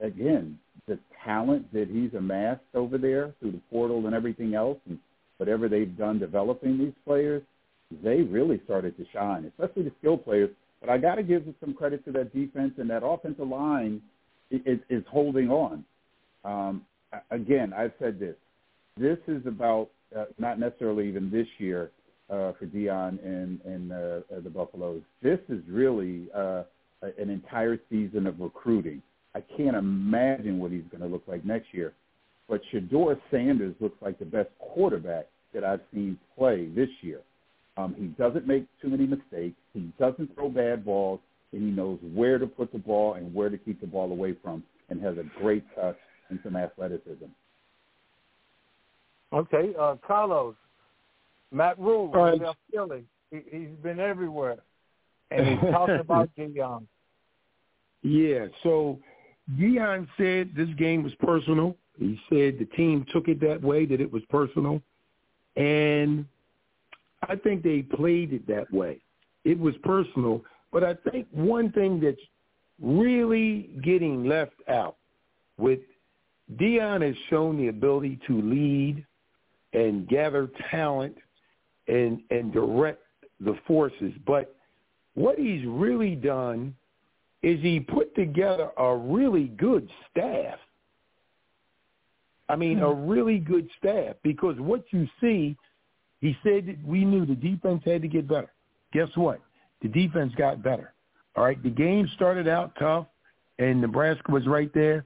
again, 0.00 0.60
the 0.86 1.00
talent 1.24 1.72
that 1.72 1.88
he's 1.90 2.14
amassed 2.14 2.60
over 2.74 2.98
there 2.98 3.34
through 3.40 3.50
the 3.50 3.62
portal 3.68 4.06
and 4.06 4.14
everything 4.14 4.54
else, 4.54 4.78
and 4.88 4.96
whatever 5.38 5.68
they've 5.68 5.98
done 5.98 6.20
developing 6.20 6.78
these 6.78 6.94
players, 7.04 7.42
they 8.04 8.22
really 8.22 8.60
started 8.64 8.96
to 8.96 9.04
shine, 9.12 9.44
especially 9.44 9.82
the 9.82 9.92
skill 9.98 10.16
players. 10.16 10.50
But 10.82 10.90
I 10.90 10.98
got 10.98 11.14
to 11.14 11.22
give 11.22 11.44
some 11.60 11.74
credit 11.74 12.04
to 12.06 12.12
that 12.12 12.34
defense 12.34 12.74
and 12.76 12.90
that 12.90 13.06
offensive 13.06 13.46
line 13.46 14.02
is, 14.50 14.80
is 14.90 15.04
holding 15.08 15.48
on. 15.48 15.84
Um, 16.44 16.82
again, 17.30 17.72
I've 17.72 17.92
said 18.00 18.18
this. 18.18 18.34
This 18.98 19.18
is 19.28 19.46
about 19.46 19.90
uh, 20.14 20.24
not 20.38 20.58
necessarily 20.58 21.08
even 21.08 21.30
this 21.30 21.46
year 21.58 21.92
uh, 22.28 22.52
for 22.58 22.66
Deion 22.66 23.24
and, 23.24 23.60
and 23.64 23.92
uh, 23.92 23.96
uh, 23.96 24.40
the 24.42 24.50
Buffaloes. 24.50 25.02
This 25.22 25.38
is 25.48 25.62
really 25.68 26.26
uh, 26.34 26.64
an 27.00 27.30
entire 27.30 27.78
season 27.88 28.26
of 28.26 28.40
recruiting. 28.40 29.02
I 29.36 29.42
can't 29.56 29.76
imagine 29.76 30.58
what 30.58 30.72
he's 30.72 30.84
going 30.90 31.02
to 31.02 31.06
look 31.06 31.22
like 31.28 31.44
next 31.44 31.68
year. 31.72 31.92
But 32.48 32.60
Shedeur 32.72 33.18
Sanders 33.30 33.74
looks 33.80 34.02
like 34.02 34.18
the 34.18 34.24
best 34.24 34.50
quarterback 34.58 35.26
that 35.54 35.62
I've 35.62 35.80
seen 35.94 36.18
play 36.36 36.66
this 36.74 36.88
year. 37.02 37.20
Um, 37.76 37.94
he 37.98 38.06
doesn't 38.22 38.46
make 38.46 38.66
too 38.80 38.88
many 38.88 39.06
mistakes. 39.06 39.56
He 39.72 39.92
doesn't 39.98 40.34
throw 40.34 40.48
bad 40.48 40.84
balls, 40.84 41.20
and 41.52 41.62
he 41.62 41.70
knows 41.70 41.98
where 42.14 42.38
to 42.38 42.46
put 42.46 42.72
the 42.72 42.78
ball 42.78 43.14
and 43.14 43.32
where 43.34 43.48
to 43.48 43.56
keep 43.56 43.80
the 43.80 43.86
ball 43.86 44.12
away 44.12 44.36
from, 44.42 44.62
and 44.90 45.00
has 45.02 45.16
a 45.16 45.24
great 45.40 45.64
touch 45.74 45.96
and 46.28 46.38
some 46.42 46.56
athleticism. 46.56 47.26
Okay, 49.32 49.72
uh, 49.80 49.96
Carlos, 50.06 50.54
Matt 51.50 51.78
Rhule, 51.78 52.08
right. 52.08 52.40
Philly. 52.70 53.04
He, 53.30 53.40
he's 53.50 53.76
been 53.82 53.98
everywhere, 53.98 54.58
and 55.30 55.46
he 55.46 55.70
talked 55.70 55.92
about 55.92 56.28
Deion. 56.36 56.84
Yeah, 58.02 58.46
so 58.62 58.98
Deion 59.58 60.06
said 60.18 60.50
this 60.54 60.68
game 60.76 61.02
was 61.02 61.14
personal. 61.14 61.76
He 61.98 62.20
said 62.28 62.58
the 62.58 62.68
team 62.76 63.06
took 63.12 63.28
it 63.28 63.40
that 63.40 63.62
way, 63.62 63.86
that 63.86 64.00
it 64.00 64.12
was 64.12 64.22
personal, 64.28 64.82
and 65.56 66.26
I 67.28 67.36
think 67.36 67.62
they 67.62 67.82
played 67.82 68.32
it 68.32 68.46
that 68.48 68.72
way. 68.72 69.00
It 69.44 69.58
was 69.58 69.74
personal, 69.82 70.42
but 70.72 70.84
I 70.84 70.94
think 71.10 71.26
one 71.30 71.72
thing 71.72 72.00
that's 72.00 72.20
really 72.80 73.70
getting 73.82 74.24
left 74.24 74.56
out 74.68 74.96
with 75.58 75.80
Deion 76.56 77.06
has 77.06 77.14
shown 77.30 77.56
the 77.56 77.68
ability 77.68 78.18
to 78.26 78.40
lead 78.40 79.04
and 79.72 80.08
gather 80.08 80.50
talent 80.70 81.16
and 81.88 82.20
and 82.30 82.52
direct 82.52 83.02
the 83.40 83.56
forces, 83.66 84.12
but 84.26 84.54
what 85.14 85.38
he's 85.38 85.66
really 85.66 86.14
done 86.14 86.74
is 87.42 87.60
he 87.60 87.80
put 87.80 88.14
together 88.14 88.70
a 88.78 88.96
really 88.96 89.48
good 89.48 89.88
staff. 90.10 90.58
I 92.48 92.56
mean, 92.56 92.80
a 92.80 92.92
hmm. 92.92 93.08
really 93.08 93.38
good 93.38 93.68
staff 93.78 94.16
because 94.22 94.56
what 94.58 94.84
you 94.90 95.08
see 95.20 95.56
he 96.22 96.36
said 96.44 96.66
that 96.66 96.76
we 96.86 97.04
knew 97.04 97.26
the 97.26 97.34
defense 97.34 97.82
had 97.84 98.00
to 98.00 98.08
get 98.08 98.28
better. 98.28 98.50
Guess 98.92 99.08
what? 99.16 99.40
The 99.82 99.88
defense 99.88 100.32
got 100.38 100.62
better. 100.62 100.94
All 101.34 101.42
right, 101.42 101.60
the 101.62 101.68
game 101.68 102.08
started 102.14 102.46
out 102.46 102.72
tough, 102.78 103.06
and 103.58 103.80
Nebraska 103.80 104.30
was 104.30 104.46
right 104.46 104.72
there. 104.72 105.04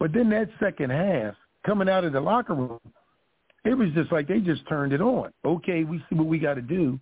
But 0.00 0.14
then 0.14 0.30
that 0.30 0.48
second 0.58 0.90
half, 0.90 1.34
coming 1.66 1.88
out 1.88 2.04
of 2.04 2.14
the 2.14 2.20
locker 2.20 2.54
room, 2.54 2.80
it 3.66 3.74
was 3.74 3.90
just 3.94 4.10
like 4.10 4.26
they 4.26 4.40
just 4.40 4.66
turned 4.66 4.94
it 4.94 5.02
on. 5.02 5.32
Okay, 5.44 5.84
we 5.84 5.98
see 6.08 6.16
what 6.16 6.28
we 6.28 6.38
got 6.38 6.54
to 6.54 6.62
do, 6.62 6.98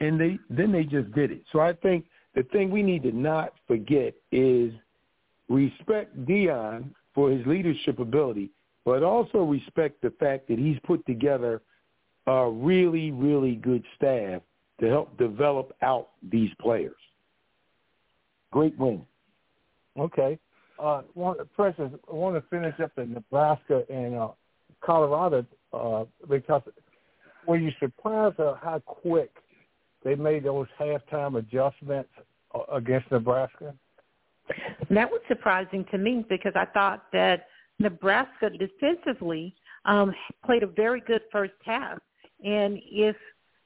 and 0.00 0.20
they 0.20 0.38
then 0.50 0.72
they 0.72 0.82
just 0.82 1.12
did 1.12 1.30
it. 1.30 1.42
So 1.52 1.60
I 1.60 1.72
think 1.72 2.06
the 2.34 2.42
thing 2.44 2.70
we 2.70 2.82
need 2.82 3.04
to 3.04 3.12
not 3.12 3.52
forget 3.68 4.14
is 4.32 4.72
respect 5.48 6.26
Deion 6.26 6.90
for 7.14 7.30
his 7.30 7.46
leadership 7.46 8.00
ability, 8.00 8.50
but 8.84 9.04
also 9.04 9.44
respect 9.44 10.02
the 10.02 10.10
fact 10.18 10.48
that 10.48 10.58
he's 10.58 10.78
put 10.84 11.06
together– 11.06 11.62
a 12.26 12.48
really, 12.50 13.10
really 13.10 13.56
good 13.56 13.84
staff 13.96 14.42
to 14.80 14.88
help 14.88 15.16
develop 15.18 15.74
out 15.82 16.10
these 16.30 16.50
players. 16.60 16.96
Great 18.50 18.76
win. 18.78 19.04
Okay. 19.98 20.38
Uh, 20.78 21.02
one, 21.14 21.36
Princess, 21.54 21.90
I 22.10 22.14
want 22.14 22.36
to 22.36 22.42
finish 22.48 22.78
up 22.80 22.92
the 22.96 23.04
Nebraska 23.04 23.84
and 23.88 24.14
uh, 24.16 24.28
Colorado 24.80 25.46
uh, 25.72 26.04
because 26.28 26.62
were 27.46 27.56
you 27.56 27.70
surprised 27.78 28.40
at 28.40 28.56
how 28.62 28.80
quick 28.84 29.30
they 30.02 30.14
made 30.14 30.44
those 30.44 30.66
halftime 30.80 31.38
adjustments 31.38 32.10
uh, 32.54 32.60
against 32.72 33.10
Nebraska? 33.10 33.74
That 34.90 35.10
was 35.10 35.20
surprising 35.28 35.84
to 35.90 35.98
me 35.98 36.24
because 36.28 36.52
I 36.54 36.66
thought 36.66 37.04
that 37.12 37.46
Nebraska 37.78 38.50
defensively 38.50 39.54
um, 39.84 40.14
played 40.44 40.62
a 40.62 40.66
very 40.66 41.00
good 41.00 41.22
first 41.32 41.54
half. 41.64 41.98
And 42.44 42.78
if 42.84 43.16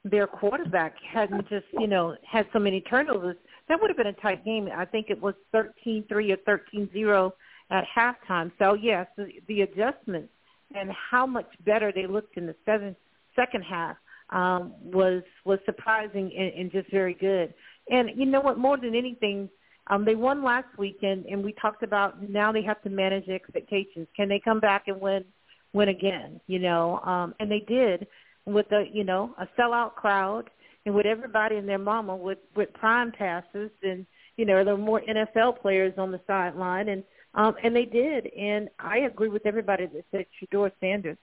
their 0.05 0.25
quarterback 0.25 0.95
hadn't 1.11 1.47
just, 1.49 1.65
you 1.73 1.87
know, 1.87 2.15
had 2.29 2.47
so 2.53 2.59
many 2.59 2.81
turnovers, 2.81 3.35
that 3.67 3.79
would 3.79 3.89
have 3.89 3.97
been 3.97 4.07
a 4.07 4.13
tight 4.13 4.43
game. 4.45 4.69
I 4.75 4.85
think 4.85 5.09
it 5.09 5.21
was 5.21 5.35
13-3 5.53 6.05
or 6.11 6.59
13-0 6.75 7.31
at 7.71 7.85
halftime. 7.95 8.51
So, 8.57 8.73
yes, 8.73 9.07
the, 9.17 9.27
the 9.47 9.61
adjustments 9.61 10.29
and 10.73 10.89
how 10.91 11.25
much 11.25 11.47
better 11.65 11.91
they 11.91 12.07
looked 12.07 12.37
in 12.37 12.45
the 12.45 12.55
seven, 12.65 12.95
second 13.35 13.63
half 13.63 13.97
um, 14.29 14.73
was 14.81 15.23
was 15.43 15.59
surprising 15.65 16.31
and, 16.37 16.53
and 16.53 16.71
just 16.71 16.89
very 16.91 17.13
good. 17.13 17.53
And 17.89 18.11
you 18.15 18.25
know 18.25 18.41
what? 18.41 18.57
More 18.57 18.77
than 18.77 18.95
anything, 18.95 19.49
um, 19.87 20.05
they 20.05 20.15
won 20.15 20.43
last 20.43 20.67
weekend, 20.77 21.25
and 21.25 21.43
we 21.43 21.53
talked 21.53 21.83
about 21.83 22.29
now 22.29 22.51
they 22.51 22.61
have 22.61 22.81
to 22.83 22.89
manage 22.89 23.27
expectations. 23.27 24.07
Can 24.15 24.29
they 24.29 24.39
come 24.39 24.59
back 24.59 24.83
and 24.87 25.01
win 25.01 25.25
win 25.73 25.89
again? 25.89 26.39
You 26.47 26.59
know, 26.59 26.99
um, 26.99 27.33
and 27.39 27.49
they 27.49 27.61
did 27.67 28.07
with 28.53 28.71
a 28.71 28.85
you 28.91 29.03
know 29.03 29.33
a 29.39 29.47
sellout 29.59 29.95
crowd 29.95 30.49
and 30.85 30.95
with 30.95 31.05
everybody 31.05 31.55
and 31.57 31.67
their 31.67 31.77
mama 31.77 32.15
with 32.15 32.39
with 32.55 32.71
prime 32.73 33.11
passes 33.11 33.71
and 33.83 34.05
you 34.37 34.45
know 34.45 34.63
there 34.63 34.75
were 34.75 34.81
more 34.81 35.01
NFL 35.01 35.61
players 35.61 35.93
on 35.97 36.11
the 36.11 36.21
sideline 36.27 36.89
and 36.89 37.03
um, 37.35 37.55
and 37.63 37.75
they 37.75 37.85
did. 37.85 38.27
And 38.37 38.69
I 38.79 38.99
agree 38.99 39.29
with 39.29 39.45
everybody 39.45 39.85
that 39.85 40.05
said 40.11 40.25
Shedeur 40.39 40.71
Sanders 40.79 41.17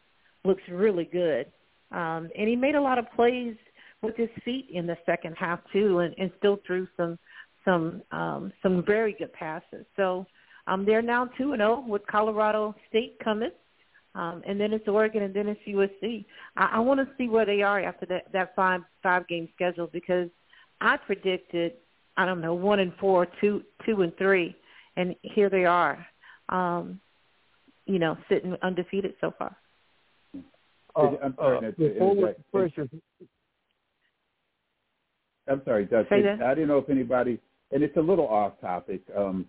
looks 0.44 0.62
really 0.70 1.04
good. 1.04 1.46
Um, 1.92 2.30
and 2.36 2.48
he 2.48 2.56
made 2.56 2.74
a 2.74 2.80
lot 2.80 2.98
of 2.98 3.10
plays 3.14 3.56
with 4.02 4.16
his 4.16 4.28
feet 4.44 4.68
in 4.72 4.86
the 4.86 4.96
second 5.06 5.36
half 5.38 5.60
too, 5.72 6.00
and, 6.00 6.14
and 6.18 6.30
still 6.38 6.58
threw 6.66 6.86
some 6.96 7.18
some 7.64 8.02
um, 8.12 8.52
some 8.62 8.84
very 8.84 9.14
good 9.18 9.32
passes. 9.32 9.84
So 9.96 10.26
um, 10.66 10.84
they're 10.84 11.02
now 11.02 11.26
two 11.38 11.52
and 11.52 11.60
zero 11.60 11.82
oh 11.84 11.90
with 11.90 12.06
Colorado 12.06 12.74
State 12.88 13.18
coming, 13.22 13.50
um, 14.16 14.42
and 14.46 14.58
then 14.58 14.72
it's 14.72 14.88
Oregon, 14.88 15.22
and 15.24 15.34
then 15.34 15.46
it's 15.46 15.60
USC. 15.68 16.24
I, 16.56 16.70
I 16.74 16.78
want 16.80 17.00
to 17.00 17.08
see 17.18 17.28
where 17.28 17.44
they 17.44 17.60
are 17.60 17.80
after 17.80 18.06
that 18.06 18.32
that 18.32 18.56
five 18.56 18.80
five 19.02 19.28
game 19.28 19.46
schedule 19.54 19.88
because 19.92 20.30
I 20.80 20.96
predicted 20.96 21.72
I 22.16 22.24
don't 22.24 22.40
know 22.40 22.54
one 22.54 22.80
and 22.80 22.94
four, 22.98 23.26
two 23.40 23.62
two 23.84 24.00
and 24.00 24.16
three, 24.16 24.56
and 24.96 25.14
here 25.20 25.50
they 25.50 25.66
are, 25.66 26.04
um, 26.48 26.98
you 27.84 27.98
know, 27.98 28.16
sitting 28.30 28.56
undefeated 28.62 29.12
so 29.20 29.34
far. 29.38 29.54
Uh, 30.94 31.16
I'm 31.22 31.34
sorry, 31.36 31.58
uh, 31.58 31.60
I'm 35.48 35.62
sorry, 35.66 35.84
Doug. 35.84 36.06
I 36.10 36.54
didn't 36.54 36.68
know 36.68 36.78
if 36.78 36.88
anybody, 36.88 37.38
and 37.70 37.82
it's 37.82 37.98
a 37.98 38.00
little 38.00 38.26
off 38.26 38.58
topic. 38.62 39.02
Um, 39.14 39.44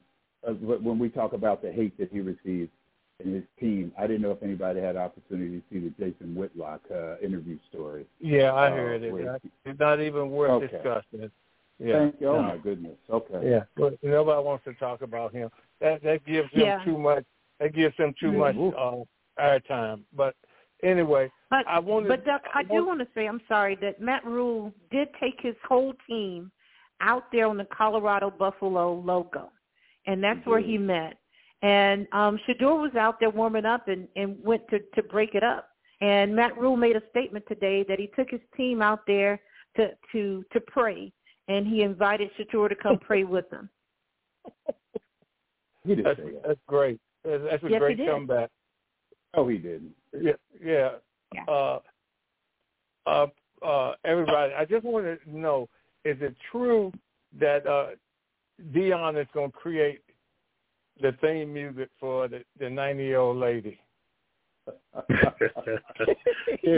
uh, 0.45 0.51
when 0.51 0.99
we 0.99 1.07
talk 1.07 1.32
about 1.32 1.61
the 1.61 1.72
hate 1.72 1.97
that 1.97 2.11
he 2.11 2.20
received 2.20 2.70
in 3.24 3.34
his 3.34 3.43
team, 3.59 3.91
I 3.97 4.05
didn't 4.05 4.22
know 4.22 4.32
if 4.32 4.43
anybody 4.43 4.80
had 4.80 4.95
opportunity 4.95 5.59
to 5.59 5.63
see 5.72 5.80
the 5.80 5.89
Jason 5.97 6.36
Whitlock 6.36 6.82
uh, 6.93 7.18
interview 7.20 7.57
story. 7.70 8.05
Yeah, 8.20 8.53
I 8.53 8.68
uh, 8.68 8.76
heard 8.76 9.03
it. 9.03 9.41
It's 9.65 9.80
not 9.80 9.99
even 10.01 10.30
worth 10.30 10.51
okay. 10.51 10.68
discussing. 10.68 11.32
Yeah. 11.80 11.99
Thank 11.99 12.15
you. 12.20 12.30
Oh 12.30 12.41
no. 12.41 12.47
my 12.47 12.57
goodness. 12.57 12.97
Okay. 13.09 13.49
Yeah, 13.49 13.63
but 13.76 13.97
nobody 14.03 14.43
wants 14.43 14.65
to 14.65 14.74
talk 14.74 15.01
about 15.01 15.34
him. 15.34 15.49
That 15.80 16.03
that 16.03 16.26
gives 16.26 16.51
him 16.51 16.61
yeah. 16.61 16.84
too 16.84 16.97
much. 16.97 17.24
That 17.59 17.74
gives 17.74 17.95
him 17.97 18.13
too 18.20 18.32
much 18.32 18.55
uh, 18.55 19.03
airtime. 19.39 20.01
But 20.15 20.36
anyway, 20.84 21.32
but, 21.49 21.68
I 21.68 21.80
wanted. 21.80 22.09
But 22.09 22.26
Duck, 22.26 22.41
I, 22.53 22.59
I 22.59 22.63
do 22.63 22.86
want 22.86 22.99
to 22.99 23.07
say 23.15 23.28
I'm 23.28 23.41
sorry 23.47 23.78
that 23.82 24.01
Matt 24.01 24.26
Rhule 24.26 24.74
did 24.91 25.09
take 25.20 25.39
his 25.41 25.55
whole 25.68 25.93
team 26.07 26.51
out 27.01 27.32
there 27.32 27.47
on 27.47 27.57
the 27.57 27.68
Colorado 27.76 28.32
Buffalo 28.32 28.93
logo, 28.93 29.51
and 30.07 30.24
that's 30.24 30.39
mm-hmm. 30.39 30.49
where 30.49 30.59
he 30.59 30.78
met. 30.78 31.18
And 31.62 32.08
um 32.12 32.39
Shedeur 32.47 32.82
was 32.82 32.95
out 32.95 33.20
there 33.20 33.30
warming 33.30 33.66
up 33.66 33.88
and 33.88 34.08
and 34.16 34.38
went 34.43 34.68
to 34.70 34.80
to 34.95 35.03
break 35.03 35.36
it 35.36 35.43
up. 35.43 35.70
And 36.01 36.36
Matt 36.36 36.58
Rhule 36.58 36.78
made 36.78 36.95
a 36.95 37.01
statement 37.10 37.45
today 37.47 37.84
that 37.88 37.99
he 37.99 38.12
took 38.16 38.30
his 38.30 38.41
team 38.55 38.82
out 38.82 39.01
there 39.08 39.39
to 39.76 39.89
to 40.12 40.43
to 40.53 40.62
pray 40.62 41.12
and 41.47 41.66
he 41.66 41.82
invited 41.82 42.30
Shedeur 42.38 42.70
to 42.70 42.76
come 42.76 42.99
pray 42.99 43.24
with 43.24 43.45
him. 43.51 43.70
He 45.84 45.95
did 45.95 46.05
that's, 46.05 46.20
that. 46.20 46.43
that's 46.45 46.60
great. 46.68 46.99
That's, 47.24 47.43
that's 47.49 47.64
a 47.64 47.70
yes, 47.70 47.80
great 47.80 47.97
comeback. 47.97 48.49
Oh, 49.34 49.47
he 49.47 49.58
did. 49.58 49.84
Yeah, 50.20 50.34
yeah. 50.64 50.89
yeah. 51.34 51.43
Uh, 51.47 51.80
uh, 53.05 53.28
uh, 53.66 53.93
everybody, 54.03 54.53
I 54.53 54.66
just 54.66 54.84
want 54.84 55.05
to 55.05 55.18
know: 55.30 55.70
is 56.05 56.18
it 56.22 56.36
true 56.51 56.91
that 57.39 57.66
uh, 57.66 57.88
Deion 58.74 59.20
is 59.20 59.28
going 59.34 59.51
to 59.51 59.58
create 59.58 60.01
the 61.01 61.13
theme 61.21 61.53
music 61.53 61.89
for 61.99 62.27
the 62.27 62.43
the 62.59 62.69
ninety 62.69 63.03
year 63.03 63.19
old 63.19 63.37
lady? 63.37 63.79
yeah, 65.09 65.31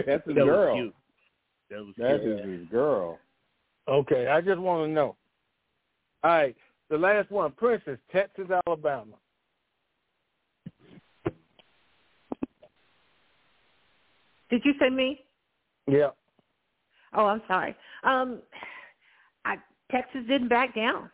that's 0.08 0.26
his 0.26 0.36
that 0.36 0.46
girl. 0.46 0.92
That 1.70 1.86
was 1.86 1.94
That 1.98 2.22
is 2.22 2.46
his 2.46 2.68
girl. 2.70 3.20
Okay, 3.88 4.28
I 4.28 4.42
just 4.42 4.60
want 4.60 4.88
to 4.88 4.94
know. 4.94 5.16
All 6.24 6.32
right, 6.32 6.56
the 6.90 6.98
last 6.98 7.32
one, 7.32 7.52
Princess, 7.52 7.98
Texas, 8.12 8.48
Alabama. 8.68 9.16
Did 14.50 14.64
you 14.66 14.74
say 14.80 14.90
me? 14.90 15.22
Yeah. 15.88 16.10
Oh, 17.14 17.26
I'm 17.26 17.42
sorry. 17.48 17.76
Um, 18.04 18.42
I, 19.46 19.56
Texas 19.92 20.22
didn't 20.28 20.50
back 20.50 20.76
down, 20.76 21.10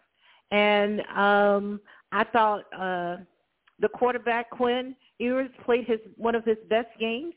and 0.51 1.01
um, 1.15 1.79
I 2.15 2.23
thought 2.23 2.63
uh, 2.73 3.17
the 3.79 3.89
quarterback 3.89 4.49
Quinn 4.49 4.95
Ewers 5.19 5.49
played 5.65 5.85
his 5.85 5.99
one 6.15 6.33
of 6.33 6.45
his 6.45 6.57
best 6.69 6.87
games. 6.97 7.33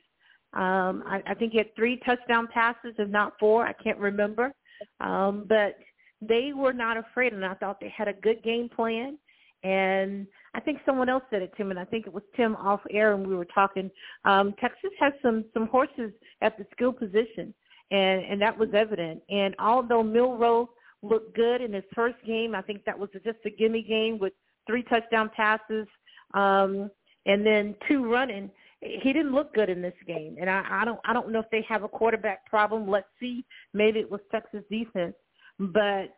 Um, 0.52 1.02
I, 1.04 1.20
I 1.26 1.34
think 1.34 1.52
he 1.52 1.58
had 1.58 1.74
three 1.74 2.00
touchdown 2.06 2.46
passes, 2.52 2.94
if 2.96 3.08
not 3.08 3.32
four. 3.40 3.66
I 3.66 3.72
can't 3.72 3.98
remember. 3.98 4.52
Um, 5.00 5.46
but 5.48 5.76
they 6.22 6.52
were 6.54 6.72
not 6.72 6.96
afraid, 6.96 7.32
and 7.32 7.44
I 7.44 7.54
thought 7.54 7.80
they 7.80 7.92
had 7.94 8.06
a 8.06 8.12
good 8.12 8.42
game 8.44 8.68
plan. 8.68 9.18
And 9.64 10.28
I 10.54 10.60
think 10.60 10.78
someone 10.86 11.08
else 11.08 11.24
said 11.28 11.42
it, 11.42 11.52
Tim, 11.56 11.70
and 11.70 11.80
I 11.80 11.84
think 11.84 12.06
it 12.06 12.12
was 12.12 12.22
Tim 12.36 12.54
off 12.54 12.80
air, 12.88 13.14
and 13.14 13.26
we 13.26 13.34
were 13.34 13.44
talking. 13.46 13.90
Um, 14.24 14.54
Texas 14.60 14.90
has 15.00 15.12
some 15.20 15.44
some 15.52 15.66
horses 15.66 16.12
at 16.40 16.56
the 16.56 16.64
skill 16.70 16.92
position, 16.92 17.52
and 17.90 18.24
and 18.24 18.40
that 18.40 18.56
was 18.56 18.68
evident. 18.74 19.22
And 19.28 19.56
although 19.58 20.04
Milroe 20.04 20.70
looked 21.02 21.34
good 21.34 21.60
in 21.60 21.72
his 21.72 21.84
first 21.96 22.16
game, 22.24 22.54
I 22.54 22.62
think 22.62 22.84
that 22.84 22.96
was 22.96 23.10
just 23.24 23.38
a 23.44 23.50
gimme 23.50 23.82
game 23.82 24.18
with 24.20 24.32
three 24.68 24.84
touchdown 24.84 25.30
passes, 25.34 25.88
um, 26.34 26.90
and 27.26 27.44
then 27.44 27.74
two 27.88 28.08
running 28.08 28.50
he 28.80 29.12
didn't 29.12 29.32
look 29.32 29.54
good 29.54 29.68
in 29.68 29.82
this 29.82 29.94
game, 30.06 30.36
and 30.40 30.48
I, 30.48 30.62
I 30.70 30.84
don't 30.84 31.00
I 31.04 31.12
don't 31.12 31.30
know 31.30 31.40
if 31.40 31.50
they 31.50 31.64
have 31.68 31.82
a 31.82 31.88
quarterback 31.88 32.46
problem. 32.46 32.88
Let's 32.88 33.08
see. 33.18 33.44
Maybe 33.74 33.98
it 33.98 34.10
was 34.10 34.20
Texas 34.30 34.62
defense, 34.70 35.14
but 35.58 36.16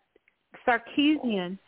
Sarkisian 0.66 1.58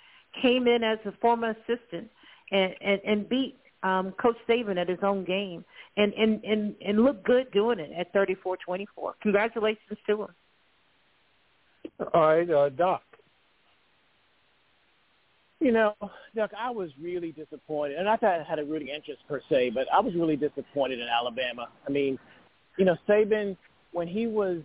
came 0.41 0.67
in 0.67 0.83
as 0.83 0.99
a 1.07 1.13
former 1.21 1.51
assistant 1.51 2.11
and 2.51 2.75
and, 2.83 3.01
and 3.07 3.29
beat 3.29 3.59
um, 3.83 4.13
Coach 4.21 4.37
Saban 4.49 4.79
at 4.79 4.89
his 4.89 4.99
own 5.03 5.25
game, 5.25 5.65
and 5.97 6.13
and 6.13 6.45
and 6.45 6.75
and 6.87 7.03
looked 7.03 7.25
good 7.25 7.51
doing 7.53 7.79
it 7.79 7.91
at 7.99 8.13
thirty 8.13 8.35
four 8.35 8.59
twenty 8.59 8.87
four. 8.95 9.15
Congratulations 9.23 9.99
to 10.07 10.23
him. 10.25 10.29
All 12.13 12.23
right, 12.23 12.51
uh, 12.51 12.69
Doc. 12.69 13.03
You 15.63 15.71
know, 15.71 15.95
Doug, 16.35 16.51
I 16.59 16.71
was 16.71 16.91
really 17.01 17.31
disappointed, 17.31 17.97
and 17.97 18.09
I 18.09 18.17
thought 18.17 18.41
I 18.41 18.43
had 18.43 18.59
a 18.59 18.65
rooting 18.65 18.89
interest 18.89 19.21
per 19.29 19.41
se, 19.49 19.71
but 19.71 19.87
I 19.95 20.01
was 20.01 20.13
really 20.13 20.35
disappointed 20.35 20.99
in 20.99 21.07
Alabama. 21.07 21.69
I 21.87 21.91
mean, 21.91 22.19
you 22.77 22.85
know, 22.85 22.97
Saban 23.09 23.57
when 23.93 24.09
he 24.09 24.27
was, 24.27 24.59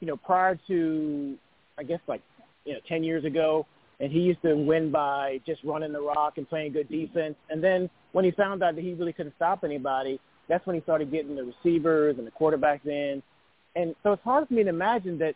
you 0.00 0.06
know, 0.06 0.16
prior 0.16 0.58
to, 0.68 1.36
I 1.76 1.82
guess 1.82 2.00
like, 2.08 2.22
you 2.64 2.72
know, 2.72 2.78
ten 2.88 3.04
years 3.04 3.26
ago, 3.26 3.66
and 4.00 4.10
he 4.10 4.20
used 4.20 4.40
to 4.40 4.54
win 4.54 4.90
by 4.90 5.38
just 5.44 5.62
running 5.64 5.92
the 5.92 6.00
rock 6.00 6.38
and 6.38 6.48
playing 6.48 6.72
good 6.72 6.88
defense. 6.88 7.34
And 7.50 7.62
then 7.62 7.90
when 8.12 8.24
he 8.24 8.30
found 8.30 8.62
out 8.62 8.74
that 8.74 8.80
he 8.80 8.94
really 8.94 9.12
couldn't 9.12 9.34
stop 9.36 9.64
anybody, 9.64 10.18
that's 10.48 10.66
when 10.66 10.76
he 10.76 10.82
started 10.82 11.10
getting 11.10 11.36
the 11.36 11.44
receivers 11.44 12.16
and 12.16 12.26
the 12.26 12.30
quarterbacks 12.30 12.86
in. 12.86 13.22
And 13.74 13.94
so 14.02 14.12
it's 14.12 14.22
hard 14.22 14.48
for 14.48 14.54
me 14.54 14.62
to 14.62 14.70
imagine 14.70 15.18
that 15.18 15.34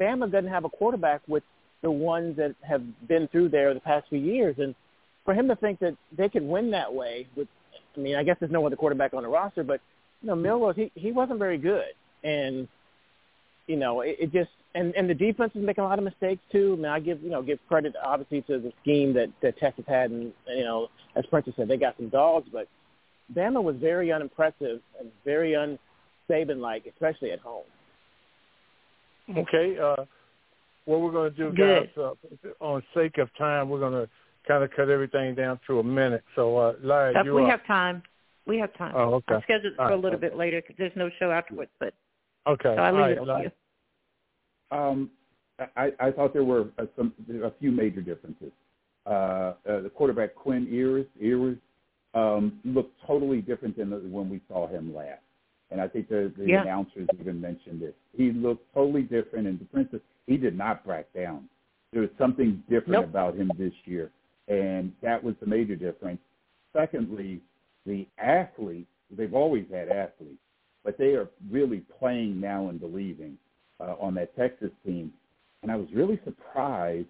Bama 0.00 0.32
doesn't 0.32 0.50
have 0.50 0.64
a 0.64 0.68
quarterback 0.68 1.20
with 1.28 1.44
the 1.82 1.90
ones 1.90 2.36
that 2.36 2.54
have 2.62 2.82
been 3.06 3.28
through 3.28 3.50
there 3.50 3.72
the 3.74 3.80
past 3.80 4.08
few 4.08 4.18
years. 4.18 4.56
And 4.58 4.74
for 5.24 5.34
him 5.34 5.48
to 5.48 5.56
think 5.56 5.78
that 5.80 5.96
they 6.16 6.28
could 6.28 6.42
win 6.42 6.70
that 6.70 6.92
way 6.92 7.26
with, 7.36 7.48
I 7.96 8.00
mean, 8.00 8.16
I 8.16 8.22
guess 8.22 8.36
there's 8.40 8.52
no 8.52 8.66
other 8.66 8.76
quarterback 8.76 9.14
on 9.14 9.22
the 9.22 9.28
roster, 9.28 9.64
but 9.64 9.80
you 10.22 10.28
know, 10.28 10.34
Milroe, 10.34 10.72
he 10.72 10.90
he 10.94 11.12
wasn't 11.12 11.38
very 11.38 11.58
good, 11.58 11.92
and 12.24 12.66
you 13.66 13.76
know, 13.76 14.00
it, 14.00 14.16
it 14.18 14.32
just 14.32 14.50
and 14.74 14.94
and 14.94 15.08
the 15.08 15.14
defense 15.14 15.52
is 15.54 15.62
making 15.62 15.84
a 15.84 15.86
lot 15.86 15.98
of 15.98 16.04
mistakes 16.04 16.42
too. 16.50 16.74
I 16.74 16.76
mean, 16.76 16.86
I 16.86 17.00
give 17.00 17.22
you 17.22 17.30
know 17.30 17.42
give 17.42 17.58
credit 17.68 17.94
obviously 18.02 18.42
to 18.42 18.58
the 18.58 18.72
scheme 18.82 19.12
that 19.14 19.28
that 19.42 19.58
Texas 19.58 19.84
had, 19.86 20.10
and 20.10 20.32
you 20.48 20.64
know, 20.64 20.88
as 21.16 21.24
Princess 21.26 21.54
said, 21.56 21.68
they 21.68 21.76
got 21.76 21.96
some 21.96 22.08
dogs, 22.08 22.48
but 22.52 22.66
Bama 23.34 23.62
was 23.62 23.76
very 23.76 24.12
unimpressive 24.12 24.80
and 24.98 25.10
very 25.24 25.54
un 25.54 25.78
Saban-like, 26.30 26.86
especially 26.86 27.30
at 27.32 27.40
home. 27.40 27.64
Okay, 29.36 29.76
uh, 29.78 30.04
what 30.86 31.00
we're 31.00 31.12
going 31.12 31.32
to 31.32 31.36
do, 31.36 31.52
guys, 31.52 31.88
uh, 31.96 32.64
on 32.64 32.82
sake 32.94 33.18
of 33.18 33.28
time, 33.36 33.68
we're 33.68 33.80
going 33.80 33.92
to 33.92 34.08
kind 34.48 34.64
of 34.64 34.70
cut 34.74 34.88
everything 34.88 35.34
down 35.34 35.60
to 35.66 35.80
a 35.80 35.84
minute. 35.84 36.24
So, 36.34 36.56
uh, 36.56 36.72
Larry, 36.82 37.12
Steph, 37.12 37.26
you 37.26 37.34
we 37.34 37.42
are... 37.42 37.50
have 37.50 37.66
time. 37.66 38.02
We 38.46 38.58
have 38.58 38.72
time. 38.78 38.94
Oh, 38.96 39.14
okay. 39.14 39.34
I 39.34 39.42
scheduled 39.42 39.72
it 39.72 39.76
for 39.76 39.84
right. 39.84 39.92
a 39.92 39.96
little 39.96 40.18
bit 40.18 40.36
later 40.36 40.62
because 40.62 40.76
there's 40.78 40.96
no 40.96 41.10
show 41.18 41.32
afterwards. 41.32 41.70
But 41.80 41.94
okay, 42.46 42.74
so 42.76 42.80
I 42.80 42.90
leave 42.92 43.00
right. 43.00 43.10
it 43.12 43.18
up 43.18 43.26
to 43.26 43.42
you. 43.42 44.78
Um, 44.78 45.10
I, 45.76 45.92
I 45.98 46.10
thought 46.12 46.32
there 46.32 46.44
were 46.44 46.68
a, 46.78 46.86
some 46.96 47.12
a 47.42 47.50
few 47.58 47.72
major 47.72 48.00
differences. 48.00 48.52
Uh, 49.06 49.10
uh, 49.10 49.80
the 49.80 49.90
quarterback 49.92 50.34
Quinn 50.34 50.66
Ewers, 50.70 51.06
Ewers 51.18 51.58
um, 52.14 52.58
looked 52.64 52.94
totally 53.06 53.40
different 53.40 53.76
than 53.76 53.90
the, 53.90 53.96
when 53.96 54.28
we 54.28 54.40
saw 54.48 54.68
him 54.68 54.94
last. 54.94 55.20
And 55.70 55.80
I 55.80 55.88
think 55.88 56.08
the, 56.08 56.32
the 56.36 56.46
Yeah. 56.46 56.62
announcers 56.62 57.08
even 57.20 57.40
mentioned 57.40 57.80
this. 57.80 57.94
He 58.16 58.32
looked 58.32 58.72
totally 58.74 59.02
different, 59.02 59.46
and 59.46 59.58
the 59.58 59.64
Princess, 59.66 60.00
he 60.26 60.36
did 60.36 60.56
not 60.56 60.86
back 60.86 61.06
down. 61.14 61.48
There 61.92 62.02
was 62.02 62.10
something 62.18 62.62
different 62.68 63.02
Nope. 63.02 63.04
about 63.06 63.36
him 63.36 63.50
this 63.58 63.72
year, 63.84 64.10
and 64.48 64.92
that 65.02 65.22
was 65.22 65.34
the 65.40 65.46
major 65.46 65.76
difference. 65.76 66.20
Secondly, 66.72 67.40
the 67.86 68.06
athletes, 68.18 68.88
they've 69.16 69.34
always 69.34 69.64
had 69.72 69.88
athletes, 69.88 70.40
but 70.84 70.98
they 70.98 71.14
are 71.14 71.28
really 71.50 71.82
playing 71.98 72.40
now 72.40 72.68
and 72.68 72.80
believing 72.80 73.38
uh, 73.80 73.94
on 74.00 74.14
that 74.14 74.36
Texas 74.36 74.70
team. 74.84 75.12
And 75.62 75.70
I 75.70 75.76
was 75.76 75.86
really 75.94 76.20
surprised 76.24 77.08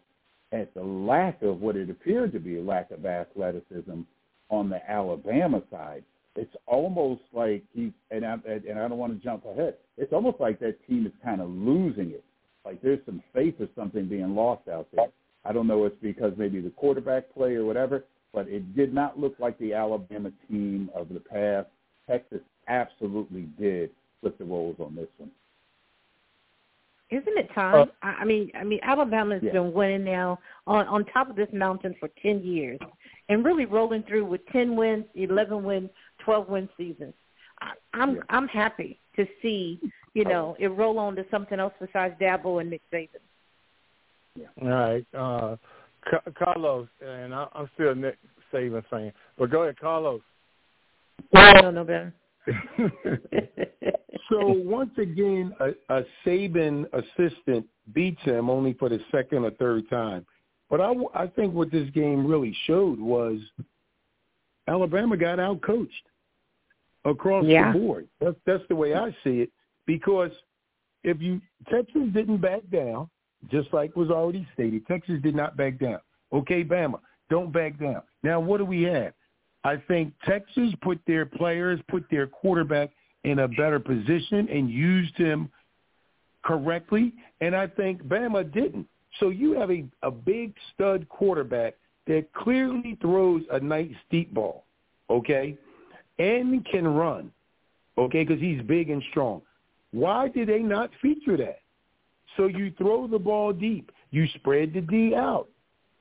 at 0.52 0.72
the 0.74 0.82
lack 0.82 1.42
of 1.42 1.60
what 1.60 1.76
it 1.76 1.90
appeared 1.90 2.32
to 2.32 2.38
be 2.38 2.58
a 2.58 2.62
lack 2.62 2.90
of 2.90 3.04
athleticism 3.04 4.02
on 4.50 4.68
the 4.68 4.90
Alabama 4.90 5.62
side. 5.70 6.04
It's 6.36 6.54
almost 6.66 7.22
like 7.32 7.64
he 7.72 7.92
and 8.10 8.24
I 8.24 8.34
and 8.44 8.78
I 8.78 8.88
don't 8.88 8.98
want 8.98 9.18
to 9.18 9.24
jump 9.24 9.44
ahead. 9.46 9.74
It's 9.96 10.12
almost 10.12 10.38
like 10.38 10.60
that 10.60 10.76
team 10.86 11.06
is 11.06 11.12
kind 11.24 11.40
of 11.40 11.48
losing 11.48 12.10
it. 12.10 12.24
Like 12.66 12.82
there's 12.82 12.98
some 13.06 13.22
faith 13.32 13.54
or 13.60 13.68
something 13.76 14.06
being 14.06 14.34
lost 14.34 14.68
out 14.68 14.88
there. 14.92 15.06
I 15.44 15.52
don't 15.52 15.68
know 15.68 15.84
if 15.84 15.92
it's 15.92 16.02
because 16.02 16.32
maybe 16.36 16.60
the 16.60 16.70
quarterback 16.70 17.32
play 17.32 17.54
or 17.54 17.64
whatever, 17.64 18.04
but 18.34 18.48
it 18.48 18.74
did 18.74 18.92
not 18.92 19.18
look 19.18 19.36
like 19.38 19.56
the 19.58 19.72
Alabama 19.72 20.32
team 20.50 20.90
of 20.92 21.08
the 21.08 21.20
past. 21.20 21.68
Texas 22.10 22.40
absolutely 22.66 23.42
did 23.58 23.90
flip 24.20 24.36
the 24.38 24.44
roles 24.44 24.76
on 24.80 24.96
this 24.96 25.06
one. 25.18 25.30
Isn't 27.08 27.38
it 27.38 27.48
time? 27.54 27.74
Uh, 27.82 27.86
I 28.02 28.08
I 28.08 28.24
mean, 28.24 28.50
I 28.58 28.64
mean, 28.64 28.80
Alabama's 28.82 29.40
Yeah. 29.40 29.52
been 29.52 29.72
winning 29.72 30.02
now 30.04 30.40
on 30.66 30.88
on 30.88 31.04
top 31.04 31.30
of 31.30 31.36
this 31.36 31.48
mountain 31.52 31.94
for 32.00 32.08
ten 32.20 32.42
years, 32.42 32.80
and 33.28 33.44
really 33.44 33.64
rolling 33.64 34.02
through 34.02 34.24
with 34.24 34.44
ten 34.48 34.74
wins, 34.74 35.04
eleven 35.14 35.62
wins, 35.62 35.88
twelve 36.18 36.48
win 36.48 36.68
seasons. 36.76 37.14
I, 37.60 37.74
I'm 37.94 38.16
Yeah. 38.16 38.22
I'm 38.30 38.48
happy 38.48 38.98
to 39.14 39.24
see 39.40 39.80
you 40.16 40.24
know 40.24 40.56
it 40.58 40.68
roll 40.68 40.98
on 40.98 41.14
to 41.16 41.24
something 41.30 41.60
else 41.60 41.74
besides 41.80 42.14
Dabo 42.20 42.60
and 42.60 42.70
Nick 42.70 42.82
Saban. 42.92 43.08
Yeah. 44.34 44.46
All 44.62 44.68
right, 44.68 45.06
uh, 45.14 45.56
Ca- 46.10 46.30
Carlos, 46.38 46.88
and 47.04 47.34
I, 47.34 47.46
I'm 47.52 47.70
still 47.74 47.90
a 47.90 47.94
Nick 47.94 48.18
Saban 48.52 48.82
fan, 48.88 49.12
but 49.38 49.50
go 49.50 49.62
ahead, 49.62 49.78
Carlos. 49.78 50.22
I 51.34 51.60
don't 51.60 51.74
know 51.74 51.84
better. 51.84 52.14
So 54.28 54.48
once 54.48 54.90
again, 54.98 55.54
a, 55.60 55.68
a 55.94 56.02
Saban 56.24 56.86
assistant 56.92 57.64
beats 57.94 58.20
him 58.22 58.50
only 58.50 58.72
for 58.74 58.88
the 58.88 58.98
second 59.12 59.44
or 59.44 59.52
third 59.52 59.88
time. 59.88 60.26
But 60.68 60.80
I, 60.80 60.94
I 61.14 61.26
think 61.28 61.54
what 61.54 61.70
this 61.70 61.88
game 61.90 62.26
really 62.26 62.56
showed 62.66 62.98
was 62.98 63.38
Alabama 64.66 65.16
got 65.16 65.38
out 65.38 65.62
coached 65.62 65.92
across 67.04 67.44
Yeah. 67.46 67.72
the 67.72 67.78
board. 67.78 68.08
That's 68.20 68.36
that's 68.46 68.64
the 68.68 68.74
way 68.74 68.94
I 68.94 69.10
see 69.22 69.42
it. 69.42 69.50
Because 69.86 70.30
if 71.04 71.20
you 71.20 71.40
Texas 71.70 72.02
didn't 72.12 72.40
back 72.40 72.62
down, 72.70 73.08
just 73.50 73.72
like 73.72 73.94
was 73.96 74.10
already 74.10 74.46
stated, 74.54 74.86
Texas 74.86 75.20
did 75.22 75.34
not 75.34 75.56
back 75.56 75.78
down. 75.78 76.00
Okay, 76.32 76.64
Bama, 76.64 77.00
don't 77.30 77.52
back 77.52 77.78
down. 77.78 78.02
Now 78.22 78.40
what 78.40 78.58
do 78.58 78.64
we 78.64 78.82
have? 78.82 79.12
I 79.64 79.76
think 79.88 80.12
Texas 80.24 80.72
put 80.82 81.00
their 81.06 81.26
players, 81.26 81.80
put 81.88 82.04
their 82.10 82.26
quarterback 82.26 82.90
in 83.24 83.40
a 83.40 83.48
better 83.48 83.80
position 83.80 84.48
and 84.48 84.70
used 84.70 85.16
him 85.16 85.50
correctly, 86.44 87.12
and 87.40 87.54
I 87.56 87.66
think 87.66 88.02
Bama 88.04 88.52
didn't. 88.52 88.86
So 89.18 89.30
you 89.30 89.58
have 89.58 89.70
a, 89.70 89.84
a 90.02 90.10
big 90.10 90.54
stud 90.72 91.08
quarterback 91.08 91.74
that 92.06 92.32
clearly 92.34 92.96
throws 93.00 93.42
a 93.50 93.58
nice 93.58 93.94
deep 94.10 94.32
ball, 94.32 94.64
okay, 95.10 95.58
and 96.18 96.64
can 96.66 96.86
run, 96.86 97.32
okay, 97.98 98.22
because 98.24 98.40
he's 98.40 98.62
big 98.62 98.90
and 98.90 99.02
strong. 99.10 99.42
Why 99.96 100.28
did 100.28 100.48
they 100.50 100.58
not 100.58 100.90
feature 101.00 101.38
that? 101.38 101.60
So 102.36 102.48
you 102.48 102.70
throw 102.76 103.06
the 103.06 103.18
ball 103.18 103.54
deep, 103.54 103.90
you 104.10 104.26
spread 104.34 104.74
the 104.74 104.82
D 104.82 105.14
out, 105.14 105.48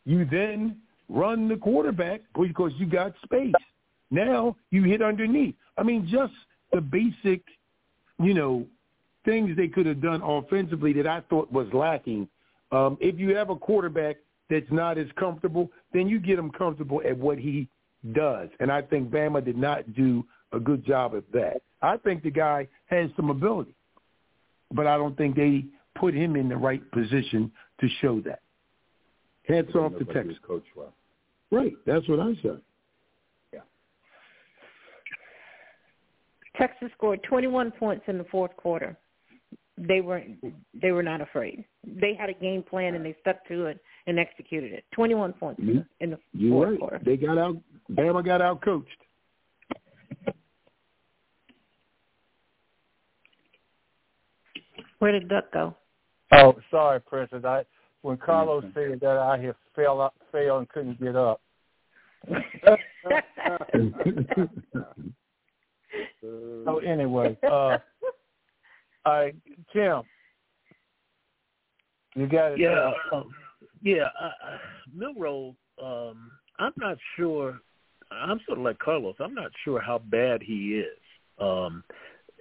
you 0.04 0.26
then 0.26 0.82
run 1.08 1.48
the 1.48 1.56
quarterback 1.56 2.20
because 2.38 2.74
you 2.78 2.88
got 2.88 3.14
space. 3.24 3.54
Now 4.12 4.58
you 4.70 4.84
hit 4.84 5.02
underneath. 5.02 5.56
I 5.78 5.84
mean, 5.84 6.06
just 6.12 6.34
the 6.74 6.82
basic, 6.82 7.42
you 8.20 8.34
know, 8.34 8.66
things 9.24 9.56
they 9.56 9.70
could 9.70 9.86
have 9.86 10.02
done 10.02 10.22
offensively 10.22 10.92
that 10.92 11.08
I 11.08 11.22
thought 11.30 11.50
was 11.50 11.68
lacking. 11.72 12.28
Um, 12.74 12.98
if 13.00 13.18
you 13.18 13.34
have 13.38 13.50
a 13.50 13.56
quarterback 13.56 14.18
that's 14.50 14.70
not 14.72 14.98
as 14.98 15.08
comfortable, 15.18 15.72
then 15.94 16.10
you 16.10 16.20
get 16.20 16.38
him 16.38 16.52
comfortable 16.52 17.02
at 17.08 17.18
what 17.18 17.38
he 17.38 17.70
does. 18.12 18.50
And 18.60 18.70
I 18.70 18.82
think 18.82 19.10
Bama 19.10 19.44
did 19.44 19.58
not 19.58 19.96
do 19.96 20.26
a 20.52 20.60
good 20.60 20.86
job 20.86 21.16
at 21.16 21.32
that. 21.32 21.62
I 21.82 21.96
think 21.96 22.24
the 22.24 22.32
guy 22.32 22.68
has 22.88 23.10
some 23.16 23.30
ability, 23.30 23.74
but 24.76 24.86
I 24.88 24.98
don't 24.98 25.18
think 25.18 25.36
they 25.36 25.66
put 25.96 26.14
him 26.14 26.36
in 26.36 26.50
the 26.50 26.58
right 26.58 26.82
position 26.92 27.52
to 27.80 27.88
show 28.02 28.20
that. 28.22 28.42
Hats 29.48 29.70
off 29.76 29.92
to 29.94 30.00
Looked 30.00 30.08
like 30.08 30.08
he 30.10 30.14
Texas. 30.30 30.38
Coach 30.46 30.64
well. 30.76 30.94
Right, 31.52 31.74
that's 31.86 32.08
what 32.10 32.20
I 32.20 32.34
said. 32.42 32.60
Yeah. 33.54 33.60
Texas 36.58 36.90
scored 36.98 37.22
21 37.24 37.72
points 37.72 38.04
in 38.08 38.18
the 38.18 38.24
fourth 38.26 38.56
quarter. 38.58 38.98
They 39.78 40.00
were 40.00 40.24
they 40.82 40.92
were 40.94 41.04
not 41.04 41.20
afraid. 41.20 41.66
They 41.86 42.14
had 42.16 42.30
a 42.30 42.34
game 42.34 42.64
plan 42.64 42.96
and 42.96 43.06
they 43.06 43.14
stuck 43.20 43.46
to 43.50 43.66
it 43.66 43.80
and 44.08 44.18
executed 44.18 44.72
it. 44.72 44.86
21 44.94 45.34
points 45.34 45.60
in 45.60 45.68
the- 45.76 45.86
in 46.00 46.10
the 46.12 46.20
You're 46.34 46.52
fourth 46.52 46.70
right. 46.70 46.80
quarter. 46.80 47.00
They 47.04 47.18
got 47.18 47.38
out. 47.38 47.58
Bama 47.92 48.24
got 48.24 48.42
out 48.42 48.62
coached. 48.62 48.98
Where 55.06 55.12
did 55.12 55.30
Duck 55.30 55.54
go? 55.54 55.76
Oh, 56.32 56.56
sorry, 56.72 57.00
Princess. 57.00 57.46
I 57.46 57.64
when 58.02 58.18
Carlos 58.18 58.64
said 58.74 59.00
that, 59.02 59.18
I 59.18 59.38
had 59.38 59.54
fell 59.76 60.02
up, 60.02 60.16
fell 60.32 60.58
and 60.58 60.68
couldn't 60.70 61.00
get 61.00 61.16
up. 61.16 61.42
So 66.22 66.80
anyway, 66.80 67.38
uh, 67.44 67.48
all 67.54 67.80
right, 69.06 69.36
Tim, 69.72 70.02
you 72.16 72.28
got 72.28 72.54
it. 72.54 72.60
Yeah, 72.60 72.92
um, 73.14 73.30
yeah. 73.84 74.08
Uh, 74.20 74.26
uh, 74.26 74.58
Milroe, 74.92 75.56
um, 75.80 76.32
I'm 76.58 76.74
not 76.78 76.98
sure. 77.16 77.60
I'm 78.10 78.40
sort 78.48 78.58
of 78.58 78.64
like 78.64 78.80
Carlos. 78.80 79.16
I'm 79.20 79.36
not 79.36 79.52
sure 79.64 79.80
how 79.80 80.00
bad 80.00 80.42
he 80.42 80.80
is. 80.80 80.98
Um, 81.38 81.84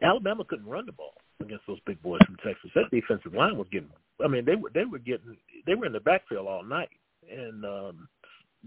Alabama 0.03 0.45
couldn't 0.45 0.67
run 0.67 0.87
the 0.87 0.93
ball 0.93 1.13
against 1.45 1.67
those 1.67 1.81
big 1.87 2.03
boys 2.03 2.21
from 2.27 2.37
Texas. 2.37 2.71
That 2.75 2.91
defensive 2.91 3.35
line 3.35 3.57
was 3.57 3.69
getting. 3.71 3.91
I 4.25 4.29
mean, 4.29 4.45
they 4.45 4.57
were 4.57 4.71
they 4.75 4.85
were 4.85 4.99
getting 4.99 5.37
they 5.67 5.75
were 5.75 5.87
in 5.87 5.93
the 5.93 6.01
backfield 6.01 6.47
all 6.47 6.65
night, 6.65 6.91
and 7.31 7.65
um, 7.65 8.09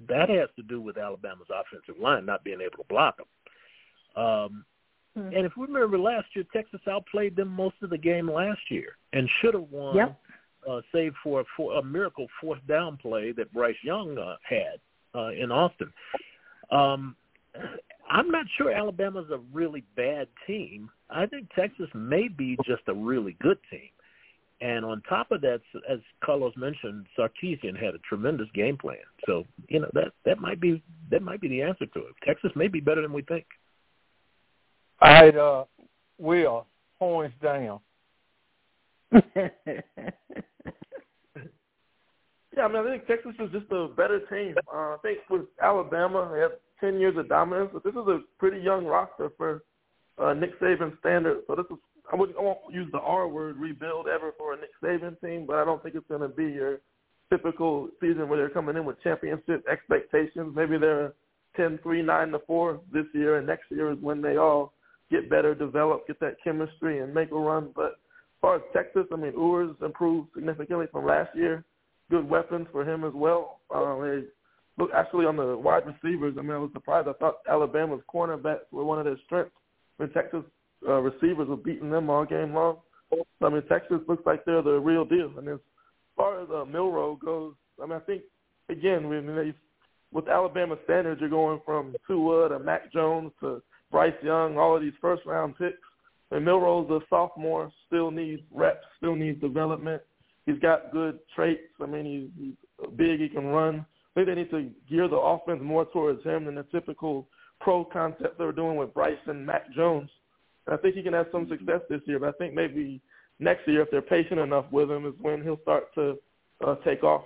that 0.08 0.30
has 0.30 0.50
to 0.56 0.64
do 0.64 0.82
with 0.82 0.98
Alabama's 0.98 1.48
offensive 1.54 2.02
line 2.02 2.26
not 2.26 2.44
being 2.44 2.62
able 2.62 2.78
to 2.84 2.90
block 2.90 3.18
them. 3.18 4.24
Um, 4.24 4.66
Hmm. 5.18 5.34
and 5.34 5.46
if 5.48 5.58
we 5.58 5.66
remember 5.66 5.98
last 5.98 6.28
year, 6.36 6.46
Texas 6.54 6.82
outplayed 6.88 7.36
them 7.36 7.48
most 7.48 7.76
of 7.82 7.90
the 7.90 7.98
game 7.98 8.30
last 8.30 8.70
year 8.70 8.98
and 9.14 9.28
should 9.42 9.56
have 9.56 9.70
won 9.72 9.96
Yep. 9.96 10.20
uh, 10.70 10.82
save 10.92 11.16
for 11.24 11.42
a, 11.42 11.44
for 11.56 11.80
a 11.80 11.84
miracle 11.84 12.28
fourth 12.40 12.60
down 12.68 12.98
play 12.98 13.32
that 13.32 13.52
Bryce 13.52 13.78
Young 13.84 14.16
uh, 14.20 14.36
had 14.44 14.80
uh, 15.16 15.30
in 15.30 15.52
Austin. 15.52 15.92
Um, 16.70 17.16
I'm 18.10 18.30
not 18.30 18.46
sure 18.58 18.72
Alabama's 18.72 19.30
a 19.32 19.40
really 19.54 19.84
bad 19.96 20.28
team. 20.46 20.90
I 21.10 21.26
think 21.26 21.50
Texas 21.56 21.88
may 21.94 22.28
be 22.28 22.58
just 22.66 22.84
a 22.88 22.94
really 22.94 23.36
good 23.42 23.58
team. 23.70 23.90
And 24.60 24.84
on 24.84 25.02
top 25.08 25.32
of 25.32 25.42
that, 25.42 25.62
as 25.88 26.00
Carlos 26.24 26.54
mentioned, 26.58 27.06
Sarkisian 27.18 27.80
had 27.80 27.94
a 27.94 28.00
tremendous 28.00 28.48
game 28.56 28.76
plan. 28.78 28.98
So 29.28 29.46
you 29.70 29.80
know 29.80 29.90
that 29.94 30.14
that 30.26 30.40
might 30.40 30.60
be 30.60 30.82
that 31.12 31.22
might 31.22 31.42
be 31.42 31.48
the 31.48 31.62
answer 31.62 31.86
to 31.86 32.00
it. 32.00 32.16
Texas 32.26 32.52
may 32.56 32.68
be 32.68 32.80
better 32.80 33.04
than 33.04 33.14
we 33.14 33.22
think. 33.22 33.46
All 35.00 35.12
right, 35.12 35.38
uh, 35.38 35.66
Will, 36.18 36.66
horns 36.98 37.34
down. 37.42 37.80
Yeah, 42.58 42.64
I 42.64 42.68
mean, 42.70 42.88
I 42.88 42.90
think 42.90 43.06
Texas 43.06 43.34
is 43.40 43.52
just 43.52 43.72
a 43.72 43.88
better 43.96 44.20
team. 44.32 44.56
Uh, 44.74 44.96
I 44.96 44.98
think 45.04 45.20
with 45.30 45.44
Alabama, 45.62 46.28
they 46.34 46.40
have 46.40 46.54
10 46.82 47.00
years 47.00 47.16
of 47.16 47.30
dominance, 47.30 47.70
but 47.72 47.84
this 47.84 47.92
is 47.92 48.08
a 48.08 48.22
pretty 48.40 48.60
young 48.60 48.84
roster 48.84 49.30
for 49.38 49.62
uh, 50.18 50.34
Nick 50.34 50.60
Saban 50.60 50.98
standards. 51.00 51.42
So 51.46 51.54
this 51.54 51.68
is, 51.70 51.78
I, 52.12 52.16
would, 52.16 52.34
I 52.36 52.42
won't 52.42 52.58
use 52.72 52.90
the 52.92 52.98
R 52.98 53.28
word, 53.28 53.58
rebuild 53.58 54.08
ever 54.08 54.32
for 54.40 54.54
a 54.54 54.58
Nick 54.58 54.72
Saban 54.84 55.22
team, 55.22 55.46
but 55.46 55.58
I 55.58 55.66
don't 55.66 55.84
think 55.84 55.94
it's 55.94 56.08
going 56.08 56.22
to 56.22 56.30
be 56.30 56.46
your 56.46 56.80
typical 57.30 57.90
season 58.02 58.28
where 58.28 58.40
they're 58.40 58.50
coming 58.50 58.76
in 58.76 58.86
with 58.86 59.04
championship 59.04 59.64
expectations. 59.72 60.56
Maybe 60.56 60.80
they're 60.80 61.14
10, 61.58 61.78
3, 61.84 62.02
9 62.02 62.30
to 62.30 62.40
4 62.48 62.80
this 62.92 63.06
year, 63.14 63.38
and 63.38 63.46
next 63.46 63.66
year 63.70 63.92
is 63.92 64.00
when 64.02 64.20
they 64.20 64.38
all 64.38 64.74
get 65.12 65.30
better, 65.30 65.54
develop, 65.54 66.08
get 66.08 66.20
that 66.22 66.38
chemistry, 66.44 67.02
and 67.02 67.14
make 67.14 67.32
a 67.32 67.36
run. 67.36 67.70
But 67.76 67.86
as 67.86 68.42
far 68.42 68.56
as 68.56 68.64
Texas, 68.74 69.06
I 69.14 69.16
mean, 69.16 69.34
Ewers 69.34 69.76
improved 69.86 70.30
significantly 70.34 70.88
from 70.92 71.06
last 71.06 71.30
year 71.36 71.64
good 72.10 72.30
weapons 72.30 72.68
for 72.72 72.88
him 72.88 73.04
as 73.04 73.14
well. 73.14 73.60
Um, 73.74 74.02
they 74.02 74.24
look 74.82 74.92
actually 74.96 75.26
on 75.26 75.38
the 75.38 75.58
wide 75.58 75.84
receivers. 75.86 76.36
I 76.38 76.42
mean, 76.42 76.52
I 76.52 76.58
was 76.58 76.72
surprised. 76.74 77.08
I 77.08 77.14
thought 77.14 77.38
Alabama's 77.50 78.02
cornerbacks 78.14 78.72
were 78.72 78.86
one 78.86 79.00
of 79.00 79.06
their 79.06 79.20
strengths. 79.26 79.52
When 79.98 80.10
Texas 80.12 80.44
uh, 80.88 81.02
receivers 81.02 81.48
were 81.48 81.58
beating 81.58 81.90
them 81.90 82.10
all 82.10 82.26
game 82.26 82.54
long. 82.54 82.78
I 83.42 83.50
mean, 83.50 83.64
Texas 83.70 84.00
looks 84.08 84.26
like 84.26 84.46
they're 84.46 84.62
the 84.62 84.80
real 84.80 85.06
deal. 85.06 85.32
And 85.38 85.48
as 85.48 85.60
far 86.16 86.42
as 86.42 86.50
uh, 86.54 86.66
Milroe 86.66 87.16
goes, 87.16 87.54
I 87.82 87.86
mean, 87.86 87.98
I 87.98 88.00
think 88.00 88.24
again, 88.70 89.08
when 89.08 89.28
they, 89.36 89.54
with 90.12 90.28
Alabama 90.28 90.76
standards, 90.84 91.22
you're 91.22 91.30
going 91.30 91.62
from 91.66 91.96
Tua 92.06 92.50
to 92.50 92.60
Mac 92.60 92.92
Jones 92.92 93.32
to 93.40 93.62
Bryce 93.92 94.14
Young, 94.22 94.58
all 94.58 94.76
of 94.76 94.82
these 94.82 94.94
first 95.02 95.26
round 95.26 95.58
picks. 95.58 95.78
And 96.32 96.44
Milroe's 96.44 96.90
a 96.90 97.00
sophomore, 97.10 97.72
still 97.88 98.12
needs 98.12 98.42
reps, 98.54 98.86
still 98.98 99.16
needs 99.16 99.40
development. 99.40 100.02
He's 100.48 100.60
got 100.60 100.94
good 100.94 101.20
traits. 101.36 101.62
I 101.82 101.86
mean, 101.86 102.32
he's, 102.38 102.46
he's 102.48 102.90
big. 102.96 103.20
He 103.20 103.28
can 103.28 103.48
run. 103.48 103.86
I 103.86 104.14
think 104.16 104.28
they 104.28 104.36
need 104.36 104.50
to 104.52 104.72
gear 104.90 105.10
the 105.10 105.18
offense 105.18 105.60
more 105.62 105.86
towards 105.86 106.24
him 106.24 106.46
than 106.46 106.56
the 106.56 106.64
typical 106.72 107.28
pro 107.60 107.84
concept 107.84 108.38
they 108.38 108.46
were 108.46 108.54
doing 108.54 108.78
with 108.78 108.94
Bryce 108.94 109.18
and 109.28 109.46
Mac 109.46 109.70
Jones. 109.76 110.10
And 110.66 110.74
I 110.74 110.82
think 110.82 110.96
he 110.96 111.04
can 111.04 111.14
have 111.14 111.28
some 111.34 111.50
success 111.50 111.82
this 111.90 112.00
year. 112.06 112.18
But 112.18 112.30
I 112.30 112.32
think 112.38 112.54
maybe 112.54 113.02
next 113.40 113.68
year, 113.68 113.82
if 113.82 113.92
they're 113.92 114.02
patient 114.02 114.40
enough 114.40 114.66
with 114.72 114.90
him, 114.90 115.06
is 115.06 115.14
when 115.20 115.44
he'll 115.44 115.60
start 115.64 115.94
to 115.96 116.18
uh, 116.66 116.76
take 116.86 117.04
off. 117.04 117.26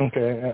Okay, 0.00 0.52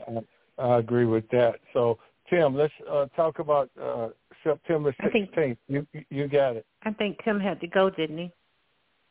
I, 0.58 0.62
I 0.62 0.78
agree 0.78 1.06
with 1.06 1.26
that. 1.30 1.54
So, 1.72 1.98
Tim, 2.28 2.54
let's 2.54 2.72
uh, 2.90 3.06
talk 3.16 3.38
about 3.38 3.70
uh, 3.82 4.08
September 4.44 4.94
16th. 5.02 5.56
you 5.68 5.86
you 6.10 6.28
got 6.28 6.56
it. 6.56 6.66
I 6.84 6.92
think 6.92 7.18
Tim 7.24 7.40
had 7.40 7.60
to 7.60 7.66
go, 7.66 7.88
didn't 7.88 8.18
he? 8.18 8.32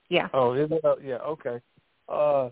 Yeah. 0.10 0.28
Oh, 0.34 0.53
is 0.53 0.70
it? 0.72 0.84
Uh, 0.84 0.95
yeah. 1.03 1.16
Okay. 1.16 1.60
Uh, 2.08 2.49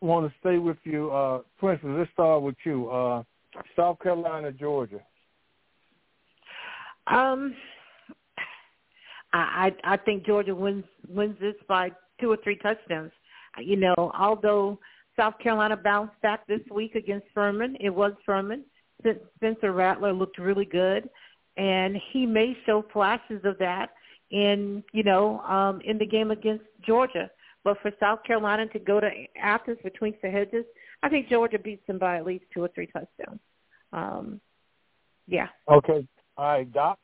want 0.00 0.30
to 0.30 0.34
stay 0.40 0.58
with 0.58 0.76
you, 0.84 1.10
uh, 1.10 1.40
Princess. 1.58 1.88
Let's 1.90 2.10
start 2.12 2.42
with 2.42 2.56
you. 2.64 2.90
Uh, 2.90 3.22
South 3.76 3.98
Carolina, 4.00 4.52
Georgia. 4.52 5.00
Um, 7.06 7.54
I 9.32 9.72
I 9.84 9.96
think 9.96 10.24
Georgia 10.24 10.54
wins 10.54 10.84
wins 11.08 11.36
this 11.40 11.54
by 11.68 11.90
two 12.20 12.30
or 12.30 12.38
three 12.42 12.56
touchdowns. 12.56 13.12
You 13.58 13.76
know, 13.76 13.94
although 14.18 14.78
South 15.16 15.38
Carolina 15.38 15.76
bounced 15.76 16.20
back 16.22 16.46
this 16.46 16.60
week 16.70 16.94
against 16.94 17.26
Furman, 17.34 17.76
it 17.80 17.90
was 17.90 18.12
Furman. 18.26 18.64
Spencer 19.36 19.72
Rattler 19.72 20.12
looked 20.12 20.38
really 20.38 20.64
good, 20.64 21.08
and 21.56 21.96
he 22.12 22.26
may 22.26 22.56
show 22.64 22.84
flashes 22.92 23.40
of 23.44 23.58
that 23.58 23.90
in 24.30 24.82
you 24.92 25.02
know 25.02 25.40
um, 25.40 25.80
in 25.82 25.98
the 25.98 26.06
game 26.06 26.30
against 26.30 26.64
Georgia. 26.86 27.30
But 27.64 27.78
for 27.80 27.90
South 27.98 28.22
Carolina 28.24 28.66
to 28.68 28.78
go 28.78 29.00
to 29.00 29.10
Athens 29.42 29.78
between 29.82 30.14
the 30.22 30.30
hedges, 30.30 30.66
I 31.02 31.08
think 31.08 31.30
Georgia 31.30 31.58
beats 31.58 31.86
them 31.86 31.98
by 31.98 32.18
at 32.18 32.26
least 32.26 32.44
two 32.52 32.62
or 32.62 32.68
three 32.74 32.86
touchdowns. 32.86 33.40
Um, 33.92 34.40
yeah. 35.26 35.48
Okay. 35.70 36.06
All 36.36 36.44
right, 36.44 36.70
Doc. 36.72 36.98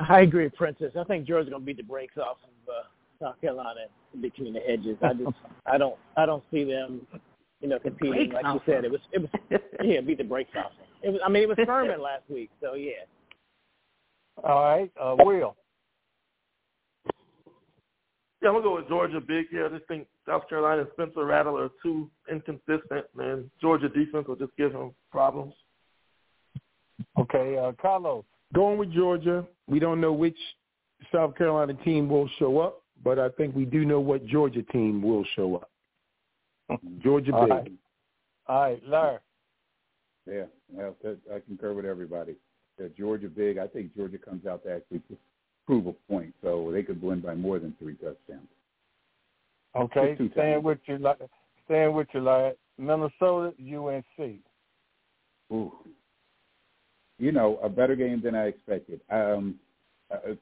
I 0.00 0.20
agree, 0.20 0.48
Princess. 0.48 0.92
I 0.98 1.04
think 1.04 1.26
Georgia's 1.26 1.50
going 1.50 1.62
to 1.62 1.66
beat 1.66 1.76
the 1.76 1.82
brakes 1.82 2.16
off 2.16 2.38
of 2.44 2.68
uh, 2.68 2.82
South 3.20 3.40
Carolina 3.40 3.80
between 4.20 4.52
the 4.54 4.60
hedges. 4.60 4.96
I 5.02 5.12
just, 5.12 5.36
I 5.66 5.78
don't, 5.78 5.96
I 6.16 6.24
don't 6.26 6.42
see 6.52 6.64
them, 6.64 7.06
you 7.60 7.68
know, 7.68 7.78
competing. 7.78 8.30
Like 8.32 8.44
you 8.44 8.60
said, 8.64 8.84
it 8.84 8.90
was, 8.90 9.00
it 9.12 9.20
was, 9.20 9.60
yeah, 9.84 10.00
beat 10.00 10.18
the 10.18 10.24
brakes 10.24 10.50
off. 10.56 10.72
It 11.02 11.10
was, 11.10 11.20
I 11.24 11.28
mean, 11.28 11.42
it 11.42 11.48
was 11.48 11.58
Furman 11.64 12.00
last 12.00 12.22
week, 12.28 12.50
so 12.60 12.74
yeah. 12.74 12.92
All 14.44 14.62
right, 14.62 14.90
uh, 15.00 15.16
Will. 15.18 15.56
Yeah, 18.40 18.50
I'm 18.50 18.54
gonna 18.54 18.62
go 18.62 18.76
with 18.76 18.88
Georgia 18.88 19.20
big 19.20 19.48
here. 19.50 19.66
I 19.66 19.68
just 19.68 19.88
think 19.88 20.06
South 20.26 20.48
Carolina 20.48 20.82
and 20.82 20.90
Spencer 20.92 21.24
Rattler 21.24 21.64
are 21.64 21.70
too 21.82 22.08
inconsistent, 22.30 23.06
and 23.18 23.50
Georgia 23.60 23.88
defense 23.88 24.28
will 24.28 24.36
just 24.36 24.56
give 24.56 24.72
them 24.72 24.94
problems. 25.10 25.54
Okay, 27.18 27.58
uh, 27.58 27.72
Carlos. 27.80 28.24
Going 28.54 28.78
with 28.78 28.92
Georgia. 28.92 29.44
We 29.66 29.78
don't 29.78 30.00
know 30.00 30.12
which 30.12 30.38
South 31.12 31.36
Carolina 31.36 31.74
team 31.84 32.08
will 32.08 32.28
show 32.38 32.60
up, 32.60 32.82
but 33.02 33.18
I 33.18 33.28
think 33.30 33.54
we 33.54 33.64
do 33.64 33.84
know 33.84 34.00
what 34.00 34.24
Georgia 34.26 34.62
team 34.62 35.02
will 35.02 35.24
show 35.34 35.56
up. 35.56 35.70
Georgia 37.02 37.34
All 37.34 37.42
big. 37.42 37.50
right. 37.50 37.72
All 38.46 38.60
right, 38.62 38.82
Larry. 38.86 39.18
Yeah, 40.26 40.44
well, 40.70 40.94
I 41.34 41.40
concur 41.40 41.72
with 41.72 41.86
everybody. 41.86 42.36
Yeah, 42.78 42.86
Georgia 42.96 43.28
big. 43.28 43.58
I 43.58 43.66
think 43.66 43.94
Georgia 43.96 44.18
comes 44.18 44.46
out 44.46 44.64
to 44.64 44.74
actually 44.76 45.02
prove 45.66 45.86
a 45.86 45.92
point, 46.10 46.34
so 46.42 46.70
they 46.72 46.82
could 46.82 47.02
win 47.02 47.20
by 47.20 47.34
more 47.34 47.58
than 47.58 47.74
three 47.78 47.94
touchdowns. 47.94 48.48
Okay, 49.76 50.16
staying 50.32 50.62
with 50.62 50.78
you, 50.86 50.98
staying 51.66 51.92
with 51.92 52.08
you, 52.12 52.20
Larry. 52.20 52.54
Minnesota, 52.78 53.52
UNC. 53.60 54.38
Ooh, 55.52 55.72
you 57.18 57.32
know, 57.32 57.58
a 57.62 57.68
better 57.68 57.96
game 57.96 58.20
than 58.22 58.34
I 58.34 58.46
expected. 58.46 59.00
Um, 59.10 59.56
I, 60.10 60.38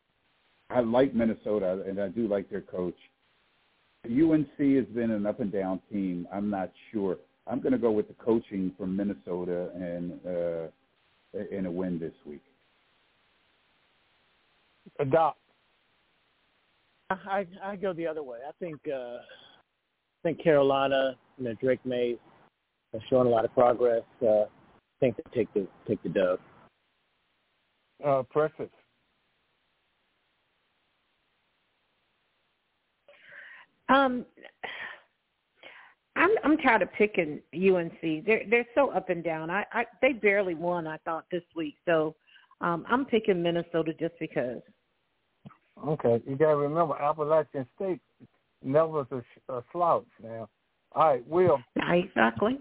I 0.70 0.80
like 0.80 1.14
Minnesota, 1.14 1.82
and 1.89 2.01
I 2.01 2.09
do 2.09 2.28
like 2.28 2.51
their 2.51 2.61
coach. 2.61 2.97
UNC 4.05 4.59
has 4.59 4.87
been 4.95 5.11
an 5.11 5.26
up 5.26 5.41
and 5.41 5.51
down 5.51 5.80
team. 5.91 6.28
I'm 6.32 6.51
not 6.51 6.70
sure. 6.93 7.16
I'm 7.47 7.61
going 7.61 7.72
to 7.72 7.78
go 7.78 7.91
with 7.91 8.09
the 8.09 8.14
coaching 8.14 8.72
from 8.76 8.97
Minnesota 8.97 9.70
and 9.74 10.12
uh, 10.26 10.66
in 11.51 11.66
a 11.66 11.70
win 11.70 11.99
this 11.99 12.14
week. 12.24 12.43
Adopt. 14.99 15.39
I 17.11 17.47
I 17.62 17.76
go 17.76 17.93
the 17.93 18.07
other 18.07 18.22
way. 18.22 18.39
I 18.47 18.53
think 18.59 18.80
uh, 18.89 19.18
I 19.18 20.22
think 20.22 20.43
Carolina, 20.43 21.16
you 21.39 21.45
know, 21.45 21.55
Drake 21.61 21.84
Maye 21.84 22.16
has 22.93 23.03
shown 23.09 23.26
a 23.26 23.28
lot 23.28 23.45
of 23.45 23.53
progress. 23.55 24.03
Uh, 24.22 24.43
I 24.43 24.47
think 25.01 25.16
they 25.16 25.22
take 25.34 25.53
the 25.55 25.66
take 25.87 26.03
the 26.03 26.09
dub. 26.09 26.41
Uh, 28.05 28.22
Princess. 28.24 28.68
Um, 33.89 34.26
I'm 36.17 36.31
I'm 36.45 36.57
tired 36.59 36.83
of 36.83 36.93
picking 36.95 37.41
UNC. 37.55 38.25
They're 38.25 38.43
they're 38.49 38.67
so 38.75 38.91
up 38.91 39.11
and 39.11 39.23
down. 39.23 39.51
I, 39.51 39.64
I 39.73 39.85
they 40.01 40.12
barely 40.12 40.55
won. 40.55 40.87
I 40.87 40.97
thought 40.99 41.27
this 41.31 41.43
week, 41.55 41.75
so 41.85 42.14
um, 42.61 42.85
I'm 42.89 43.05
picking 43.05 43.43
Minnesota 43.43 43.93
just 43.99 44.14
because. 44.19 44.62
Okay, 45.87 46.23
you 46.27 46.37
got 46.37 46.53
to 46.53 46.57
remember 46.57 46.97
Appalachian 46.97 47.67
State 47.77 48.01
never 48.64 48.89
was 48.89 49.07
a, 49.11 49.53
a 49.53 49.62
slouch. 49.73 50.07
Now, 50.23 50.49
all 50.93 51.09
right, 51.09 51.29
Will. 51.29 51.59
Exactly. 51.77 52.59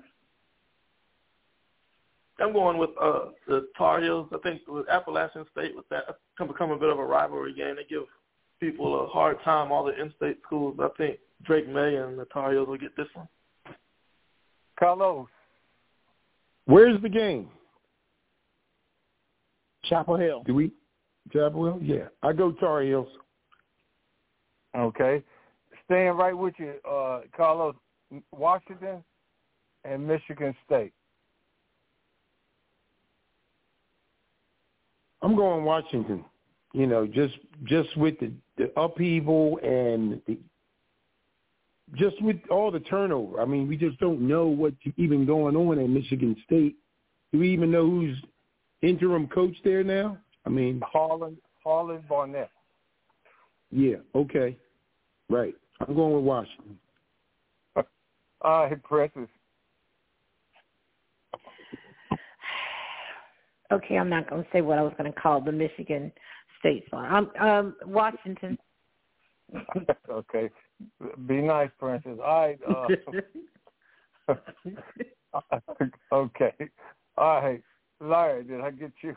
I'm 2.39 2.51
going 2.51 2.77
with 2.77 2.89
uh, 3.01 3.27
the 3.47 3.69
Tar 3.77 4.01
Heels. 4.01 4.27
I 4.33 4.37
think 4.39 4.63
with 4.67 4.89
Appalachian 4.89 5.45
State, 5.53 5.73
with 5.73 5.87
that 5.89 6.03
come 6.37 6.47
become 6.47 6.71
a 6.71 6.77
bit 6.77 6.89
of 6.89 6.99
a 6.99 7.05
rivalry 7.05 7.53
game. 7.53 7.77
They 7.77 7.85
give 7.89 8.03
people 8.59 9.05
a 9.05 9.07
hard 9.07 9.37
time. 9.43 9.71
All 9.71 9.85
the 9.85 9.99
in-state 9.99 10.39
schools. 10.45 10.77
I 10.81 10.89
think 10.97 11.19
Drake 11.43 11.69
Maye 11.69 11.95
and 11.95 12.19
the 12.19 12.25
Tar 12.25 12.51
Heels 12.51 12.67
will 12.67 12.77
get 12.77 12.95
this 12.97 13.07
one. 13.13 13.29
Carlos. 14.79 15.27
Where's 16.65 17.01
the 17.01 17.09
game? 17.09 17.49
Chapel 19.85 20.15
Hill. 20.15 20.43
Do 20.45 20.55
we? 20.55 20.71
Chapel 21.31 21.65
Hill? 21.65 21.79
Yeah. 21.81 22.07
I 22.23 22.33
go 22.33 22.51
Tar 22.51 22.81
Heels. 22.81 23.07
Okay. 24.75 25.23
Staying 25.85 26.13
right 26.13 26.37
with 26.37 26.55
you, 26.57 26.73
uh, 26.89 27.21
Carlos. 27.35 27.75
Washington 28.31 29.03
and 29.83 30.07
Michigan 30.07 30.55
State. 30.65 30.93
I'm 35.21 35.35
going 35.35 35.63
Washington. 35.63 36.23
You 36.73 36.87
know, 36.87 37.07
just 37.07 37.35
just 37.63 37.95
with 37.97 38.19
the, 38.19 38.31
the 38.57 38.71
upheaval 38.79 39.59
and 39.63 40.21
the, 40.27 40.37
just 41.95 42.21
with 42.21 42.37
all 42.49 42.71
the 42.71 42.79
turnover. 42.81 43.41
I 43.41 43.45
mean, 43.45 43.67
we 43.67 43.77
just 43.77 43.99
don't 43.99 44.21
know 44.21 44.47
what's 44.47 44.75
even 44.97 45.25
going 45.25 45.55
on 45.55 45.79
at 45.79 45.89
Michigan 45.89 46.35
State. 46.45 46.75
Do 47.31 47.39
we 47.39 47.51
even 47.51 47.71
know 47.71 47.89
who's 47.89 48.17
interim 48.81 49.27
coach 49.27 49.55
there 49.63 49.83
now? 49.83 50.17
I 50.45 50.49
mean, 50.49 50.81
Harlan 50.85 51.37
Harlan 51.63 52.03
Barnett. 52.07 52.49
Yeah. 53.71 53.97
Okay. 54.13 54.55
Right. 55.29 55.55
I'm 55.79 55.95
going 55.95 56.13
with 56.13 56.23
Washington. 56.23 56.77
All 58.41 58.67
right, 58.67 58.83
Princess. 58.83 59.27
Okay, 63.71 63.97
I'm 63.97 64.09
not 64.09 64.29
going 64.29 64.43
to 64.43 64.49
say 64.53 64.61
what 64.61 64.77
I 64.77 64.83
was 64.83 64.93
going 64.97 65.11
to 65.11 65.19
call 65.19 65.41
the 65.41 65.51
Michigan 65.51 66.11
State 66.59 66.85
song. 66.89 67.31
I'm 67.39 67.47
um, 67.47 67.75
Washington. 67.85 68.57
okay, 70.09 70.49
be 71.27 71.41
nice, 71.41 71.69
Princess. 71.79 72.17
All 72.23 72.47
right. 72.47 72.59
Uh, 72.67 72.87
okay. 76.11 76.53
All 77.17 77.41
right, 77.41 77.63
Larry, 78.01 78.43
did 78.43 78.61
I 78.61 78.71
get 78.71 78.91
you? 79.01 79.15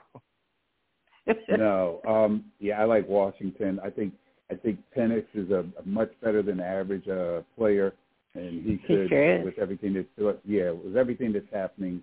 no. 1.56 2.00
Um, 2.06 2.44
yeah, 2.60 2.80
I 2.80 2.84
like 2.84 3.08
Washington. 3.08 3.80
I 3.82 3.90
think 3.90 4.14
I 4.50 4.54
think 4.54 4.78
Penix 4.96 5.24
is 5.34 5.50
a, 5.50 5.64
a 5.78 5.84
much 5.84 6.10
better 6.22 6.42
than 6.42 6.60
average 6.60 7.06
uh, 7.08 7.42
player, 7.56 7.92
and 8.34 8.64
he 8.64 8.78
could 8.78 9.02
he 9.02 9.08
sure 9.08 9.42
with 9.44 9.58
everything 9.58 9.94
that's 9.94 10.36
yeah 10.44 10.70
with 10.70 10.96
everything 10.96 11.32
that's 11.32 11.52
happening 11.52 12.02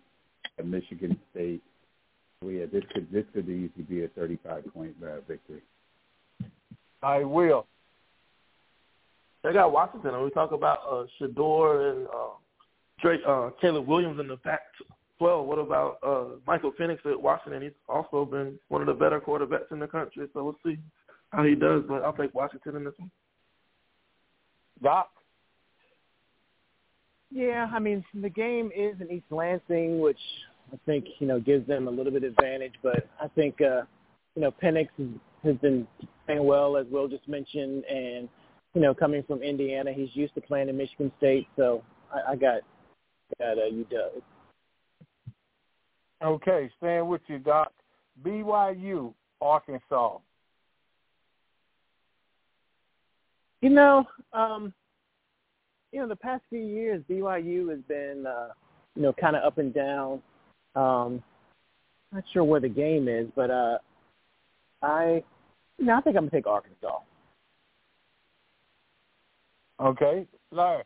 at 0.60 0.66
Michigan 0.66 1.20
State 1.32 1.62
So 2.41 2.49
yeah, 2.49 2.66
this 2.72 2.84
could 2.93 3.12
this 3.12 3.26
could 3.34 3.49
easily 3.49 3.84
be 3.88 4.03
a 4.03 4.08
35 4.10 4.74
point 4.74 4.95
uh, 5.03 5.22
victory. 5.28 5.62
I 7.01 7.24
will. 7.24 7.68
They 9.46 9.54
got 9.54 9.72
Washington, 9.72 10.16
and 10.16 10.24
we 10.24 10.32
talk 10.32 10.52
about 10.54 10.80
uh, 10.91 11.06
Shedeur 11.22 11.91
and 11.91 12.08
uh, 12.08 12.34
Drake, 13.00 13.22
uh, 13.28 13.52
Caleb 13.62 13.88
Williams 13.88 14.20
in 14.20 14.28
the 14.28 14.38
Pac-12. 14.38 15.46
What 15.46 15.60
about 15.60 16.00
uh, 16.02 16.38
Michael 16.48 16.72
Penix 16.72 17.06
at 17.06 17.22
Washington? 17.22 17.62
He's 17.62 17.72
also 17.88 18.26
been 18.26 18.58
one 18.70 18.82
of 18.82 18.88
the 18.88 18.93
better 18.96 19.22
quarterbacks 19.22 19.72
in 19.72 19.80
the 19.80 19.86
country, 19.86 20.28
so 20.34 20.43
we'll 20.43 20.58
see 20.66 20.80
how 21.30 21.43
he 21.43 21.54
does. 21.54 21.84
But 21.88 22.02
I'll 22.02 22.14
take 22.14 22.34
Washington 22.34 22.76
in 22.78 22.86
this 22.86 22.96
one. 22.98 23.12
Doc. 24.82 25.10
Yeah, 27.30 27.70
I 27.72 27.78
mean 27.78 28.04
the 28.20 28.30
game 28.30 28.72
is 28.76 28.96
in 29.00 29.12
East 29.12 29.26
Lansing, 29.30 30.00
which 30.00 30.18
I 30.74 30.78
think 30.88 31.06
you 31.20 31.28
know 31.28 31.39
gives 31.39 31.68
them 31.68 31.88
a 31.88 31.91
little 31.91 32.12
bit 32.12 32.24
of 32.24 32.32
advantage. 32.32 32.74
But 32.82 33.08
I 33.22 33.28
think 33.28 33.62
uh, 33.62 33.82
you 34.36 34.41
know 34.41 34.52
Penix 34.52 34.88
has, 34.98 35.08
has 35.43 35.56
been 35.58 35.88
playing 36.26 36.46
well, 36.46 36.78
as 36.78 36.88
Will 36.89 37.08
just 37.08 37.28
mentioned, 37.28 37.84
and 37.86 38.28
you 38.76 38.82
know 38.82 38.94
coming 38.94 39.24
from 39.24 39.42
Indiana, 39.42 39.92
he's 39.94 40.10
used 40.14 40.36
to 40.36 40.42
playing 40.42 40.70
in 40.70 40.78
Michigan 40.78 41.12
State, 41.18 41.48
so 41.56 41.82
I, 42.14 42.34
I 42.34 42.36
got 42.36 42.62
got 43.40 43.58
uh, 43.58 43.72
UW. 43.72 44.22
Okay, 46.24 46.70
staying 46.78 47.08
with 47.08 47.22
you, 47.28 47.40
Doc. 47.40 47.72
BYU, 48.24 49.14
Arkansas. 49.42 50.18
You 53.62 53.70
know, 53.70 54.06
um, 54.34 54.74
you 55.92 56.00
know, 56.00 56.08
the 56.08 56.16
past 56.16 56.44
few 56.50 56.60
years, 56.60 57.02
BYU 57.10 57.70
has 57.70 57.80
been, 57.88 58.26
uh, 58.28 58.50
you 58.96 59.02
know, 59.02 59.14
kind 59.14 59.36
of 59.36 59.44
up 59.44 59.58
and 59.58 59.74
down. 59.74 60.22
Um, 60.76 61.24
not 62.12 62.24
sure 62.32 62.44
where 62.44 62.60
the 62.60 62.70
game 62.70 63.08
is, 63.08 63.28
but 63.36 63.50
uh, 63.50 63.78
I, 64.82 65.24
you 65.78 65.86
know, 65.86 65.96
I 65.96 66.02
think 66.02 66.16
I'm 66.16 66.24
gonna 66.24 66.32
take 66.32 66.48
Arkansas. 66.48 67.00
Okay, 69.80 70.26
Larry. 70.52 70.84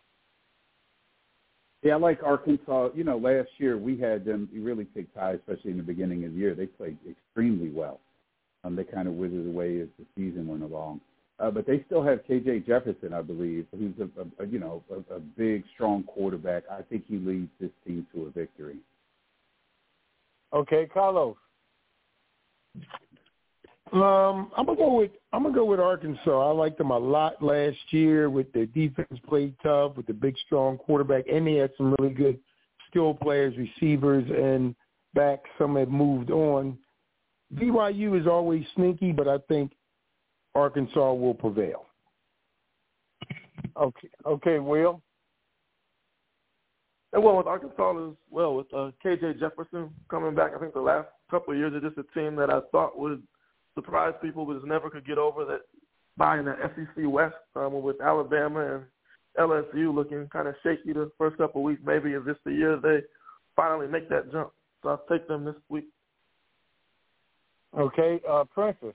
Yeah, 1.81 1.95
like 1.95 2.21
Arkansas. 2.23 2.89
You 2.93 3.03
know, 3.03 3.17
last 3.17 3.49
year 3.57 3.77
we 3.77 3.97
had 3.97 4.25
them 4.25 4.49
really 4.53 4.85
take 4.95 5.13
ties, 5.13 5.39
especially 5.39 5.71
in 5.71 5.77
the 5.77 5.83
beginning 5.83 6.25
of 6.25 6.33
the 6.33 6.37
year. 6.37 6.55
They 6.55 6.65
played 6.65 6.97
extremely 7.09 7.69
well. 7.69 7.99
Um, 8.63 8.75
they 8.75 8.83
kind 8.83 9.07
of 9.07 9.13
withered 9.13 9.47
away 9.47 9.79
as 9.79 9.87
the 9.97 10.05
season 10.15 10.47
went 10.47 10.63
along. 10.63 10.99
Uh, 11.39 11.49
but 11.49 11.65
they 11.65 11.83
still 11.85 12.03
have 12.03 12.19
KJ 12.25 12.67
Jefferson, 12.67 13.13
I 13.13 13.21
believe, 13.21 13.65
who's 13.71 13.93
a, 13.99 14.19
a, 14.21 14.43
a 14.43 14.47
you 14.47 14.59
know 14.59 14.83
a, 14.91 15.15
a 15.15 15.19
big, 15.19 15.63
strong 15.73 16.03
quarterback. 16.03 16.63
I 16.69 16.81
think 16.81 17.05
he 17.07 17.17
leads 17.17 17.49
this 17.61 17.71
team 17.87 18.05
to 18.13 18.25
a 18.25 18.31
victory. 18.31 18.77
Okay, 20.51 20.85
Carlos. 20.91 21.37
Um, 23.91 24.51
I'm 24.55 24.65
gonna 24.67 24.77
go 24.77 24.93
with 24.99 25.11
I'm 25.33 25.43
gonna 25.43 25.55
go 25.55 25.65
with 25.65 25.79
Arkansas. 25.79 26.49
I 26.49 26.51
liked 26.51 26.77
them 26.77 26.91
a 26.91 26.97
lot 26.97 27.41
last 27.41 27.77
year 27.89 28.29
with 28.29 28.51
their 28.53 28.67
defense 28.67 29.19
played 29.27 29.55
tough 29.63 29.97
with 29.97 30.05
the 30.05 30.13
big 30.13 30.35
strong 30.45 30.77
quarterback, 30.77 31.25
and 31.31 31.47
they 31.47 31.55
had 31.55 31.71
some 31.75 31.95
really 31.99 32.13
good 32.13 32.39
skill 32.87 33.15
players, 33.15 33.55
receivers, 33.57 34.29
and 34.29 34.75
back. 35.15 35.39
Some 35.57 35.75
have 35.75 35.89
moved 35.89 36.29
on. 36.29 36.77
BYU 37.55 38.19
is 38.19 38.27
always 38.27 38.63
sneaky, 38.75 39.11
but 39.11 39.27
I 39.27 39.39
think 39.47 39.71
Arkansas 40.53 41.13
will 41.13 41.33
prevail. 41.33 41.87
Okay, 43.75 44.09
okay, 44.25 44.59
Will. 44.59 45.01
And 47.11 47.23
well, 47.23 47.37
with 47.37 47.47
Arkansas 47.47 48.09
as 48.09 48.15
well, 48.29 48.55
with 48.55 48.71
uh, 48.71 48.91
KJ 49.03 49.39
Jefferson 49.39 49.89
coming 50.09 50.35
back, 50.35 50.51
I 50.55 50.59
think 50.59 50.73
the 50.73 50.81
last 50.81 51.07
couple 51.31 51.53
of 51.53 51.59
years 51.59 51.73
are 51.73 51.81
just 51.81 51.97
a 51.97 52.19
team 52.19 52.35
that 52.35 52.51
I 52.51 52.59
thought 52.71 52.99
would 52.99 53.23
surprise 53.79 54.13
people, 54.21 54.45
but 54.45 54.55
just 54.55 54.67
never 54.67 54.89
could 54.89 55.07
get 55.07 55.17
over 55.17 55.45
that 55.45 55.61
buying 56.17 56.45
the 56.45 56.55
SEC 56.75 57.05
West 57.05 57.35
um, 57.55 57.81
with 57.81 58.01
Alabama 58.01 58.75
and 58.75 58.83
LSU 59.39 59.93
looking 59.93 60.27
kind 60.31 60.47
of 60.47 60.55
shaky 60.63 60.93
the 60.93 61.09
first 61.17 61.37
couple 61.37 61.61
of 61.61 61.65
weeks. 61.65 61.81
Maybe 61.85 62.11
is 62.11 62.25
this 62.25 62.35
the 62.45 62.51
year 62.51 62.77
they 62.81 62.99
finally 63.55 63.87
make 63.87 64.09
that 64.09 64.31
jump? 64.31 64.51
So 64.83 64.89
I'll 64.89 65.05
take 65.09 65.27
them 65.27 65.45
this 65.45 65.55
week. 65.69 65.85
Okay, 67.77 68.19
uh, 68.29 68.43
Princess. 68.45 68.93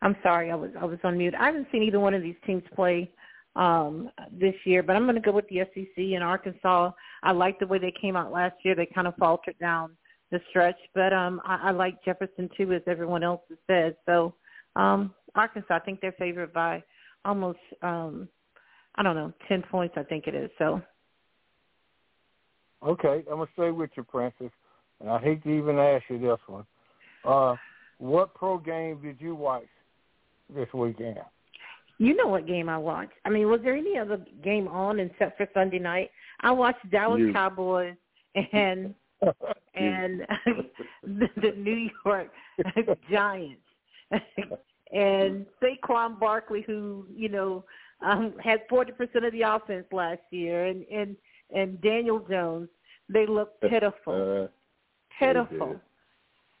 I'm 0.00 0.16
sorry, 0.22 0.50
I 0.52 0.54
was 0.54 0.70
I 0.80 0.84
was 0.84 0.98
on 1.02 1.18
mute. 1.18 1.34
I 1.38 1.46
haven't 1.46 1.66
seen 1.72 1.82
either 1.82 1.98
one 1.98 2.14
of 2.14 2.22
these 2.22 2.36
teams 2.46 2.62
play 2.74 3.10
um 3.56 4.10
this 4.30 4.54
year, 4.64 4.82
but 4.82 4.94
I'm 4.94 5.04
going 5.04 5.16
to 5.16 5.20
go 5.20 5.32
with 5.32 5.48
the 5.48 5.60
SEC 5.74 5.96
and 5.96 6.22
Arkansas. 6.22 6.92
I 7.24 7.32
like 7.32 7.58
the 7.58 7.66
way 7.66 7.78
they 7.78 7.92
came 8.00 8.14
out 8.14 8.30
last 8.30 8.54
year. 8.62 8.76
They 8.76 8.86
kind 8.86 9.08
of 9.08 9.16
faltered 9.16 9.58
down 9.58 9.96
the 10.30 10.40
stretch, 10.50 10.78
but 10.94 11.12
um 11.12 11.40
I, 11.44 11.68
I 11.68 11.70
like 11.70 12.04
Jefferson 12.04 12.50
too, 12.56 12.72
as 12.72 12.82
everyone 12.86 13.22
else 13.22 13.42
has 13.48 13.58
said. 13.66 13.96
So 14.06 14.34
um 14.76 15.14
Arkansas, 15.34 15.74
I 15.74 15.78
think 15.80 16.00
they're 16.00 16.12
favored 16.12 16.52
by 16.52 16.82
almost 17.24 17.58
um 17.82 18.28
I 18.96 19.02
don't 19.02 19.16
know 19.16 19.32
ten 19.48 19.62
points. 19.62 19.94
I 19.96 20.02
think 20.02 20.26
it 20.26 20.34
is. 20.34 20.50
So 20.58 20.82
Okay, 22.86 23.24
I'm 23.30 23.38
gonna 23.38 23.46
stay 23.54 23.70
with 23.70 23.90
you, 23.96 24.04
Princess. 24.04 24.52
And 25.00 25.10
I 25.10 25.18
hate 25.18 25.42
to 25.44 25.50
even 25.50 25.78
ask 25.78 26.04
you 26.08 26.18
this 26.18 26.38
one. 26.46 26.64
Uh, 27.24 27.56
what 27.98 28.34
pro 28.34 28.58
game 28.58 29.00
did 29.02 29.20
you 29.20 29.34
watch 29.34 29.66
this 30.54 30.68
weekend? 30.72 31.18
You 31.98 32.14
know 32.14 32.28
what 32.28 32.46
game 32.46 32.68
I 32.68 32.78
watched. 32.78 33.12
I 33.24 33.30
mean, 33.30 33.48
was 33.48 33.60
there 33.62 33.76
any 33.76 33.98
other 33.98 34.24
game 34.42 34.68
on 34.68 35.00
except 35.00 35.36
for 35.36 35.48
Sunday 35.52 35.80
night? 35.80 36.10
I 36.40 36.52
watched 36.52 36.88
Dallas 36.90 37.18
You. 37.18 37.32
Cowboys 37.32 37.96
and 38.52 38.94
and 39.74 40.26
the, 41.02 41.28
the 41.36 41.52
New 41.56 41.90
York 42.04 42.30
Giants 43.10 43.60
and 44.92 45.46
Saquon 45.62 46.18
Barkley, 46.18 46.62
who 46.66 47.06
you 47.14 47.28
know 47.28 47.64
um, 48.04 48.34
had 48.42 48.60
forty 48.68 48.92
percent 48.92 49.24
of 49.24 49.32
the 49.32 49.42
offense 49.42 49.86
last 49.92 50.20
year, 50.30 50.66
and 50.66 50.84
and 50.86 51.16
and 51.54 51.80
Daniel 51.80 52.20
Jones. 52.20 52.68
They 53.10 53.26
look 53.26 53.58
pitiful, 53.62 54.44
Uh, 54.44 54.48
pitiful. 55.18 55.80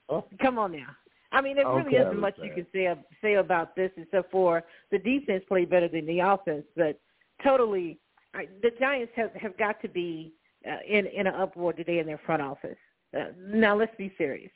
Oh. 0.08 0.24
Come 0.40 0.58
on 0.58 0.72
now. 0.72 0.96
I 1.30 1.42
mean, 1.42 1.56
there 1.56 1.66
really 1.66 1.98
Okay. 1.98 2.08
isn't 2.08 2.18
much 2.18 2.38
you 2.38 2.50
can 2.54 2.66
say 2.72 2.94
say 3.20 3.34
about 3.34 3.76
this 3.76 3.90
except 3.96 4.30
for 4.30 4.64
the 4.90 4.98
defense 4.98 5.44
played 5.46 5.68
better 5.68 5.88
than 5.88 6.06
the 6.06 6.20
offense. 6.20 6.64
But 6.74 6.98
totally, 7.44 7.98
I, 8.34 8.48
the 8.62 8.70
Giants 8.80 9.12
have 9.14 9.32
have 9.34 9.56
got 9.58 9.80
to 9.82 9.88
be 9.88 10.32
uh, 10.66 10.76
in 10.88 11.06
in 11.06 11.26
an 11.26 11.34
uproar 11.34 11.72
today 11.72 11.98
in 11.98 12.06
their 12.06 12.20
front 12.24 12.42
office. 12.42 12.76
Uh, 13.16 13.26
now 13.38 13.76
let's 13.76 13.94
be 13.96 14.12
serious. 14.18 14.52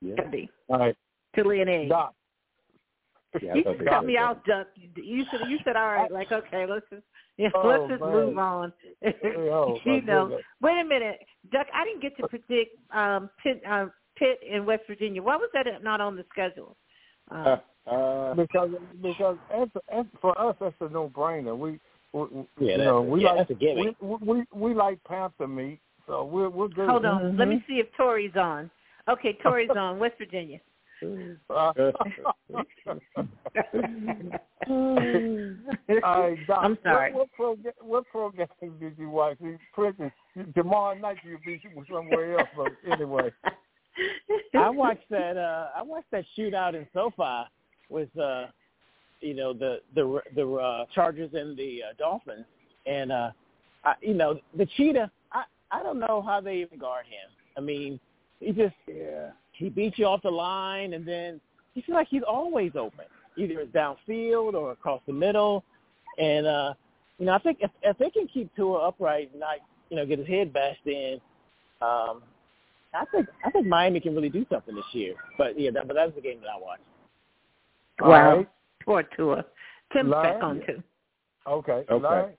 yeah. 0.00 0.14
Gotta 0.16 0.28
be 0.30 0.50
All 0.68 0.78
right, 0.78 0.96
chili 1.34 1.60
and 1.60 1.70
egg. 1.70 1.88
Doc. 1.88 2.14
Yeah, 3.42 3.52
I 3.52 3.56
you 3.56 3.64
thought 3.64 3.78
just 3.78 3.90
cut 3.90 4.04
me 4.06 4.14
better. 4.14 4.24
out, 4.26 4.44
Duck. 4.46 4.66
You 4.96 5.24
said 5.30 5.40
you 5.48 5.58
said 5.64 5.76
all 5.76 5.88
right. 5.92 6.10
Like 6.10 6.32
okay, 6.32 6.64
let's 6.66 6.86
just 6.90 7.02
yeah, 7.36 7.48
Oh, 7.54 7.68
let's 7.68 7.90
just 7.90 8.00
man. 8.02 8.12
move 8.12 8.38
on. 8.38 8.72
oh, 9.04 9.78
you 9.84 10.00
know, 10.02 10.26
goodness. 10.28 10.44
wait 10.62 10.80
a 10.80 10.84
minute, 10.84 11.18
Duck. 11.52 11.66
I 11.74 11.84
didn't 11.84 12.00
get 12.02 12.16
to 12.18 12.28
predict 12.28 12.76
um, 12.94 13.28
Pitt, 13.42 13.60
uh, 13.68 13.86
Pitt 14.16 14.38
in 14.48 14.64
West 14.64 14.84
Virginia. 14.86 15.22
Why 15.22 15.36
was 15.36 15.50
that 15.52 15.66
not 15.82 16.00
on 16.00 16.16
the 16.16 16.24
schedule? 16.30 16.76
Um, 17.30 17.58
Uh, 17.86 18.34
because 18.34 18.70
because 19.02 19.36
as, 19.54 19.68
as 19.92 20.06
for 20.20 20.36
us 20.40 20.56
that's 20.60 20.74
a 20.80 20.88
no 20.88 21.08
brainer. 21.08 21.56
We, 21.56 21.78
we 22.16 22.66
Yeah, 22.66 22.76
you 22.78 22.84
know 22.84 23.02
we 23.02 23.22
yeah, 23.22 23.28
like 23.32 23.36
that's 23.48 23.50
a 23.50 23.54
given. 23.54 23.94
we, 24.00 24.16
we 24.20 24.44
we 24.54 24.74
like 24.74 25.02
panther 25.04 25.46
meat, 25.46 25.80
so 26.06 26.24
we're 26.24 26.48
we're 26.50 26.68
good. 26.68 26.88
Hold 26.88 27.04
on. 27.04 27.36
Let 27.36 27.48
Mm-hmm. 27.48 27.50
me 27.50 27.64
see 27.66 27.74
if 27.74 27.86
Tori's 27.98 28.36
on. 28.36 28.70
Okay, 29.08 29.36
Tori's 29.44 29.70
on. 29.76 29.98
West 29.98 30.14
Virginia. 30.18 30.58
Uh, 31.50 31.72
all 36.02 36.20
right, 36.20 36.46
Doc, 36.46 36.60
I'm 36.62 36.78
sorry. 36.82 37.12
What, 37.12 37.28
what, 37.38 37.56
pro, 37.56 37.72
what 37.80 38.08
program 38.08 38.48
did 38.80 38.96
you 38.98 39.10
watch? 39.10 39.38
Princess, 39.74 40.10
tomorrow 40.54 40.96
night 40.98 41.18
you'll 41.22 41.38
be 41.44 41.60
somewhere 41.90 42.38
else, 42.38 42.48
but 42.56 42.72
anyway. 42.90 43.30
I 44.54 44.70
watched 44.70 45.08
that. 45.10 45.36
uh 45.36 45.68
I 45.76 45.82
watched 45.82 46.10
that 46.12 46.24
shootout 46.36 46.74
in 46.74 46.86
SoFi 46.92 47.48
with, 47.88 48.08
uh 48.18 48.46
you 49.20 49.34
know, 49.34 49.52
the 49.52 49.80
the 49.94 50.20
the 50.34 50.48
uh, 50.48 50.84
Chargers 50.94 51.30
and 51.34 51.56
the 51.56 51.82
uh, 51.90 51.92
Dolphins, 51.98 52.44
and 52.86 53.12
uh 53.12 53.30
I, 53.84 53.94
you 54.00 54.14
know, 54.14 54.38
the 54.56 54.66
cheetah. 54.76 55.10
I 55.32 55.44
I 55.70 55.82
don't 55.82 55.98
know 55.98 56.20
how 56.20 56.40
they 56.40 56.56
even 56.56 56.78
guard 56.78 57.06
him. 57.06 57.30
I 57.56 57.60
mean, 57.60 57.98
he 58.40 58.52
just 58.52 58.74
yeah. 58.86 59.30
he 59.52 59.68
beats 59.68 59.98
you 59.98 60.06
off 60.06 60.22
the 60.22 60.30
line, 60.30 60.92
and 60.92 61.06
then 61.06 61.40
he 61.74 61.82
feels 61.82 61.94
like 61.94 62.08
he's 62.08 62.22
always 62.26 62.72
open, 62.74 63.06
either 63.36 63.60
it's 63.60 63.72
downfield 63.72 64.54
or 64.54 64.72
across 64.72 65.00
the 65.06 65.12
middle. 65.12 65.64
And 66.18 66.46
uh, 66.46 66.74
you 67.18 67.26
know, 67.26 67.32
I 67.32 67.38
think 67.38 67.58
if 67.60 67.70
if 67.82 67.96
they 67.98 68.10
can 68.10 68.26
keep 68.26 68.54
Tua 68.56 68.88
upright 68.88 69.30
and 69.30 69.40
not 69.40 69.56
you 69.88 69.96
know 69.96 70.04
get 70.04 70.18
his 70.18 70.28
head 70.28 70.52
bashed 70.52 70.86
in, 70.86 71.20
um, 71.80 72.22
I 72.92 73.04
think 73.12 73.28
I 73.44 73.50
think 73.50 73.66
Miami 73.66 74.00
can 74.00 74.14
really 74.14 74.28
do 74.28 74.44
something 74.50 74.74
this 74.74 74.84
year. 74.92 75.14
But 75.38 75.58
yeah, 75.58 75.70
that, 75.70 75.86
but 75.86 75.94
that 75.94 76.06
was 76.06 76.14
the 76.14 76.22
game 76.22 76.40
that 76.40 76.48
I 76.48 76.60
watched. 76.60 76.82
Wow. 78.00 78.36
right. 78.36 78.48
Poor 78.86 79.02
Tua. 79.16 79.44
Tim's 79.92 80.10
Larry? 80.10 80.32
back 80.34 80.42
on 80.42 80.60
too. 80.66 80.82
Okay. 81.46 81.84
Okay. 81.90 82.02
Larry, 82.02 82.32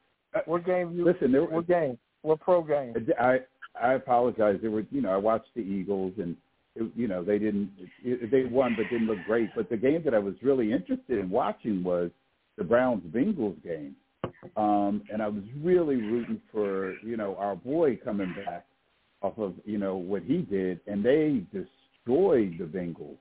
what 0.46 0.66
game 0.66 0.94
you? 0.94 1.06
Listen, 1.06 1.32
there, 1.32 1.44
What 1.44 1.68
game? 1.68 1.98
What 2.24 2.40
pro 2.40 2.64
game? 2.64 2.94
I 3.20 3.40
I 3.82 3.94
apologize. 3.94 4.58
There 4.62 4.72
were, 4.72 4.86
you 4.92 5.02
know, 5.02 5.12
I 5.12 5.18
watched 5.18 5.50
the 5.56 5.62
Eagles, 5.62 6.14
and 6.18 6.36
it, 6.76 6.92
you 6.96 7.08
know 7.08 7.24
they 7.24 7.40
didn't, 7.40 7.72
it, 8.04 8.32
they 8.32 8.44
won, 8.46 8.76
but 8.76 8.90
didn't 8.90 9.08
look 9.08 9.24
great. 9.26 9.50
But 9.56 9.70
the 9.70 9.78
game 9.78 10.02
that 10.06 10.14
I 10.14 10.20
was 10.20 10.34
really 10.42 10.72
interested 10.72 11.20
in 11.20 11.30
watching 11.30 11.84
was 11.84 12.10
the 12.58 12.64
Browns 12.64 13.04
Bengals 13.14 13.62
game, 13.64 13.96
um, 14.56 15.04
and 15.12 15.22
I 15.22 15.28
was 15.28 15.44
really 15.62 15.96
rooting 15.96 16.42
for, 16.52 16.96
you 17.04 17.18
know, 17.18 17.36
our 17.38 17.56
boy 17.56 17.98
coming 18.04 18.34
back 18.46 18.66
off 19.22 19.38
of, 19.38 19.54
you 19.66 19.78
know, 19.78 19.96
what 19.96 20.24
he 20.24 20.38
did, 20.38 20.80
and 20.88 21.04
they 21.04 21.44
destroyed 21.52 22.56
the 22.60 22.66
Bengals. 22.66 23.18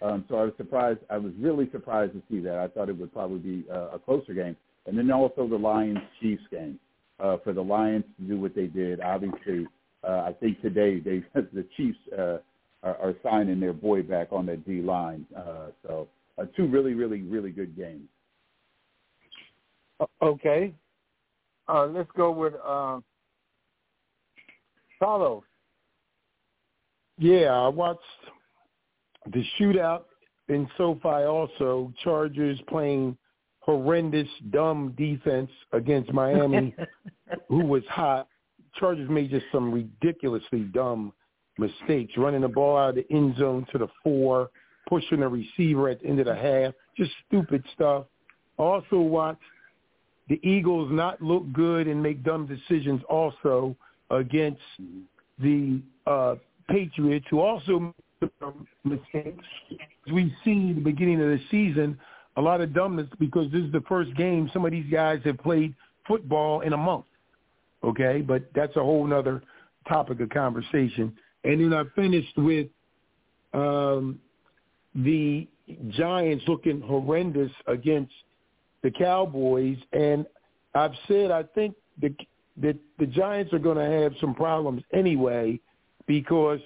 Um, 0.00 0.24
so 0.28 0.36
I 0.36 0.44
was 0.44 0.52
surprised. 0.56 1.00
I 1.10 1.18
was 1.18 1.32
really 1.38 1.68
surprised 1.72 2.12
to 2.12 2.22
see 2.30 2.40
that. 2.40 2.58
I 2.58 2.68
thought 2.68 2.88
it 2.88 2.96
would 2.96 3.12
probably 3.12 3.38
be 3.38 3.64
a, 3.70 3.94
a 3.94 3.98
closer 3.98 4.32
game. 4.32 4.56
And 4.86 4.96
then 4.96 5.10
also 5.10 5.46
the 5.48 5.56
Lions 5.56 5.98
Chiefs 6.20 6.44
game. 6.50 6.78
Uh, 7.20 7.36
for 7.42 7.52
the 7.52 7.60
Lions 7.60 8.04
to 8.16 8.28
do 8.28 8.40
what 8.40 8.54
they 8.54 8.66
did, 8.66 9.00
obviously, 9.00 9.66
uh, 10.04 10.22
I 10.26 10.32
think 10.38 10.60
today 10.62 11.00
they 11.00 11.24
the 11.34 11.66
Chiefs 11.76 11.98
uh, 12.16 12.38
are, 12.84 12.96
are 12.96 13.14
signing 13.24 13.58
their 13.58 13.72
boy 13.72 14.02
back 14.02 14.28
on 14.30 14.46
that 14.46 14.64
D 14.64 14.80
line. 14.80 15.26
Uh, 15.36 15.66
so 15.84 16.08
uh, 16.38 16.44
two 16.56 16.68
really, 16.68 16.94
really, 16.94 17.22
really 17.22 17.50
good 17.50 17.76
games. 17.76 18.08
Okay, 20.22 20.72
uh, 21.68 21.86
let's 21.86 22.10
go 22.16 22.30
with 22.30 22.54
uh, 22.64 23.00
Carlos. 25.00 25.42
Yeah, 27.18 27.48
I 27.48 27.66
watched 27.66 28.00
the 29.26 29.44
shootout 29.58 30.04
in 30.48 30.68
SoFi 30.76 31.24
also. 31.24 31.92
Chargers 32.02 32.58
playing 32.68 33.16
horrendous, 33.60 34.28
dumb 34.50 34.94
defense 34.96 35.50
against 35.72 36.12
Miami, 36.12 36.74
who 37.48 37.64
was 37.64 37.82
hot. 37.90 38.28
Chargers 38.74 39.10
made 39.10 39.30
just 39.30 39.46
some 39.52 39.72
ridiculously 39.72 40.60
dumb 40.60 41.12
mistakes, 41.58 42.12
running 42.16 42.42
the 42.42 42.48
ball 42.48 42.78
out 42.78 42.90
of 42.90 42.94
the 42.94 43.06
end 43.14 43.36
zone 43.36 43.66
to 43.72 43.78
the 43.78 43.88
four, 44.02 44.50
pushing 44.88 45.20
the 45.20 45.28
receiver 45.28 45.88
at 45.88 46.00
the 46.00 46.06
end 46.06 46.20
of 46.20 46.26
the 46.26 46.34
half, 46.34 46.72
just 46.96 47.10
stupid 47.26 47.62
stuff. 47.74 48.06
Also 48.56 48.96
watched 48.96 49.42
the 50.28 50.40
Eagles 50.42 50.88
not 50.92 51.20
look 51.20 51.50
good 51.52 51.86
and 51.88 52.02
make 52.02 52.22
dumb 52.22 52.46
decisions 52.46 53.02
also 53.08 53.76
against 54.10 54.60
the 55.38 55.80
uh, 56.06 56.36
Patriots, 56.68 57.26
who 57.30 57.40
also 57.40 57.94
mistakes. 58.84 59.44
We 60.12 60.34
see 60.44 60.72
the 60.72 60.80
beginning 60.80 61.20
of 61.20 61.28
the 61.28 61.40
season 61.50 61.98
a 62.36 62.40
lot 62.40 62.60
of 62.60 62.72
dumbness 62.72 63.08
because 63.18 63.50
this 63.50 63.62
is 63.62 63.72
the 63.72 63.82
first 63.88 64.14
game 64.14 64.48
some 64.52 64.64
of 64.64 64.70
these 64.70 64.90
guys 64.90 65.20
have 65.24 65.38
played 65.38 65.74
football 66.06 66.60
in 66.60 66.72
a 66.72 66.76
month. 66.76 67.04
Okay, 67.84 68.20
but 68.20 68.44
that's 68.54 68.74
a 68.76 68.80
whole 68.80 69.12
other 69.12 69.42
topic 69.88 70.20
of 70.20 70.30
conversation. 70.30 71.12
And 71.44 71.60
then 71.60 71.74
I 71.74 71.84
finished 71.94 72.36
with 72.36 72.68
um, 73.54 74.20
the 74.94 75.46
Giants 75.90 76.44
looking 76.48 76.80
horrendous 76.80 77.50
against 77.66 78.12
the 78.82 78.90
Cowboys, 78.90 79.76
and 79.92 80.24
I've 80.74 80.94
said 81.08 81.30
I 81.30 81.42
think 81.42 81.74
the 82.00 82.14
that 82.60 82.76
the 82.98 83.06
Giants 83.06 83.52
are 83.52 83.58
going 83.58 83.76
to 83.78 84.02
have 84.02 84.12
some 84.20 84.34
problems 84.34 84.82
anyway 84.92 85.60
because 86.06 86.60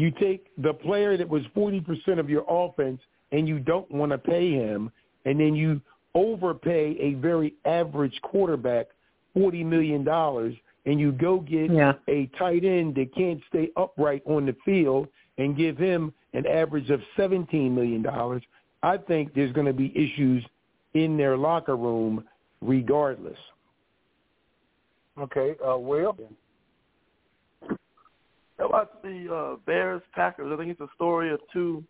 you 0.00 0.10
take 0.10 0.46
the 0.58 0.72
player 0.72 1.16
that 1.16 1.28
was 1.28 1.42
40% 1.56 2.18
of 2.18 2.30
your 2.30 2.44
offense 2.48 3.00
and 3.32 3.46
you 3.46 3.58
don't 3.58 3.90
want 3.90 4.12
to 4.12 4.18
pay 4.18 4.50
him, 4.50 4.90
and 5.24 5.38
then 5.38 5.54
you 5.54 5.80
overpay 6.14 6.96
a 6.98 7.14
very 7.14 7.54
average 7.64 8.18
quarterback 8.22 8.88
$40 9.36 9.64
million, 9.64 10.06
and 10.86 11.00
you 11.00 11.12
go 11.12 11.38
get 11.40 11.70
yeah. 11.72 11.92
a 12.08 12.26
tight 12.38 12.64
end 12.64 12.96
that 12.96 13.14
can't 13.14 13.40
stay 13.48 13.70
upright 13.76 14.22
on 14.26 14.46
the 14.46 14.56
field 14.64 15.06
and 15.38 15.56
give 15.56 15.76
him 15.76 16.12
an 16.32 16.46
average 16.46 16.90
of 16.90 17.00
$17 17.16 17.70
million, 17.70 18.04
I 18.82 18.96
think 18.96 19.34
there's 19.34 19.52
going 19.52 19.66
to 19.66 19.72
be 19.72 19.92
issues 19.94 20.44
in 20.94 21.16
their 21.16 21.36
locker 21.36 21.76
room 21.76 22.24
regardless. 22.60 23.38
Okay, 25.18 25.54
uh, 25.66 25.76
Will? 25.76 26.16
How 28.60 28.66
about 28.66 29.02
the 29.02 29.34
uh, 29.34 29.56
Bears 29.64 30.02
Packers? 30.14 30.52
I 30.52 30.56
think 30.58 30.70
it's 30.70 30.82
a 30.82 30.94
story 30.94 31.32
of 31.32 31.40
two 31.50 31.82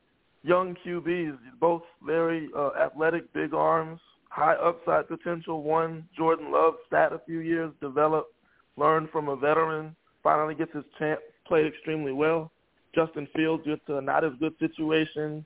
young 0.45 0.77
QBs, 0.87 1.37
both 1.59 1.83
very 2.07 2.49
uh, 2.57 2.71
athletic, 2.81 3.31
big 3.33 3.53
arms, 3.53 3.99
high 4.29 4.55
upside 4.55 5.09
potential. 5.09 5.65
One, 5.65 6.05
Jordan 6.17 6.53
Love, 6.53 6.75
sat 6.89 7.13
a 7.13 7.21
few 7.27 7.41
years, 7.41 7.73
developed, 7.81 8.33
learned 8.77 9.11
from 9.11 9.29
a 9.29 9.35
veteran, 9.35 9.97
finally 10.23 10.55
gets 10.55 10.73
his 10.73 10.85
chance, 10.97 11.19
played 11.45 11.67
extremely 11.67 12.13
well. 12.13 12.53
Justin 12.95 13.27
Fields 13.35 13.65
gets 13.67 13.83
a 13.89 14.01
not 14.01 14.23
as 14.23 14.31
good 14.39 14.55
situation 14.61 15.45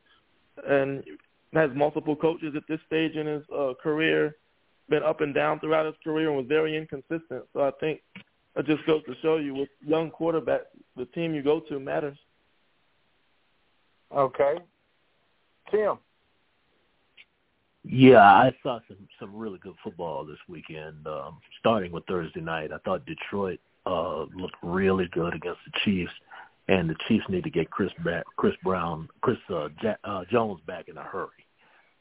and 0.68 1.02
has 1.54 1.70
multiple 1.74 2.16
coaches 2.16 2.52
at 2.54 2.64
this 2.68 2.80
stage 2.86 3.16
in 3.16 3.26
his 3.26 3.42
uh, 3.50 3.72
career, 3.82 4.36
been 4.90 5.02
up 5.02 5.22
and 5.22 5.34
down 5.34 5.58
throughout 5.58 5.86
his 5.86 5.94
career 6.04 6.28
and 6.28 6.36
was 6.36 6.46
very 6.46 6.76
inconsistent. 6.76 7.44
So 7.54 7.62
I 7.62 7.70
think 7.80 8.02
it 8.56 8.66
just 8.66 8.86
goes 8.86 9.02
to 9.04 9.14
show 9.22 9.36
you 9.36 9.54
with 9.54 9.68
young 9.84 10.10
quarterbacks, 10.10 10.66
the 10.96 11.06
team 11.06 11.34
you 11.34 11.42
go 11.42 11.60
to 11.60 11.80
matters. 11.80 12.16
Okay. 14.14 14.58
Tim. 15.70 15.98
Yeah, 17.86 18.22
I 18.22 18.54
saw 18.62 18.78
some 18.88 19.08
some 19.20 19.36
really 19.36 19.58
good 19.58 19.74
football 19.82 20.24
this 20.24 20.38
weekend. 20.48 21.06
Um, 21.06 21.38
starting 21.58 21.92
with 21.92 22.06
Thursday 22.06 22.40
night, 22.40 22.72
I 22.72 22.78
thought 22.78 23.04
Detroit 23.04 23.60
uh, 23.84 24.20
looked 24.34 24.56
really 24.62 25.06
good 25.12 25.34
against 25.34 25.60
the 25.66 25.78
Chiefs, 25.84 26.12
and 26.68 26.88
the 26.88 26.96
Chiefs 27.06 27.26
need 27.28 27.44
to 27.44 27.50
get 27.50 27.70
Chris 27.70 27.90
back, 28.02 28.24
Chris 28.36 28.54
Brown, 28.62 29.08
Chris 29.20 29.36
uh, 29.50 29.68
ja- 29.82 29.96
uh, 30.04 30.24
Jones 30.30 30.60
back 30.66 30.88
in 30.88 30.96
a 30.96 31.02
hurry. 31.02 31.28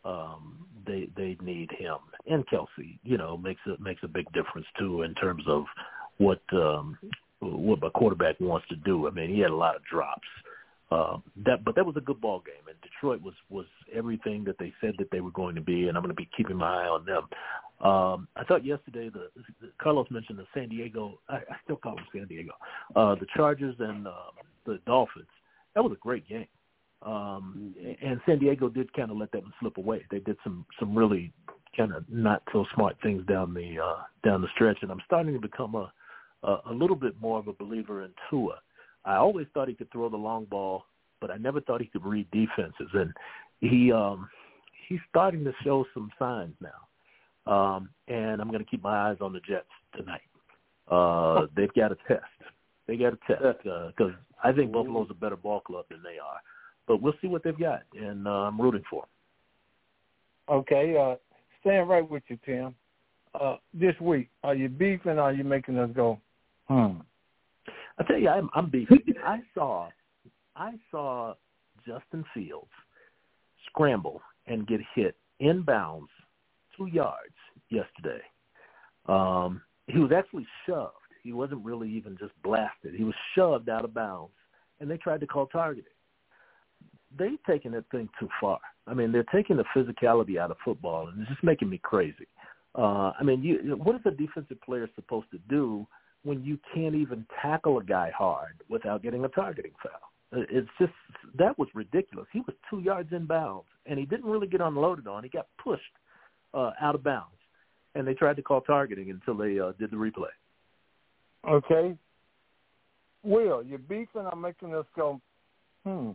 Um, 0.05 0.67
they 0.85 1.09
they 1.17 1.37
need 1.41 1.71
him 1.71 1.97
and 2.27 2.47
Kelce. 2.47 2.97
You 3.03 3.17
know, 3.17 3.35
makes 3.35 3.61
a 3.65 3.81
makes 3.81 4.03
a 4.03 4.07
big 4.07 4.31
difference 4.31 4.67
too 4.79 5.01
in 5.01 5.13
terms 5.15 5.43
of 5.47 5.65
what 6.23 6.41
um, 6.53 6.97
what 7.39 7.83
a 7.83 7.89
quarterback 7.89 8.39
wants 8.39 8.67
to 8.69 8.75
do. 8.77 9.07
I 9.07 9.11
mean, 9.11 9.29
he 9.29 9.39
had 9.39 9.51
a 9.51 9.55
lot 9.55 9.75
of 9.75 9.83
drops. 9.83 10.27
Uh, 10.91 11.17
that, 11.43 11.63
but 11.65 11.75
that 11.75 11.85
was 11.85 11.95
a 11.97 12.01
good 12.01 12.21
ball 12.21 12.41
game, 12.45 12.67
and 12.67 12.77
Detroit 12.81 13.21
was 13.21 13.33
was 13.49 13.65
everything 13.93 14.43
that 14.43 14.57
they 14.59 14.71
said 14.79 14.93
that 14.99 15.09
they 15.11 15.21
were 15.21 15.31
going 15.31 15.55
to 15.55 15.61
be, 15.61 15.87
and 15.87 15.97
I'm 15.97 16.03
going 16.03 16.15
to 16.15 16.21
be 16.21 16.29
keeping 16.37 16.57
my 16.57 16.83
eye 16.83 16.87
on 16.87 17.05
them. 17.05 17.23
Um, 17.85 18.27
I 18.35 18.43
thought 18.43 18.63
yesterday 18.63 19.09
the, 19.09 19.29
the 19.59 19.71
Carlos 19.81 20.07
mentioned 20.11 20.37
the 20.37 20.45
San 20.53 20.69
Diego. 20.69 21.19
I, 21.27 21.37
I 21.37 21.55
still 21.63 21.77
call 21.77 21.95
them 21.95 22.05
San 22.13 22.27
Diego. 22.27 22.51
Uh, 22.95 23.15
the 23.15 23.25
Chargers 23.35 23.75
and 23.79 24.07
uh, 24.07 24.31
the 24.65 24.79
Dolphins. 24.85 25.25
That 25.73 25.83
was 25.83 25.93
a 25.93 25.99
great 25.99 26.27
game, 26.29 26.47
um, 27.01 27.73
and 28.01 28.21
San 28.27 28.37
Diego 28.37 28.69
did 28.69 28.93
kind 28.93 29.09
of 29.09 29.17
let 29.17 29.31
that 29.31 29.41
one 29.41 29.53
slip 29.59 29.77
away. 29.77 30.05
They 30.11 30.19
did 30.19 30.37
some 30.43 30.65
some 30.79 30.95
really 30.95 31.33
kind 31.75 31.91
of 31.91 32.03
not 32.07 32.43
so 32.51 32.65
smart 32.75 32.97
things 33.01 33.25
down 33.25 33.55
the 33.55 33.79
uh, 33.83 34.03
down 34.23 34.41
the 34.41 34.47
stretch, 34.53 34.77
and 34.83 34.91
I'm 34.91 35.01
starting 35.07 35.33
to 35.33 35.39
become 35.39 35.73
a 35.73 35.91
a, 36.43 36.57
a 36.69 36.73
little 36.73 36.95
bit 36.95 37.19
more 37.21 37.39
of 37.39 37.47
a 37.47 37.53
believer 37.53 38.03
in 38.03 38.11
Tua. 38.29 38.59
I 39.05 39.15
always 39.15 39.47
thought 39.53 39.67
he 39.67 39.73
could 39.73 39.91
throw 39.91 40.09
the 40.09 40.17
long 40.17 40.45
ball, 40.45 40.85
but 41.19 41.31
I 41.31 41.37
never 41.37 41.61
thought 41.61 41.81
he 41.81 41.87
could 41.87 42.05
read 42.05 42.27
defenses, 42.31 42.89
and 42.93 43.13
he 43.59 43.91
um, 43.91 44.29
he's 44.87 44.99
starting 45.09 45.43
to 45.43 45.53
show 45.63 45.85
some 45.93 46.11
signs 46.19 46.55
now. 46.61 47.51
Um, 47.51 47.89
and 48.07 48.41
I'm 48.41 48.47
going 48.47 48.63
to 48.63 48.69
keep 48.69 48.83
my 48.83 49.09
eyes 49.09 49.17
on 49.19 49.33
the 49.33 49.41
Jets 49.41 49.67
tonight. 49.97 50.21
Uh, 50.89 51.47
they've 51.55 51.73
got 51.73 51.91
a 51.91 51.97
test. 52.07 52.23
They 52.87 52.97
got 52.97 53.13
a 53.13 53.17
test 53.27 53.57
because 53.63 54.13
uh, 54.13 54.47
I 54.47 54.51
think 54.51 54.71
Buffalo's 54.71 55.07
a 55.09 55.13
better 55.13 55.35
ball 55.35 55.61
club 55.61 55.85
than 55.89 56.01
they 56.03 56.19
are. 56.19 56.39
But 56.87 57.01
we'll 57.01 57.13
see 57.21 57.27
what 57.27 57.43
they've 57.43 57.57
got, 57.57 57.83
and 57.97 58.27
uh, 58.27 58.31
I'm 58.31 58.59
rooting 58.59 58.83
for 58.89 59.03
them. 59.03 60.57
Okay, 60.57 60.97
uh, 60.97 61.15
staying 61.61 61.87
right 61.87 62.07
with 62.07 62.23
you, 62.27 62.37
Tim. 62.45 62.75
Uh, 63.39 63.55
this 63.73 63.95
week, 64.01 64.29
are 64.43 64.53
you 64.53 64.67
beefing? 64.67 65.13
Or 65.13 65.21
are 65.21 65.33
you 65.33 65.45
making 65.45 65.77
us 65.77 65.89
go? 65.95 66.19
Hmm. 66.67 67.01
I 67.97 68.03
tell 68.03 68.17
you, 68.17 68.29
I'm, 68.29 68.49
I'm 68.53 68.69
beefing. 68.69 69.01
I 69.25 69.39
saw, 69.53 69.89
I 70.55 70.73
saw 70.91 71.33
Justin 71.85 72.23
Fields 72.33 72.71
scramble 73.67 74.21
and 74.47 74.67
get 74.67 74.79
hit 74.95 75.15
inbounds 75.41 76.07
two 76.75 76.87
yards 76.87 77.33
yesterday. 77.69 78.21
Um, 79.07 79.61
he 79.87 79.99
was 79.99 80.11
actually 80.15 80.47
shoved. 80.65 80.93
He 81.23 81.33
wasn't 81.33 81.63
really 81.63 81.89
even 81.89 82.17
just 82.17 82.33
blasted. 82.43 82.95
He 82.95 83.03
was 83.03 83.15
shoved 83.35 83.69
out 83.69 83.85
of 83.85 83.93
bounds, 83.93 84.33
and 84.79 84.89
they 84.89 84.97
tried 84.97 85.21
to 85.21 85.27
call 85.27 85.47
targeting. 85.47 85.91
They've 87.17 87.41
taken 87.47 87.71
that 87.73 87.89
thing 87.91 88.09
too 88.19 88.27
far. 88.41 88.59
I 88.87 88.93
mean, 88.93 89.11
they're 89.11 89.23
taking 89.23 89.57
the 89.57 89.65
physicality 89.75 90.37
out 90.37 90.51
of 90.51 90.57
football, 90.65 91.07
and 91.07 91.21
it's 91.21 91.29
just 91.29 91.43
making 91.43 91.69
me 91.69 91.79
crazy. 91.81 92.27
Uh, 92.75 93.11
I 93.17 93.23
mean, 93.23 93.43
you, 93.43 93.77
what 93.81 93.95
is 93.95 94.01
a 94.05 94.11
defensive 94.11 94.59
player 94.61 94.89
supposed 94.95 95.29
to 95.31 95.37
do 95.49 95.87
when 96.23 96.43
you 96.43 96.57
can't 96.73 96.95
even 96.95 97.25
tackle 97.41 97.77
a 97.77 97.83
guy 97.83 98.11
hard 98.17 98.61
without 98.69 99.03
getting 99.03 99.25
a 99.25 99.29
targeting 99.29 99.73
foul? 99.81 100.45
It's 100.49 100.69
just 100.79 100.93
that 101.37 101.57
was 101.59 101.67
ridiculous. 101.75 102.27
He 102.33 102.39
was 102.39 102.55
two 102.69 102.79
yards 102.79 103.11
in 103.11 103.25
bounds, 103.27 103.67
and 103.85 103.99
he 103.99 104.05
didn't 104.05 104.25
really 104.25 104.47
get 104.47 104.61
unloaded 104.61 105.07
on. 105.07 105.23
He 105.23 105.29
got 105.29 105.47
pushed 105.63 105.83
uh, 106.53 106.71
out 106.81 106.95
of 106.95 107.03
bounds, 107.03 107.37
and 107.93 108.07
they 108.07 108.15
tried 108.15 108.37
to 108.37 108.41
call 108.41 108.61
targeting 108.61 109.11
until 109.11 109.35
they 109.35 109.59
uh, 109.59 109.73
did 109.79 109.91
the 109.91 109.97
replay. 109.97 110.31
Okay. 111.47 111.95
Will, 113.23 113.63
you're 113.63 113.77
beefing. 113.77 114.27
I'm 114.31 114.41
making 114.41 114.73
us 114.73 114.85
go. 114.95 115.21
Hmm. 115.85 116.11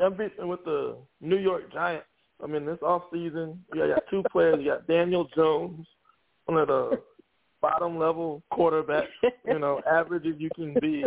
I'm 0.00 0.14
beefing 0.16 0.48
with 0.48 0.64
the 0.64 0.96
New 1.20 1.38
York 1.38 1.72
Giants. 1.72 2.06
I 2.42 2.46
mean, 2.46 2.66
this 2.66 2.78
off 2.82 3.02
season, 3.12 3.64
you 3.74 3.88
got 3.88 4.02
two 4.10 4.22
players. 4.30 4.58
You 4.60 4.72
got 4.72 4.86
Daniel 4.86 5.26
Jones, 5.34 5.86
one 6.46 6.58
of 6.58 6.68
the 6.68 7.00
bottom 7.60 7.98
level 7.98 8.42
quarterbacks. 8.52 9.06
You 9.46 9.58
know, 9.58 9.80
average 9.90 10.26
as 10.26 10.34
you 10.38 10.50
can 10.54 10.74
be. 10.80 11.04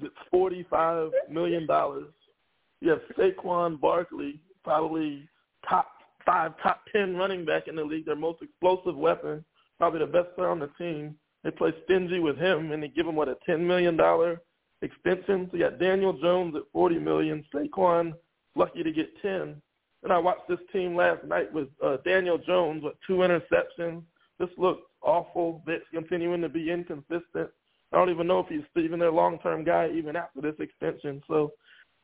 It's 0.00 0.14
forty 0.30 0.66
five 0.70 1.10
million 1.30 1.66
dollars. 1.66 2.12
You 2.80 2.90
have 2.90 3.00
Saquon 3.18 3.80
Barkley, 3.80 4.40
probably 4.62 5.28
top 5.68 5.88
five, 6.26 6.52
top 6.62 6.82
ten 6.92 7.16
running 7.16 7.44
back 7.44 7.68
in 7.68 7.76
the 7.76 7.84
league. 7.84 8.06
Their 8.06 8.16
most 8.16 8.42
explosive 8.42 8.96
weapon, 8.96 9.44
probably 9.78 10.00
the 10.00 10.06
best 10.06 10.34
player 10.34 10.50
on 10.50 10.58
the 10.58 10.70
team. 10.78 11.16
They 11.42 11.50
play 11.50 11.72
stingy 11.84 12.20
with 12.20 12.38
him, 12.38 12.72
and 12.72 12.82
they 12.82 12.88
give 12.88 13.06
him 13.06 13.16
what 13.16 13.28
a 13.28 13.36
ten 13.46 13.66
million 13.66 13.96
dollar 13.96 14.40
extension. 14.82 15.48
So 15.50 15.56
you 15.56 15.64
got 15.64 15.78
Daniel 15.78 16.12
Jones 16.12 16.54
at 16.56 16.62
forty 16.72 16.98
million, 16.98 17.44
Saquon 17.54 18.14
lucky 18.56 18.82
to 18.82 18.92
get 18.92 19.10
ten. 19.20 19.60
And 20.02 20.12
I 20.12 20.18
watched 20.18 20.48
this 20.48 20.58
team 20.72 20.94
last 20.94 21.24
night 21.24 21.52
with 21.52 21.68
uh, 21.82 21.96
Daniel 22.04 22.36
Jones 22.36 22.84
with 22.84 22.94
two 23.06 23.14
interceptions. 23.14 24.02
This 24.38 24.50
looks 24.58 24.82
awful. 25.04 25.62
It's 25.66 25.84
continuing 25.92 26.40
to 26.42 26.48
be 26.48 26.70
inconsistent. 26.70 27.50
I 27.92 27.96
don't 27.96 28.10
even 28.10 28.26
know 28.26 28.40
if 28.40 28.48
he's 28.48 28.82
even 28.82 28.98
their 28.98 29.12
long-term 29.12 29.64
guy 29.64 29.90
even 29.94 30.16
after 30.16 30.40
this 30.40 30.54
extension. 30.58 31.22
So 31.28 31.52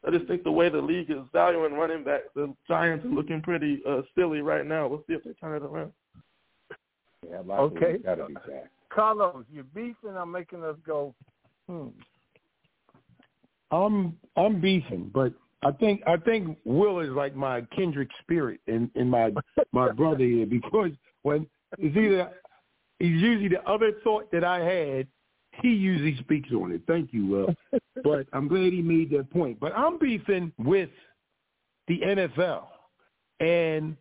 I 0.07 0.11
just 0.11 0.27
think 0.27 0.45
the 0.45 0.53
way 0.53 0.69
the 0.69 0.81
league 0.81 1.11
is 1.11 1.19
valuing 1.33 1.75
running 1.75 2.05
backs, 2.05 2.29
the 2.35 2.55
Giants 2.69 3.05
are 3.05 3.09
looking 3.09 3.43
pretty 3.43 3.83
uh, 3.89 4.03
silly 4.17 4.41
right 4.41 4.65
now. 4.65 4.87
We'll 4.87 5.05
see 5.07 5.15
if 5.15 5.25
they 5.25 5.33
turn 5.33 5.57
it 5.57 5.67
around. 5.67 5.93
Yeah, 7.29 7.39
okay. 7.39 7.99
Got 7.99 8.17
to 8.17 8.27
be 8.27 8.35
back. 8.35 8.71
Carlos, 8.91 9.45
you're 9.53 9.65
beefing. 9.65 10.17
I'm 10.17 10.33
making 10.33 10.65
us 10.65 10.77
go. 10.87 11.15
Hmm. 11.69 11.89
I'm 13.71 14.17
I'm 14.37 14.61
beefing, 14.61 15.11
but 15.15 15.33
I 15.63 15.71
think 15.73 16.03
I 16.07 16.17
think 16.17 16.59
Will 16.65 17.01
is 17.01 17.11
like 17.11 17.37
my 17.37 17.63
kindred 17.77 18.11
spirit 18.21 18.61
in 18.67 18.91
in 18.95 19.09
my 19.09 19.33
my 19.73 19.93
brother 19.93 20.25
here 20.25 20.47
because 20.47 20.91
when 21.23 21.47
it's 21.79 21.97
either 21.97 22.31
he's 23.01 23.21
usually 23.21 23.49
the 23.49 23.63
other 23.69 23.93
thought 24.05 24.31
that 24.31 24.45
I 24.45 24.61
had, 24.61 25.09
he 25.63 25.69
usually 25.69 26.17
speaks 26.19 26.51
on 26.53 26.71
it. 26.71 26.83
Thank 26.87 27.13
you, 27.13 27.49
but 28.05 28.27
I'm 28.33 28.47
glad 28.47 28.73
he 28.73 28.83
made 28.83 29.11
that 29.11 29.31
point. 29.31 29.59
But 29.59 29.73
I'm 29.77 29.99
beefing 29.99 30.53
with 30.59 30.91
the 31.89 32.01
NFL, 32.01 32.67
and 33.41 33.97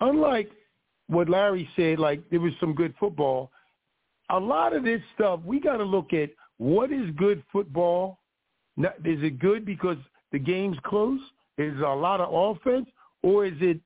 unlike 0.00 0.50
what 1.06 1.28
Larry 1.28 1.68
said, 1.76 1.98
like 1.98 2.28
there 2.30 2.40
was 2.40 2.52
some 2.58 2.74
good 2.74 2.94
football. 2.98 3.52
A 4.30 4.38
lot 4.38 4.74
of 4.74 4.84
this 4.84 5.00
stuff 5.14 5.40
we 5.44 5.60
got 5.60 5.76
to 5.78 5.84
look 5.84 6.12
at 6.12 6.30
what 6.58 6.92
is 6.92 7.10
good 7.16 7.42
football. 7.52 8.18
Is 8.76 9.22
it 9.22 9.38
good 9.38 9.64
because 9.64 9.96
the 10.32 10.38
game's 10.38 10.76
close? 10.84 11.20
Is 11.56 11.78
a 11.78 11.94
lot 11.94 12.20
of 12.20 12.28
offense, 12.32 12.86
or 13.22 13.44
is 13.46 13.54
it 13.60 13.80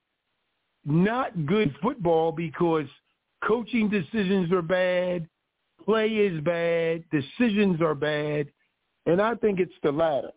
not 0.85 1.47
good 1.47 1.75
football 1.81 2.33
because 2.33 2.87
coaching 3.47 3.89
decisions 3.89 4.53
are 4.53 4.63
bad, 4.63 5.29
play 5.85 6.09
is 6.09 6.41
bad, 6.43 7.05
decisions 7.11 7.81
are 7.81 7.95
bad, 7.95 8.49
and 9.07 9.21
I 9.21 9.35
think 9.37 9.61
it's 9.61 9.73
the 9.83 9.93
latter. 9.93 10.31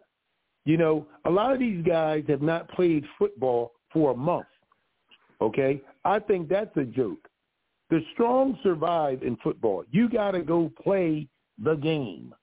You 0.66 0.78
know, 0.78 1.08
a 1.26 1.30
lot 1.30 1.53
of 1.53 1.60
these 1.60 1.84
guys 1.86 2.24
have 2.28 2.41
not 2.41 2.70
played 2.70 3.06
football 3.20 3.74
for 3.93 4.12
a 4.12 4.16
month. 4.16 4.47
Okay, 5.41 5.82
I 6.03 6.20
think 6.20 6.49
that's 6.49 6.76
a 6.78 6.86
joke. 6.86 7.28
The 7.89 8.01
strong 8.14 8.58
survive 8.64 9.22
in 9.22 9.38
football. 9.43 9.84
You 9.91 10.10
got 10.10 10.32
to 10.32 10.41
go 10.41 10.72
play 10.82 11.28
the 11.64 11.76
game. 11.76 12.34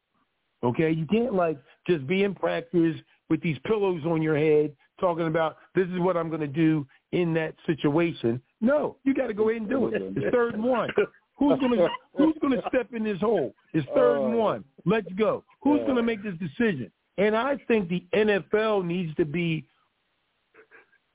Okay, 0.62 0.92
you 0.92 1.06
can't 1.06 1.34
like 1.34 1.58
just 1.86 2.06
be 2.06 2.22
in 2.22 2.34
practice 2.34 2.96
with 3.28 3.42
these 3.42 3.58
pillows 3.66 4.02
on 4.04 4.22
your 4.22 4.36
head 4.36 4.72
talking 5.00 5.26
about 5.26 5.56
this 5.74 5.88
is 5.88 5.98
what 5.98 6.16
I'm 6.16 6.28
going 6.28 6.40
to 6.40 6.46
do 6.46 6.86
in 7.10 7.34
that 7.34 7.54
situation. 7.66 8.40
No, 8.62 8.96
you 9.04 9.12
got 9.12 9.26
to 9.26 9.34
go 9.34 9.50
ahead 9.50 9.62
and 9.62 9.70
do 9.70 9.88
it. 9.88 10.00
It's 10.16 10.34
third 10.34 10.54
and 10.54 10.64
one. 10.64 10.88
Who's 11.36 11.58
going 11.58 11.72
to 11.72 11.88
Who's 12.16 12.34
to 12.40 12.62
step 12.68 12.94
in 12.94 13.02
this 13.02 13.18
hole? 13.18 13.52
It's 13.74 13.86
third 13.94 14.24
and 14.24 14.38
one. 14.38 14.64
Let's 14.86 15.12
go. 15.18 15.44
Who's 15.62 15.80
going 15.80 15.96
to 15.96 16.02
make 16.02 16.22
this 16.22 16.34
decision? 16.38 16.90
And 17.18 17.36
I 17.36 17.56
think 17.68 17.88
the 17.88 18.04
NFL 18.14 18.86
needs 18.86 19.14
to 19.16 19.24
be 19.24 19.66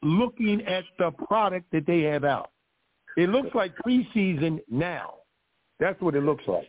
looking 0.04 0.62
at 0.66 0.84
the 1.00 1.12
product 1.12 1.72
that 1.72 1.88
they 1.88 2.02
have 2.02 2.24
out. 2.24 2.52
It 3.16 3.30
looks 3.30 3.50
like 3.56 3.74
preseason 3.86 4.60
now. 4.70 5.16
That's 5.80 6.00
what 6.02 6.16
it 6.16 6.24
looks 6.24 6.44
like. 6.48 6.68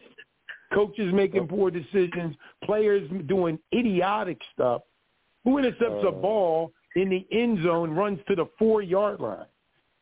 Coaches 0.73 1.13
making 1.13 1.49
poor 1.49 1.71
decisions, 1.71 2.37
players 2.65 3.11
doing 3.27 3.59
idiotic 3.75 4.41
stuff. 4.55 4.83
Who 5.45 5.59
intercepts 5.59 6.05
a 6.07 6.13
ball 6.13 6.73
in 6.95 7.09
the 7.09 7.27
end 7.33 7.63
zone, 7.65 7.91
runs 7.91 8.19
to 8.29 8.37
the 8.37 8.47
four-yard 8.59 9.21
line? 9.21 9.47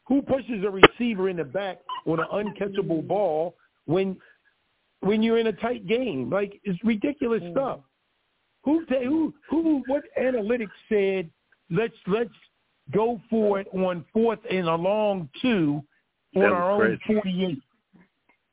Who 0.08 0.22
pushes 0.22 0.64
a 0.64 0.70
receiver 0.70 1.28
in 1.28 1.36
the 1.36 1.44
back 1.44 1.78
on 2.06 2.20
an 2.20 2.26
uncatchable 2.32 3.06
ball 3.06 3.56
when 3.86 4.16
when 5.00 5.22
you're 5.22 5.38
in 5.38 5.48
a 5.48 5.52
tight 5.52 5.86
game? 5.86 6.30
Like 6.30 6.60
it's 6.64 6.78
ridiculous 6.84 7.42
hmm. 7.42 7.52
stuff. 7.52 7.80
Who 8.64 8.84
who 8.88 9.34
who? 9.50 9.82
What 9.86 10.04
analytics 10.20 10.68
said? 10.88 11.30
Let's 11.70 11.94
let's 12.06 12.30
go 12.92 13.20
for 13.28 13.60
it 13.60 13.66
on 13.72 14.04
fourth 14.12 14.38
and 14.50 14.68
a 14.68 14.74
long 14.74 15.28
two 15.42 15.82
on 16.36 16.44
our 16.44 16.78
was 16.78 16.90
own 16.90 16.98
crazy. 17.04 17.20
48. 17.20 17.58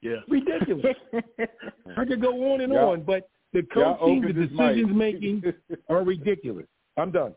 Yeah. 0.02 0.12
Ridiculous. 0.28 0.96
I 1.98 2.06
could 2.06 2.22
go 2.22 2.54
on 2.54 2.62
and 2.62 2.74
Y'all- 2.74 2.92
on, 2.92 3.04
but 3.04 3.30
the 3.54 3.66
y'all 3.76 3.98
coaching, 3.98 4.22
the 4.22 4.28
opened 4.28 4.38
mic. 4.38 4.50
decisions 4.50 4.92
making 4.96 5.54
are 5.90 6.04
ridiculous. 6.04 6.66
I'm 6.98 7.12
done. 7.12 7.34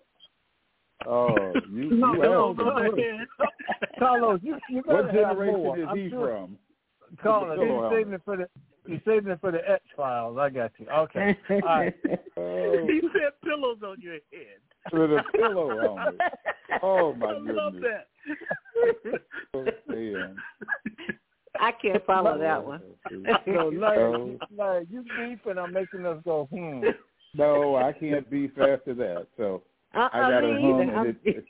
Oh, 1.06 1.28
you, 1.70 1.90
No, 1.90 2.14
you 2.14 2.22
no, 2.22 2.48
have- 2.48 2.56
go 2.56 2.68
ahead. 2.78 3.26
Carlos, 3.98 4.40
you 4.42 4.58
you 4.70 4.82
gotta 4.82 5.04
What 5.04 5.04
have 5.06 5.14
generation 5.14 5.62
more. 5.62 5.78
is 5.78 5.86
I'm 5.88 5.96
he 5.96 6.10
sure- 6.10 6.28
from? 6.28 6.58
Carlos, 7.22 7.56
Go 7.56 7.64
you're 7.64 7.84
on. 7.86 7.92
saving 7.92 8.12
it 8.14 8.22
for 8.24 8.36
the 8.36 8.48
you're 8.86 9.00
saving 9.06 9.30
it 9.32 9.40
for 9.40 9.50
the 9.52 9.68
X 9.68 9.82
files. 9.96 10.36
I 10.38 10.50
got 10.50 10.72
you. 10.78 10.86
Okay. 10.88 11.36
All 11.50 11.60
right. 11.60 11.94
Oh, 12.36 12.86
He 12.88 13.00
said 13.12 13.32
pillows 13.44 13.78
on 13.84 13.96
your 14.00 14.14
head. 14.14 14.60
with 14.92 15.10
a 15.12 15.22
pillow 15.32 15.70
on 15.96 16.14
it. 16.14 16.20
Oh 16.82 17.14
my 17.14 17.26
I 17.28 17.38
love 17.38 17.72
goodness. 17.74 17.92
that. 19.12 19.20
Oh, 19.54 19.64
man. 19.88 20.36
I 21.60 21.72
can't 21.80 22.04
follow 22.04 22.36
that 22.38 22.62
one. 22.62 22.82
No, 23.46 23.68
Larry, 23.68 24.14
Oh. 24.14 24.26
you- 24.26 24.38
Larry, 24.56 24.86
you 24.90 25.04
beefing. 25.16 25.58
I'm 25.58 25.72
making 25.72 26.04
us 26.04 26.20
go. 26.24 26.48
Hmm. 26.52 26.82
No, 27.34 27.76
I 27.76 27.92
can't 27.92 28.28
beef 28.28 28.50
after 28.58 28.94
that. 28.94 29.28
So 29.36 29.62
Uh-uh, 29.94 30.08
I 30.12 30.20
got 30.30 30.44
a 30.44 30.52
me 30.54 30.60
hum. 30.62 30.80
and 30.80 30.90
I'm- 30.90 31.18
it- 31.24 31.44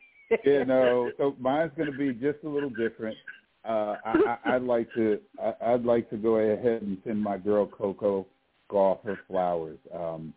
you 0.44 0.64
know, 0.66 1.10
so 1.18 1.34
mine's 1.38 1.72
going 1.76 1.90
to 1.90 1.96
be 1.96 2.12
just 2.12 2.38
a 2.44 2.48
little 2.48 2.70
different. 2.70 3.16
Uh, 3.64 3.96
I, 4.04 4.14
I, 4.44 4.54
I'd 4.54 4.62
like 4.62 4.92
to, 4.94 5.18
I, 5.42 5.72
I'd 5.72 5.84
like 5.84 6.08
to 6.10 6.16
go 6.16 6.36
ahead 6.36 6.82
and 6.82 6.98
send 7.04 7.22
my 7.22 7.36
girl 7.38 7.66
Coco 7.66 8.26
Gauff 8.70 9.04
her 9.04 9.18
flowers. 9.28 9.78
Um, 9.94 10.34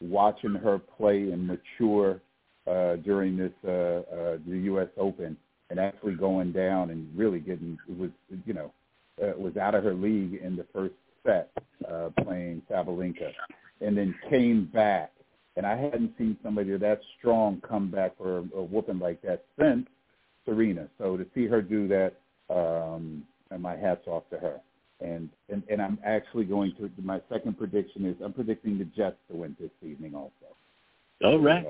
watching 0.00 0.54
her 0.54 0.78
play 0.78 1.30
and 1.30 1.46
mature 1.46 2.20
uh, 2.66 2.96
during 2.96 3.36
this 3.36 3.52
uh, 3.64 3.70
uh, 3.70 4.38
the 4.46 4.58
U.S. 4.64 4.88
Open 4.96 5.36
and 5.70 5.78
actually 5.78 6.14
going 6.14 6.52
down 6.52 6.90
and 6.90 7.08
really 7.16 7.40
getting 7.40 7.78
it 7.88 7.98
was 7.98 8.10
you 8.46 8.54
know 8.54 8.72
uh, 9.22 9.32
was 9.38 9.56
out 9.56 9.74
of 9.74 9.84
her 9.84 9.94
league 9.94 10.34
in 10.42 10.56
the 10.56 10.66
first 10.72 10.94
set 11.26 11.50
uh, 11.90 12.10
playing 12.22 12.62
Sabalenka, 12.70 13.32
and 13.80 13.96
then 13.96 14.14
came 14.30 14.66
back. 14.66 15.12
And 15.58 15.66
I 15.66 15.76
hadn't 15.76 16.12
seen 16.16 16.36
somebody 16.40 16.76
that 16.76 17.00
strong 17.18 17.60
come 17.68 17.90
back 17.90 18.16
for 18.16 18.38
a, 18.38 18.42
a 18.58 18.62
whooping 18.62 19.00
like 19.00 19.20
that 19.22 19.44
since 19.58 19.88
Serena. 20.44 20.86
So 20.98 21.16
to 21.16 21.26
see 21.34 21.48
her 21.48 21.60
do 21.60 21.88
that, 21.88 22.12
um, 22.48 23.24
and 23.50 23.60
my 23.60 23.76
hats 23.76 24.06
off 24.06 24.22
to 24.30 24.38
her. 24.38 24.60
And, 25.00 25.28
and 25.48 25.64
and 25.68 25.82
I'm 25.82 25.98
actually 26.04 26.44
going 26.44 26.74
to 26.76 26.88
my 27.02 27.20
second 27.28 27.58
prediction 27.58 28.06
is 28.06 28.14
I'm 28.24 28.32
predicting 28.32 28.78
the 28.78 28.84
Jets 28.84 29.16
to 29.30 29.36
win 29.36 29.56
this 29.58 29.70
evening 29.82 30.14
also. 30.14 30.30
All 31.24 31.40
right. 31.40 31.66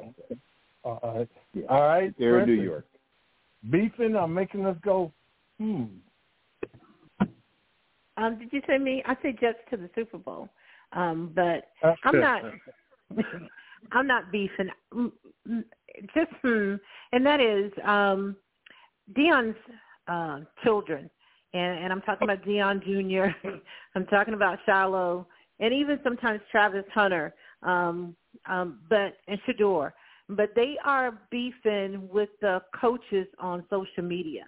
All 0.85 1.01
right. 1.03 1.29
Yeah. 1.55 1.65
All 1.71 1.83
right. 1.83 2.15
They're 2.19 2.41
in 2.41 2.47
New 2.47 2.63
York. 2.63 2.87
Beefing. 3.71 4.17
I'm 4.17 4.35
making 4.35 4.67
us 4.67 4.77
go. 4.85 5.13
Hmm. 5.59 5.85
Um, 8.19 8.39
did 8.39 8.53
you 8.53 8.61
say 8.67 8.77
me? 8.77 9.03
I 9.07 9.17
say 9.23 9.35
Jets 9.41 9.59
to 9.71 9.79
the 9.79 9.89
Super 9.95 10.19
Bowl, 10.19 10.51
um, 10.93 11.33
but 11.35 11.69
I'm 12.05 12.21
not. 12.21 12.43
I'm 13.93 14.07
not 14.07 14.31
beefing. 14.31 14.71
Just 16.15 16.31
hmm, 16.43 16.75
and 17.13 17.27
that 17.27 17.41
is 17.41 17.73
um, 17.85 18.37
Deion's 19.17 19.57
uh, 20.07 20.41
children, 20.63 21.11
and, 21.55 21.85
and 21.85 21.93
I'm 21.93 22.03
talking 22.03 22.29
about 22.29 22.45
Deion 22.45 22.83
Jr. 22.83 23.49
I'm 23.95 24.07
talking 24.07 24.35
about 24.35 24.59
Shilo, 24.69 25.27
and 25.61 25.73
even 25.73 25.99
sometimes 26.05 26.41
Travis 26.51 26.85
Hunter, 26.95 27.35
um, 27.63 28.15
um, 28.49 28.81
but 28.89 29.17
and 29.27 29.39
Shedeur. 29.47 29.93
But 30.31 30.51
they 30.55 30.77
are 30.85 31.19
beefing 31.31 32.07
with 32.13 32.29
the 32.43 32.61
coaches 32.79 33.27
on 33.41 33.65
social 33.71 34.03
media, 34.03 34.45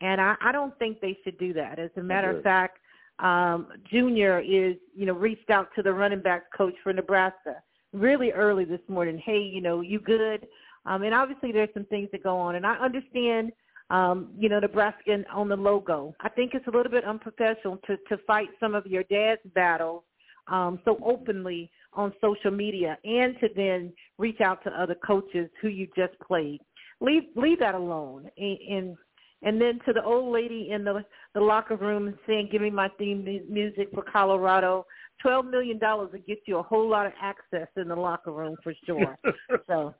and 0.00 0.20
I, 0.20 0.36
I 0.40 0.52
don't 0.52 0.78
think 0.78 1.00
they 1.00 1.18
should 1.24 1.38
do 1.38 1.52
that. 1.54 1.78
As 1.80 1.90
a 1.96 2.02
matter 2.02 2.36
of 2.36 2.42
fact, 2.44 2.78
um, 3.18 3.68
Jr. 3.90 4.38
is, 4.38 4.76
you 4.94 5.06
know, 5.06 5.14
reached 5.14 5.50
out 5.50 5.68
to 5.74 5.82
the 5.82 5.92
running 5.92 6.20
back 6.20 6.44
coach 6.56 6.74
for 6.84 6.92
Nebraska 6.92 7.56
really 7.94 8.32
early 8.32 8.64
this 8.64 8.80
morning. 8.88 9.20
Hey, 9.24 9.38
you 9.38 9.60
know, 9.60 9.80
you 9.80 10.00
good? 10.00 10.46
Um, 10.84 11.02
and 11.02 11.14
obviously 11.14 11.52
there's 11.52 11.70
some 11.72 11.86
things 11.86 12.08
that 12.12 12.22
go 12.22 12.36
on, 12.36 12.56
and 12.56 12.66
I 12.66 12.74
understand, 12.74 13.52
um, 13.90 14.30
you 14.38 14.48
know, 14.48 14.58
Nebraska 14.58 15.24
on 15.32 15.48
the 15.48 15.56
logo. 15.56 16.14
I 16.20 16.28
think 16.28 16.52
it's 16.54 16.66
a 16.66 16.70
little 16.70 16.92
bit 16.92 17.04
unprofessional 17.04 17.78
to 17.86 17.96
to 18.08 18.18
fight 18.26 18.48
some 18.60 18.74
of 18.74 18.86
your 18.86 19.04
dad's 19.04 19.40
battles 19.54 20.02
um, 20.48 20.80
so 20.84 20.98
openly 21.02 21.70
on 21.94 22.12
social 22.20 22.50
media, 22.50 22.98
and 23.04 23.38
to 23.40 23.48
then 23.56 23.92
reach 24.18 24.40
out 24.40 24.62
to 24.64 24.70
other 24.70 24.96
coaches 25.06 25.48
who 25.62 25.68
you 25.68 25.86
just 25.96 26.18
played. 26.20 26.60
Leave 27.00 27.24
leave 27.36 27.60
that 27.60 27.74
alone, 27.74 28.28
and, 28.36 28.58
and 28.68 28.96
and 29.42 29.60
then 29.60 29.78
to 29.86 29.92
the 29.92 30.02
old 30.02 30.32
lady 30.32 30.70
in 30.70 30.84
the 30.84 31.04
the 31.34 31.40
locker 31.40 31.76
room 31.76 32.18
saying, 32.26 32.48
"Give 32.50 32.60
me 32.60 32.70
my 32.70 32.88
theme 32.98 33.24
music 33.48 33.88
for 33.94 34.02
Colorado." 34.02 34.86
Twelve 35.20 35.46
million 35.46 35.78
dollars 35.78 36.10
would 36.12 36.26
get 36.26 36.38
you 36.46 36.58
a 36.58 36.62
whole 36.62 36.88
lot 36.88 37.06
of 37.06 37.12
access 37.20 37.68
in 37.76 37.88
the 37.88 37.96
locker 37.96 38.32
room 38.32 38.56
for 38.62 38.74
sure. 38.84 39.18
so. 39.66 39.94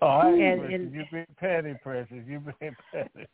oh, 0.00 0.34
and, 0.40 0.72
and, 0.72 0.94
you've 0.94 1.10
been 1.10 1.26
petty, 1.38 1.74
Precious. 1.82 2.22
You've 2.26 2.44
been 2.44 2.76
petty. 2.92 3.26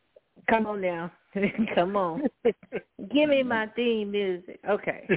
Come 0.50 0.66
on 0.66 0.80
now. 0.80 1.10
Come 1.74 1.96
on. 1.96 2.22
Give 2.44 3.28
me 3.28 3.42
my 3.42 3.66
theme 3.74 4.10
music. 4.10 4.60
Okay. 4.68 5.08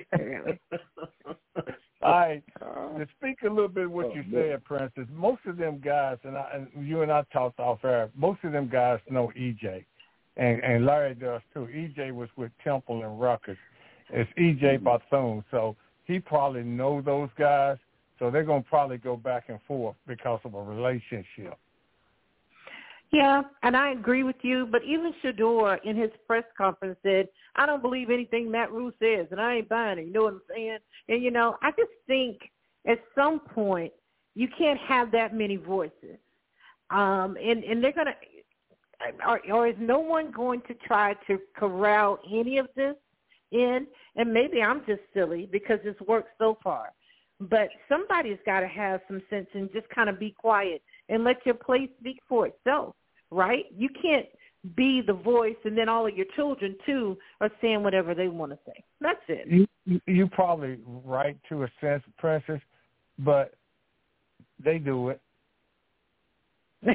All 2.01 2.11
right. 2.11 2.43
Uh-huh. 2.61 2.97
To 2.97 3.07
speak 3.17 3.37
a 3.45 3.49
little 3.49 3.67
bit 3.67 3.85
of 3.85 3.91
what 3.91 4.07
oh, 4.07 4.13
you 4.15 4.23
said, 4.31 4.63
Princess, 4.63 5.05
most 5.13 5.41
of 5.45 5.57
them 5.57 5.81
guys, 5.83 6.17
and, 6.23 6.37
I, 6.37 6.49
and 6.53 6.87
you 6.87 7.01
and 7.01 7.11
I 7.11 7.23
talked 7.33 7.59
off 7.59 7.83
air, 7.83 8.09
most 8.15 8.39
of 8.43 8.53
them 8.53 8.69
guys 8.69 8.99
know 9.09 9.31
EJ. 9.37 9.83
And, 10.37 10.63
and 10.63 10.85
Larry 10.85 11.15
does 11.15 11.41
too. 11.53 11.67
EJ 11.73 12.13
was 12.13 12.29
with 12.37 12.51
Temple 12.63 13.03
and 13.03 13.19
Rutgers. 13.19 13.57
It's 14.11 14.29
EJ 14.37 14.79
Barthel. 14.79 15.43
So 15.51 15.75
he 16.05 16.19
probably 16.19 16.63
know 16.63 17.01
those 17.01 17.29
guys. 17.37 17.77
So 18.17 18.29
they're 18.29 18.43
going 18.43 18.63
to 18.63 18.69
probably 18.69 18.97
go 18.97 19.15
back 19.15 19.45
and 19.47 19.59
forth 19.67 19.95
because 20.07 20.39
of 20.43 20.53
a 20.53 20.61
relationship. 20.61 21.57
Yeah, 23.11 23.41
and 23.63 23.75
I 23.75 23.91
agree 23.91 24.23
with 24.23 24.35
you. 24.43 24.67
But 24.71 24.83
even 24.83 25.13
Shedeur 25.23 25.79
in 25.83 25.95
his 25.95 26.11
press 26.27 26.43
conference 26.55 26.97
said, 27.01 27.27
"I 27.55 27.65
don't 27.65 27.81
believe 27.81 28.11
anything 28.11 28.51
Matt 28.51 28.71
Rhule 28.71 28.91
says, 28.99 29.27
and 29.31 29.41
I 29.41 29.55
ain't 29.55 29.69
buying 29.69 29.97
it." 29.97 30.05
You 30.05 30.13
know 30.13 30.23
what 30.23 30.33
I'm 30.33 30.41
saying? 30.47 30.77
And 31.07 31.23
you 31.23 31.31
know, 31.31 31.57
I 31.63 31.71
just 31.71 31.91
think 32.05 32.37
at 32.87 32.99
some 33.15 33.39
point 33.39 33.91
you 34.35 34.47
can't 34.47 34.79
have 34.81 35.11
that 35.11 35.33
many 35.33 35.55
voices, 35.55 36.19
um, 36.91 37.35
and 37.41 37.63
and 37.63 37.83
they're 37.83 37.93
gonna, 37.93 38.13
or, 39.27 39.41
or 39.51 39.67
is 39.67 39.75
no 39.79 39.99
one 39.99 40.29
going 40.29 40.61
to 40.67 40.75
try 40.75 41.15
to 41.25 41.39
corral 41.55 42.19
any 42.31 42.59
of 42.59 42.67
this 42.75 42.95
in? 43.51 43.87
And 44.15 44.33
maybe 44.33 44.61
I'm 44.61 44.81
just 44.85 45.01
silly 45.13 45.47
because 45.51 45.79
it's 45.83 45.99
worked 46.01 46.31
so 46.37 46.57
far. 46.63 46.93
But 47.39 47.69
somebody's 47.87 48.39
got 48.45 48.59
to 48.61 48.67
have 48.67 49.01
some 49.07 49.21
sense 49.29 49.47
and 49.53 49.71
just 49.71 49.87
kind 49.89 50.09
of 50.09 50.19
be 50.19 50.31
quiet 50.31 50.81
and 51.07 51.23
let 51.23 51.45
your 51.45 51.55
play 51.55 51.89
speak 51.99 52.19
for 52.27 52.47
itself, 52.47 52.95
right? 53.31 53.65
You 53.75 53.89
can't 54.01 54.25
be 54.75 55.01
the 55.05 55.13
voice 55.13 55.55
and 55.63 55.77
then 55.77 55.87
all 55.87 56.05
of 56.05 56.15
your 56.15 56.25
children 56.35 56.75
too 56.85 57.17
are 57.39 57.49
saying 57.61 57.81
whatever 57.81 58.13
they 58.13 58.27
want 58.27 58.51
to 58.51 58.59
say. 58.65 58.83
That's 58.99 59.21
it. 59.29 59.47
You 59.47 60.01
you 60.05 60.27
probably 60.27 60.79
right 60.85 61.37
to 61.49 61.63
a 61.63 61.67
sense, 61.81 62.03
Princess, 62.17 62.59
but 63.19 63.53
they 64.63 64.77
do 64.77 65.09
it. 65.09 65.21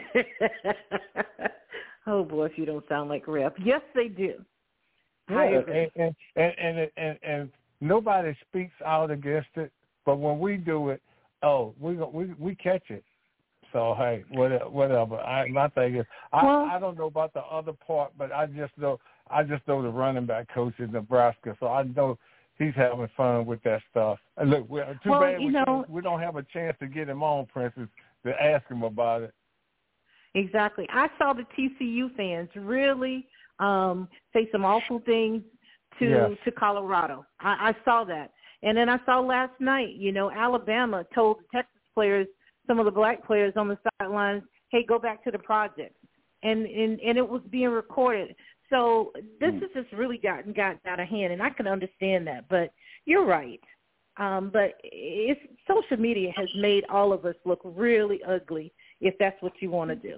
oh 2.06 2.24
boy, 2.24 2.44
if 2.46 2.58
you 2.58 2.66
don't 2.66 2.86
sound 2.88 3.08
like 3.08 3.26
Rep. 3.26 3.56
Yes, 3.62 3.80
they 3.94 4.08
do. 4.08 4.34
Yeah, 5.30 5.60
and, 5.96 6.14
and, 6.36 6.90
and 6.96 7.18
and 7.22 7.50
nobody 7.80 8.36
speaks 8.48 8.74
out 8.84 9.10
against 9.10 9.48
it, 9.56 9.72
but 10.04 10.16
when 10.16 10.38
we 10.38 10.56
do 10.56 10.90
it, 10.90 11.00
oh, 11.42 11.74
we 11.80 11.94
we 11.94 12.34
we 12.38 12.54
catch 12.54 12.90
it. 12.90 13.04
So 13.72 13.94
hey, 13.98 14.24
whatever. 14.30 15.16
I, 15.16 15.48
my 15.48 15.68
thing 15.68 15.96
is, 15.96 16.06
I, 16.32 16.46
I 16.74 16.78
don't 16.78 16.96
know 16.96 17.06
about 17.06 17.32
the 17.32 17.40
other 17.40 17.72
part, 17.72 18.12
but 18.16 18.30
I 18.32 18.46
just 18.46 18.76
know 18.76 19.00
I 19.30 19.42
just 19.42 19.66
know 19.66 19.82
the 19.82 19.88
running 19.88 20.26
back 20.26 20.52
coach 20.54 20.74
in 20.78 20.92
Nebraska, 20.92 21.56
so 21.58 21.68
I 21.68 21.82
know 21.82 22.18
he's 22.58 22.74
having 22.76 23.08
fun 23.16 23.46
with 23.46 23.62
that 23.64 23.82
stuff. 23.90 24.18
And 24.36 24.50
look, 24.50 24.68
we're, 24.68 24.84
too 25.02 25.10
well, 25.10 25.20
bad 25.20 25.38
we, 25.38 25.48
know, 25.48 25.84
we 25.88 26.02
don't 26.02 26.20
have 26.20 26.36
a 26.36 26.44
chance 26.52 26.76
to 26.80 26.86
get 26.86 27.08
him 27.08 27.22
on, 27.22 27.46
Princess, 27.46 27.88
to 28.24 28.42
ask 28.42 28.66
him 28.68 28.82
about 28.82 29.22
it. 29.22 29.34
Exactly. 30.34 30.86
I 30.92 31.08
saw 31.18 31.32
the 31.32 31.46
TCU 31.56 32.14
fans 32.16 32.48
really 32.54 33.26
um 33.58 34.08
say 34.32 34.48
some 34.50 34.64
awful 34.64 35.00
things 35.06 35.42
to 35.98 36.08
yes. 36.08 36.30
to 36.44 36.50
Colorado. 36.50 37.24
I, 37.40 37.70
I 37.70 37.84
saw 37.84 38.04
that. 38.04 38.32
And 38.62 38.76
then 38.76 38.88
I 38.88 38.98
saw 39.04 39.20
last 39.20 39.52
night, 39.60 39.94
you 39.96 40.10
know, 40.10 40.30
Alabama 40.30 41.04
told 41.14 41.38
the 41.38 41.44
Texas 41.52 41.80
players 41.94 42.26
some 42.66 42.78
of 42.78 42.86
the 42.86 42.90
black 42.90 43.24
players 43.26 43.52
on 43.56 43.68
the 43.68 43.78
sidelines, 44.00 44.42
"Hey, 44.70 44.84
go 44.84 44.98
back 44.98 45.22
to 45.24 45.30
the 45.30 45.38
project," 45.38 45.94
and 46.42 46.66
and 46.66 47.00
and 47.00 47.18
it 47.18 47.28
was 47.28 47.42
being 47.50 47.68
recorded. 47.68 48.34
So 48.70 49.12
this 49.40 49.50
mm. 49.50 49.60
has 49.60 49.70
just 49.74 49.92
really 49.92 50.16
gotten 50.18 50.52
gotten 50.52 50.80
out 50.86 50.98
of 50.98 51.08
hand, 51.08 51.32
and 51.32 51.42
I 51.42 51.50
can 51.50 51.66
understand 51.66 52.26
that. 52.26 52.48
But 52.48 52.72
you're 53.04 53.26
right. 53.26 53.60
Um, 54.16 54.50
but 54.52 54.74
it's 54.82 55.40
social 55.68 55.96
media 55.96 56.32
has 56.36 56.48
made 56.56 56.84
all 56.88 57.12
of 57.12 57.24
us 57.24 57.34
look 57.44 57.60
really 57.64 58.20
ugly 58.22 58.72
if 59.00 59.14
that's 59.18 59.40
what 59.42 59.52
you 59.60 59.70
want 59.70 59.90
to 59.90 59.96
do. 59.96 60.16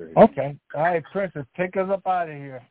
Okay. 0.00 0.56
All 0.74 0.82
right, 0.82 1.02
Princess, 1.12 1.44
take 1.56 1.76
us 1.76 1.88
up 1.90 2.06
out 2.06 2.28
of 2.28 2.34
here. 2.36 2.62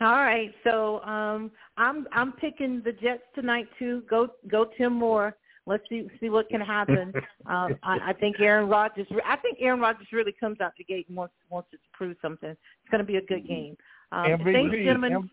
All 0.00 0.12
right. 0.12 0.52
So 0.64 1.00
um, 1.02 1.50
I'm 1.76 2.06
I'm 2.12 2.32
picking 2.32 2.82
the 2.84 2.92
Jets 2.92 3.22
tonight 3.34 3.66
too. 3.78 4.02
Go 4.08 4.28
go 4.48 4.66
Tim 4.76 4.92
Moore. 4.92 5.34
Let's 5.66 5.82
see 5.88 6.08
see 6.20 6.28
what 6.28 6.48
can 6.48 6.60
happen. 6.60 7.12
um, 7.46 7.76
I, 7.82 7.98
I 8.08 8.12
think 8.12 8.38
Aaron 8.38 8.68
Rodgers. 8.68 9.06
I 9.24 9.36
think 9.36 9.58
Aaron 9.60 9.80
Rodgers 9.80 10.06
really 10.12 10.34
comes 10.38 10.60
out 10.60 10.72
the 10.76 10.84
gate 10.84 11.06
and 11.08 11.16
wants 11.16 11.34
wants 11.48 11.70
to 11.70 11.78
prove 11.92 12.16
something. 12.20 12.50
It's 12.50 12.90
going 12.90 13.00
to 13.00 13.04
be 13.04 13.16
a 13.16 13.22
good 13.22 13.46
game. 13.46 13.76
Um, 14.12 14.26
MVP, 14.26 14.52
thanks, 14.52 14.76
gentlemen. 14.76 15.28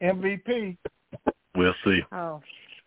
M- 0.00 0.22
MVP. 0.22 0.76
We'll 1.54 1.74
see. 1.84 2.00
Oh, 2.12 2.40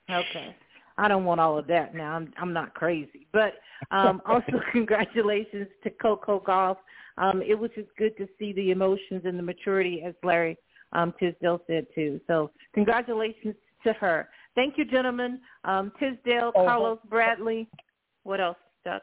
okay. 0.09 0.55
I 0.97 1.07
don't 1.07 1.25
want 1.25 1.39
all 1.39 1.57
of 1.57 1.67
that 1.67 1.93
now. 1.93 2.13
I'm 2.13 2.33
I'm 2.37 2.53
not 2.53 2.73
crazy, 2.73 3.27
but 3.31 3.53
um, 3.91 4.21
also 4.27 4.59
congratulations 4.71 5.67
to 5.83 5.89
Coco 5.91 6.39
Gauff. 6.39 6.77
Um, 7.21 7.41
it 7.41 7.57
was 7.57 7.69
just 7.75 7.89
good 7.97 8.17
to 8.17 8.27
see 8.37 8.51
the 8.51 8.71
emotions 8.71 9.21
and 9.25 9.37
the 9.37 9.43
maturity, 9.43 10.03
as 10.05 10.15
Larry 10.23 10.57
um, 10.91 11.13
Tisdale 11.19 11.61
said 11.67 11.85
too. 11.93 12.19
So 12.27 12.51
congratulations 12.73 13.55
to 13.85 13.93
her. 13.93 14.27
Thank 14.55 14.77
you, 14.77 14.85
gentlemen. 14.85 15.39
Um, 15.63 15.91
Tisdale, 15.99 16.51
oh, 16.55 16.65
Carlos 16.65 16.99
Bradley. 17.09 17.69
What 18.23 18.41
else, 18.41 18.57
Doug? 18.83 19.01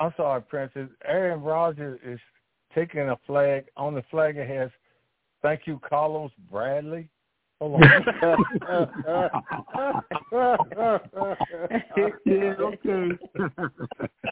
I'm 0.00 0.12
sorry, 0.16 0.42
Princess. 0.42 0.88
Aaron 1.04 1.42
Rodgers 1.42 2.00
is 2.04 2.18
taking 2.74 3.02
a 3.02 3.16
flag. 3.26 3.66
On 3.76 3.94
the 3.94 4.02
flag 4.10 4.36
it 4.36 4.48
has, 4.48 4.70
thank 5.42 5.62
you, 5.66 5.78
Carlos 5.88 6.32
Bradley. 6.50 7.08
Hold 7.62 7.74
on. 7.74 7.82
yeah, 12.26 12.54
okay. 12.58 13.08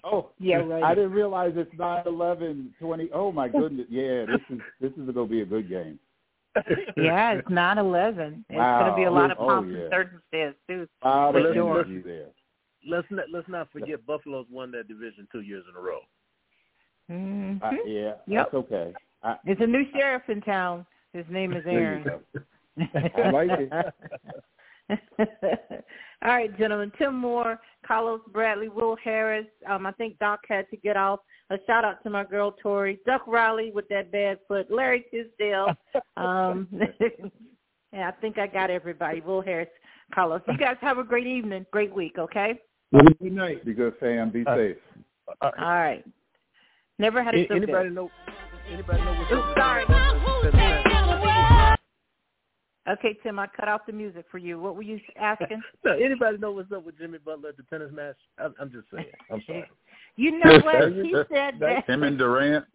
oh, 0.05 0.31
yeah, 0.39 0.57
right. 0.57 0.83
I 0.83 0.95
didn't 0.95 1.13
realize 1.13 1.53
it's 1.55 1.71
nine 1.79 2.03
eleven 2.07 2.75
twenty. 2.81 3.09
Oh 3.15 3.31
my 3.31 3.49
goodness. 3.49 3.87
Yeah, 3.89 4.27
this 4.27 4.41
is 4.51 4.59
this 4.81 4.91
is 4.93 5.11
going 5.15 5.27
to 5.27 5.27
be 5.27 5.43
a 5.43 5.47
good 5.47 5.69
game 5.69 6.01
yeah, 6.97 7.33
it's 7.33 7.49
nine 7.49 7.79
eleven. 7.79 8.45
It's 8.49 8.57
wow. 8.57 8.81
going 8.81 8.91
to 8.91 8.97
be 8.97 9.05
a 9.05 9.11
lot 9.11 9.31
of 9.31 9.39
oh, 9.41 9.47
pomp 9.47 9.71
yeah. 9.71 9.79
and 9.79 9.91
circumstance 9.91 10.57
too. 10.69 10.89
Wow, 11.03 11.33
let's, 11.35 11.55
sure. 11.55 11.85
let's, 11.87 11.89
let's 12.89 13.07
not 13.11 13.25
let's 13.33 13.49
not 13.49 13.71
forget 13.73 14.05
Buffalo's 14.07 14.47
won 14.51 14.71
that 14.73 14.89
division 14.89 15.29
two 15.31 15.41
years 15.41 15.65
in 15.69 15.77
a 15.77 15.81
row. 15.81 16.01
Mm-hmm. 17.11 17.65
Uh, 17.65 17.71
yeah, 17.87 18.13
yep. 18.27 18.47
that's 18.47 18.55
okay. 18.55 18.93
I, 19.23 19.37
There's 19.45 19.59
a 19.61 19.67
new 19.67 19.85
sheriff 19.93 20.23
in 20.29 20.41
town. 20.41 20.87
His 21.13 21.27
name 21.29 21.53
is 21.53 21.65
Aaron. 21.67 22.05
I 22.81 23.31
like 23.31 23.51
it. 23.51 23.73
All 26.23 26.33
right, 26.33 26.57
gentlemen. 26.59 26.93
Tim 26.99 27.15
Moore, 27.15 27.59
Carlos 27.87 28.21
Bradley, 28.33 28.69
Will 28.69 28.97
Harris. 29.03 29.47
Um, 29.69 29.87
I 29.87 29.93
think 29.93 30.19
Doc 30.19 30.41
had 30.49 30.69
to 30.71 30.77
get 30.77 30.97
off. 30.97 31.21
A 31.51 31.59
shout 31.67 31.85
out 31.85 32.03
to 32.03 32.11
my 32.11 32.25
girl 32.25 32.55
Tori, 32.63 33.01
Duck 33.07 33.27
Riley 33.27 33.73
with 33.75 33.89
that 33.89 34.13
bad 34.13 34.39
foot, 34.47 34.71
Larry 34.71 35.05
Tisdale. 35.11 35.75
Um, 36.17 36.69
yeah, 37.93 38.09
I 38.09 38.13
think 38.21 38.39
I 38.39 38.47
got 38.47 38.69
everybody. 38.69 39.23
Will 39.23 39.41
Harris, 39.41 39.71
Carlos. 40.15 40.43
You 40.47 40.59
guys 40.59 40.77
have 40.83 40.99
a 40.99 41.03
great 41.05 41.27
evening, 41.27 41.65
great 41.71 41.95
week. 41.95 42.19
Okay. 42.19 42.61
Good 42.93 43.33
night. 43.33 43.65
Be 43.65 43.73
good, 43.73 43.95
Sam. 44.01 44.31
Be 44.31 44.45
uh, 44.47 44.55
safe. 44.55 44.77
Uh, 45.41 45.51
All 45.59 45.69
right. 45.71 46.05
Never 46.99 47.23
had 47.23 47.35
a 47.35 47.49
so 47.49 47.55
anybody 47.55 47.89
good. 47.89 47.95
know? 47.95 48.11
Anybody 48.71 49.03
know 49.03 49.15
what's 49.15 49.33
Oops, 49.33 49.55
sorry. 49.57 50.77
Okay, 52.89 53.17
Tim, 53.23 53.39
I 53.39 53.47
cut 53.47 53.69
off 53.69 53.83
the 53.87 53.93
music 53.93 54.25
for 54.31 54.39
you. 54.39 54.59
What 54.59 54.75
were 54.75 54.83
you 54.83 54.99
asking? 55.19 55.61
no, 55.85 55.93
anybody 55.93 56.39
know 56.39 56.53
what's 56.53 56.73
up 56.73 56.85
with 56.85 56.99
Jimmy 56.99 57.19
Butler 57.19 57.51
at 57.51 57.57
the 57.57 57.63
tennis 57.65 57.91
match? 57.93 58.17
I'm, 58.39 58.55
I'm 58.59 58.71
just 58.73 58.87
saying. 58.93 59.07
I'm 59.31 59.43
sorry. 59.47 59.65
You 60.17 60.33
know 60.33 60.59
what? 60.65 60.93
He 60.93 61.15
said 61.33 61.55
that. 61.61 61.89
Him 61.89 62.03
and 62.03 62.19
Durant. 62.19 62.67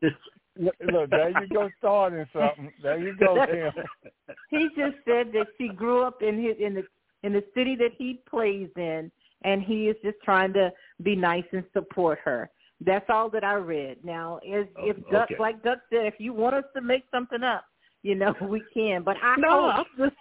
look, 0.58 0.74
look, 0.90 1.10
there 1.10 1.30
you 1.30 1.48
go, 1.50 1.70
starting 1.78 2.26
something. 2.32 2.72
There 2.82 2.98
you 2.98 3.16
go, 3.18 3.46
Tim. 3.46 3.72
He 4.50 4.70
just 4.70 4.96
said 5.06 5.32
that 5.34 5.48
she 5.58 5.68
grew 5.68 6.02
up 6.02 6.22
in 6.22 6.42
his 6.42 6.56
in 6.60 6.74
the 6.74 6.84
in 7.24 7.34
the 7.34 7.44
city 7.54 7.76
that 7.76 7.92
he 7.98 8.22
plays 8.28 8.70
in, 8.78 9.12
and 9.44 9.62
he 9.62 9.90
is 9.90 9.98
just 10.04 10.18
trying 10.24 10.54
to 10.54 10.72
be 11.04 11.16
nice 11.16 11.44
and 11.52 11.66
support 11.74 12.20
her. 12.24 12.50
That's 12.80 13.06
all 13.10 13.30
that 13.32 13.44
I 13.44 13.56
read. 13.56 13.98
Now, 14.04 14.40
is 14.46 14.66
Oh, 14.78 14.90
if 14.90 14.96
Duck, 15.12 15.30
okay. 15.32 15.36
like 15.40 15.62
Duck 15.62 15.80
said, 15.90 16.06
if 16.06 16.16
you 16.20 16.34
want 16.34 16.56
us 16.56 16.66
to 16.76 16.82
make 16.82 17.04
something 17.12 17.44
up, 17.44 17.66
you 18.06 18.14
know, 18.16 18.34
we 18.42 18.64
can. 18.74 19.04
But 19.04 19.18
I 19.22 19.36
No, 19.38 19.72
hope 19.72 19.88
I'm 19.98 20.06
just 20.06 20.16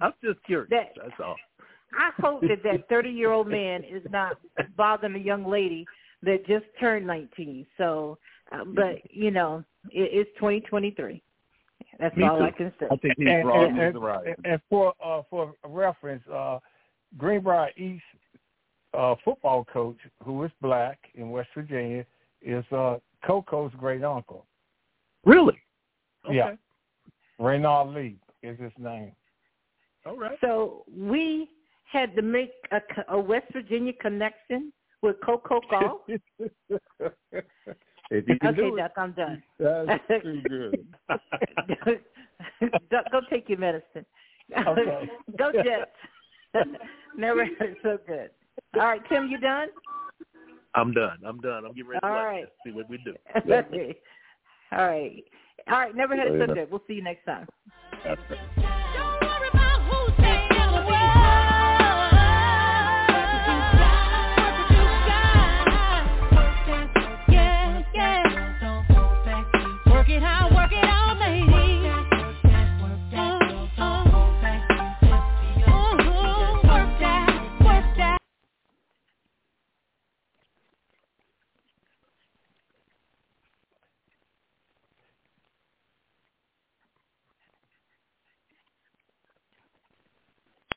I'm 0.00 0.12
just 0.22 0.42
curious. 0.44 0.68
That- 0.70 0.92
That's 0.96 1.20
all. 1.24 1.36
I 1.92 2.12
hope 2.22 2.42
that 2.42 2.62
that 2.62 2.88
30 2.88 3.08
year 3.10 3.32
old 3.32 3.48
man 3.48 3.82
is 3.82 4.02
not 4.10 4.38
bothering 4.76 5.16
a 5.16 5.18
young 5.18 5.44
lady 5.44 5.84
that 6.22 6.46
just 6.46 6.64
turned 6.78 7.04
19. 7.04 7.66
So, 7.76 8.16
uh, 8.52 8.64
but 8.64 8.98
you 9.10 9.32
know, 9.32 9.64
it, 9.90 10.10
it's 10.12 10.30
2023. 10.36 11.20
That's 11.98 12.16
Me 12.16 12.24
all 12.24 12.38
too. 12.38 12.44
I 12.44 12.50
can 12.52 12.72
say. 12.78 12.86
I 12.92 12.96
think 12.96 13.14
he's 13.16 13.26
and, 13.28 13.48
wrong. 13.48 13.64
and, 13.64 13.74
He's 13.76 13.84
and, 13.86 14.02
right. 14.02 14.36
and 14.44 14.60
for 14.70 14.94
uh, 15.04 15.22
for 15.28 15.52
reference, 15.66 16.22
uh, 16.32 16.60
Greenbrier 17.18 17.70
East 17.76 18.04
uh, 18.94 19.16
football 19.24 19.64
coach, 19.64 19.98
who 20.24 20.44
is 20.44 20.52
black 20.62 20.98
in 21.16 21.30
West 21.30 21.48
Virginia, 21.56 22.06
is 22.40 22.64
uh, 22.70 22.98
Coco's 23.26 23.72
great 23.76 24.04
uncle. 24.04 24.46
Really? 25.24 25.58
Okay. 26.24 26.36
Yeah. 26.36 26.54
Reynald 27.40 27.94
Lee 27.94 28.16
is 28.42 28.58
his 28.58 28.72
name. 28.78 29.12
All 30.06 30.16
right. 30.16 30.36
So 30.40 30.84
we 30.94 31.48
had 31.90 32.14
to 32.16 32.22
make 32.22 32.52
a, 32.70 32.80
a 33.08 33.18
West 33.18 33.46
Virginia 33.52 33.92
connection 34.00 34.72
with 35.02 35.16
Coco 35.24 35.60
Gauff. 35.70 36.00
If 38.12 38.28
you 38.28 38.38
can 38.40 38.48
okay, 38.48 38.60
do 38.60 38.76
it, 38.76 38.80
Duck, 38.80 38.92
I'm 38.96 39.12
done. 39.12 39.42
that's 39.60 40.02
too 40.22 40.42
good. 40.48 40.86
Duck, 42.90 43.04
go 43.12 43.20
take 43.30 43.48
your 43.48 43.58
medicine. 43.58 44.04
Okay. 44.66 45.08
go 45.38 45.52
Jets. 45.52 46.66
Never 47.16 47.44
had 47.44 47.54
it 47.60 47.76
so 47.84 47.98
good. 48.06 48.30
All 48.74 48.82
right, 48.82 49.00
Tim, 49.08 49.28
you 49.28 49.38
done? 49.38 49.68
I'm 50.74 50.92
done. 50.92 51.18
I'm 51.24 51.38
done. 51.40 51.64
I'm 51.64 51.72
getting 51.72 51.88
ready 51.88 52.00
to 52.00 52.06
All 52.06 52.12
watch 52.12 52.24
right. 52.24 52.44
see 52.66 52.72
what 52.72 52.90
we 52.90 52.98
do. 52.98 53.14
All 54.72 54.86
right. 54.86 55.24
All 55.68 55.78
right. 55.78 55.94
Never 55.94 56.16
had 56.16 56.32
Later. 56.32 56.46
good. 56.54 56.70
We'll 56.70 56.82
see 56.86 56.94
you 56.94 57.02
next 57.02 57.24
time. 57.24 57.46
That's 58.04 58.20
it. 58.30 58.99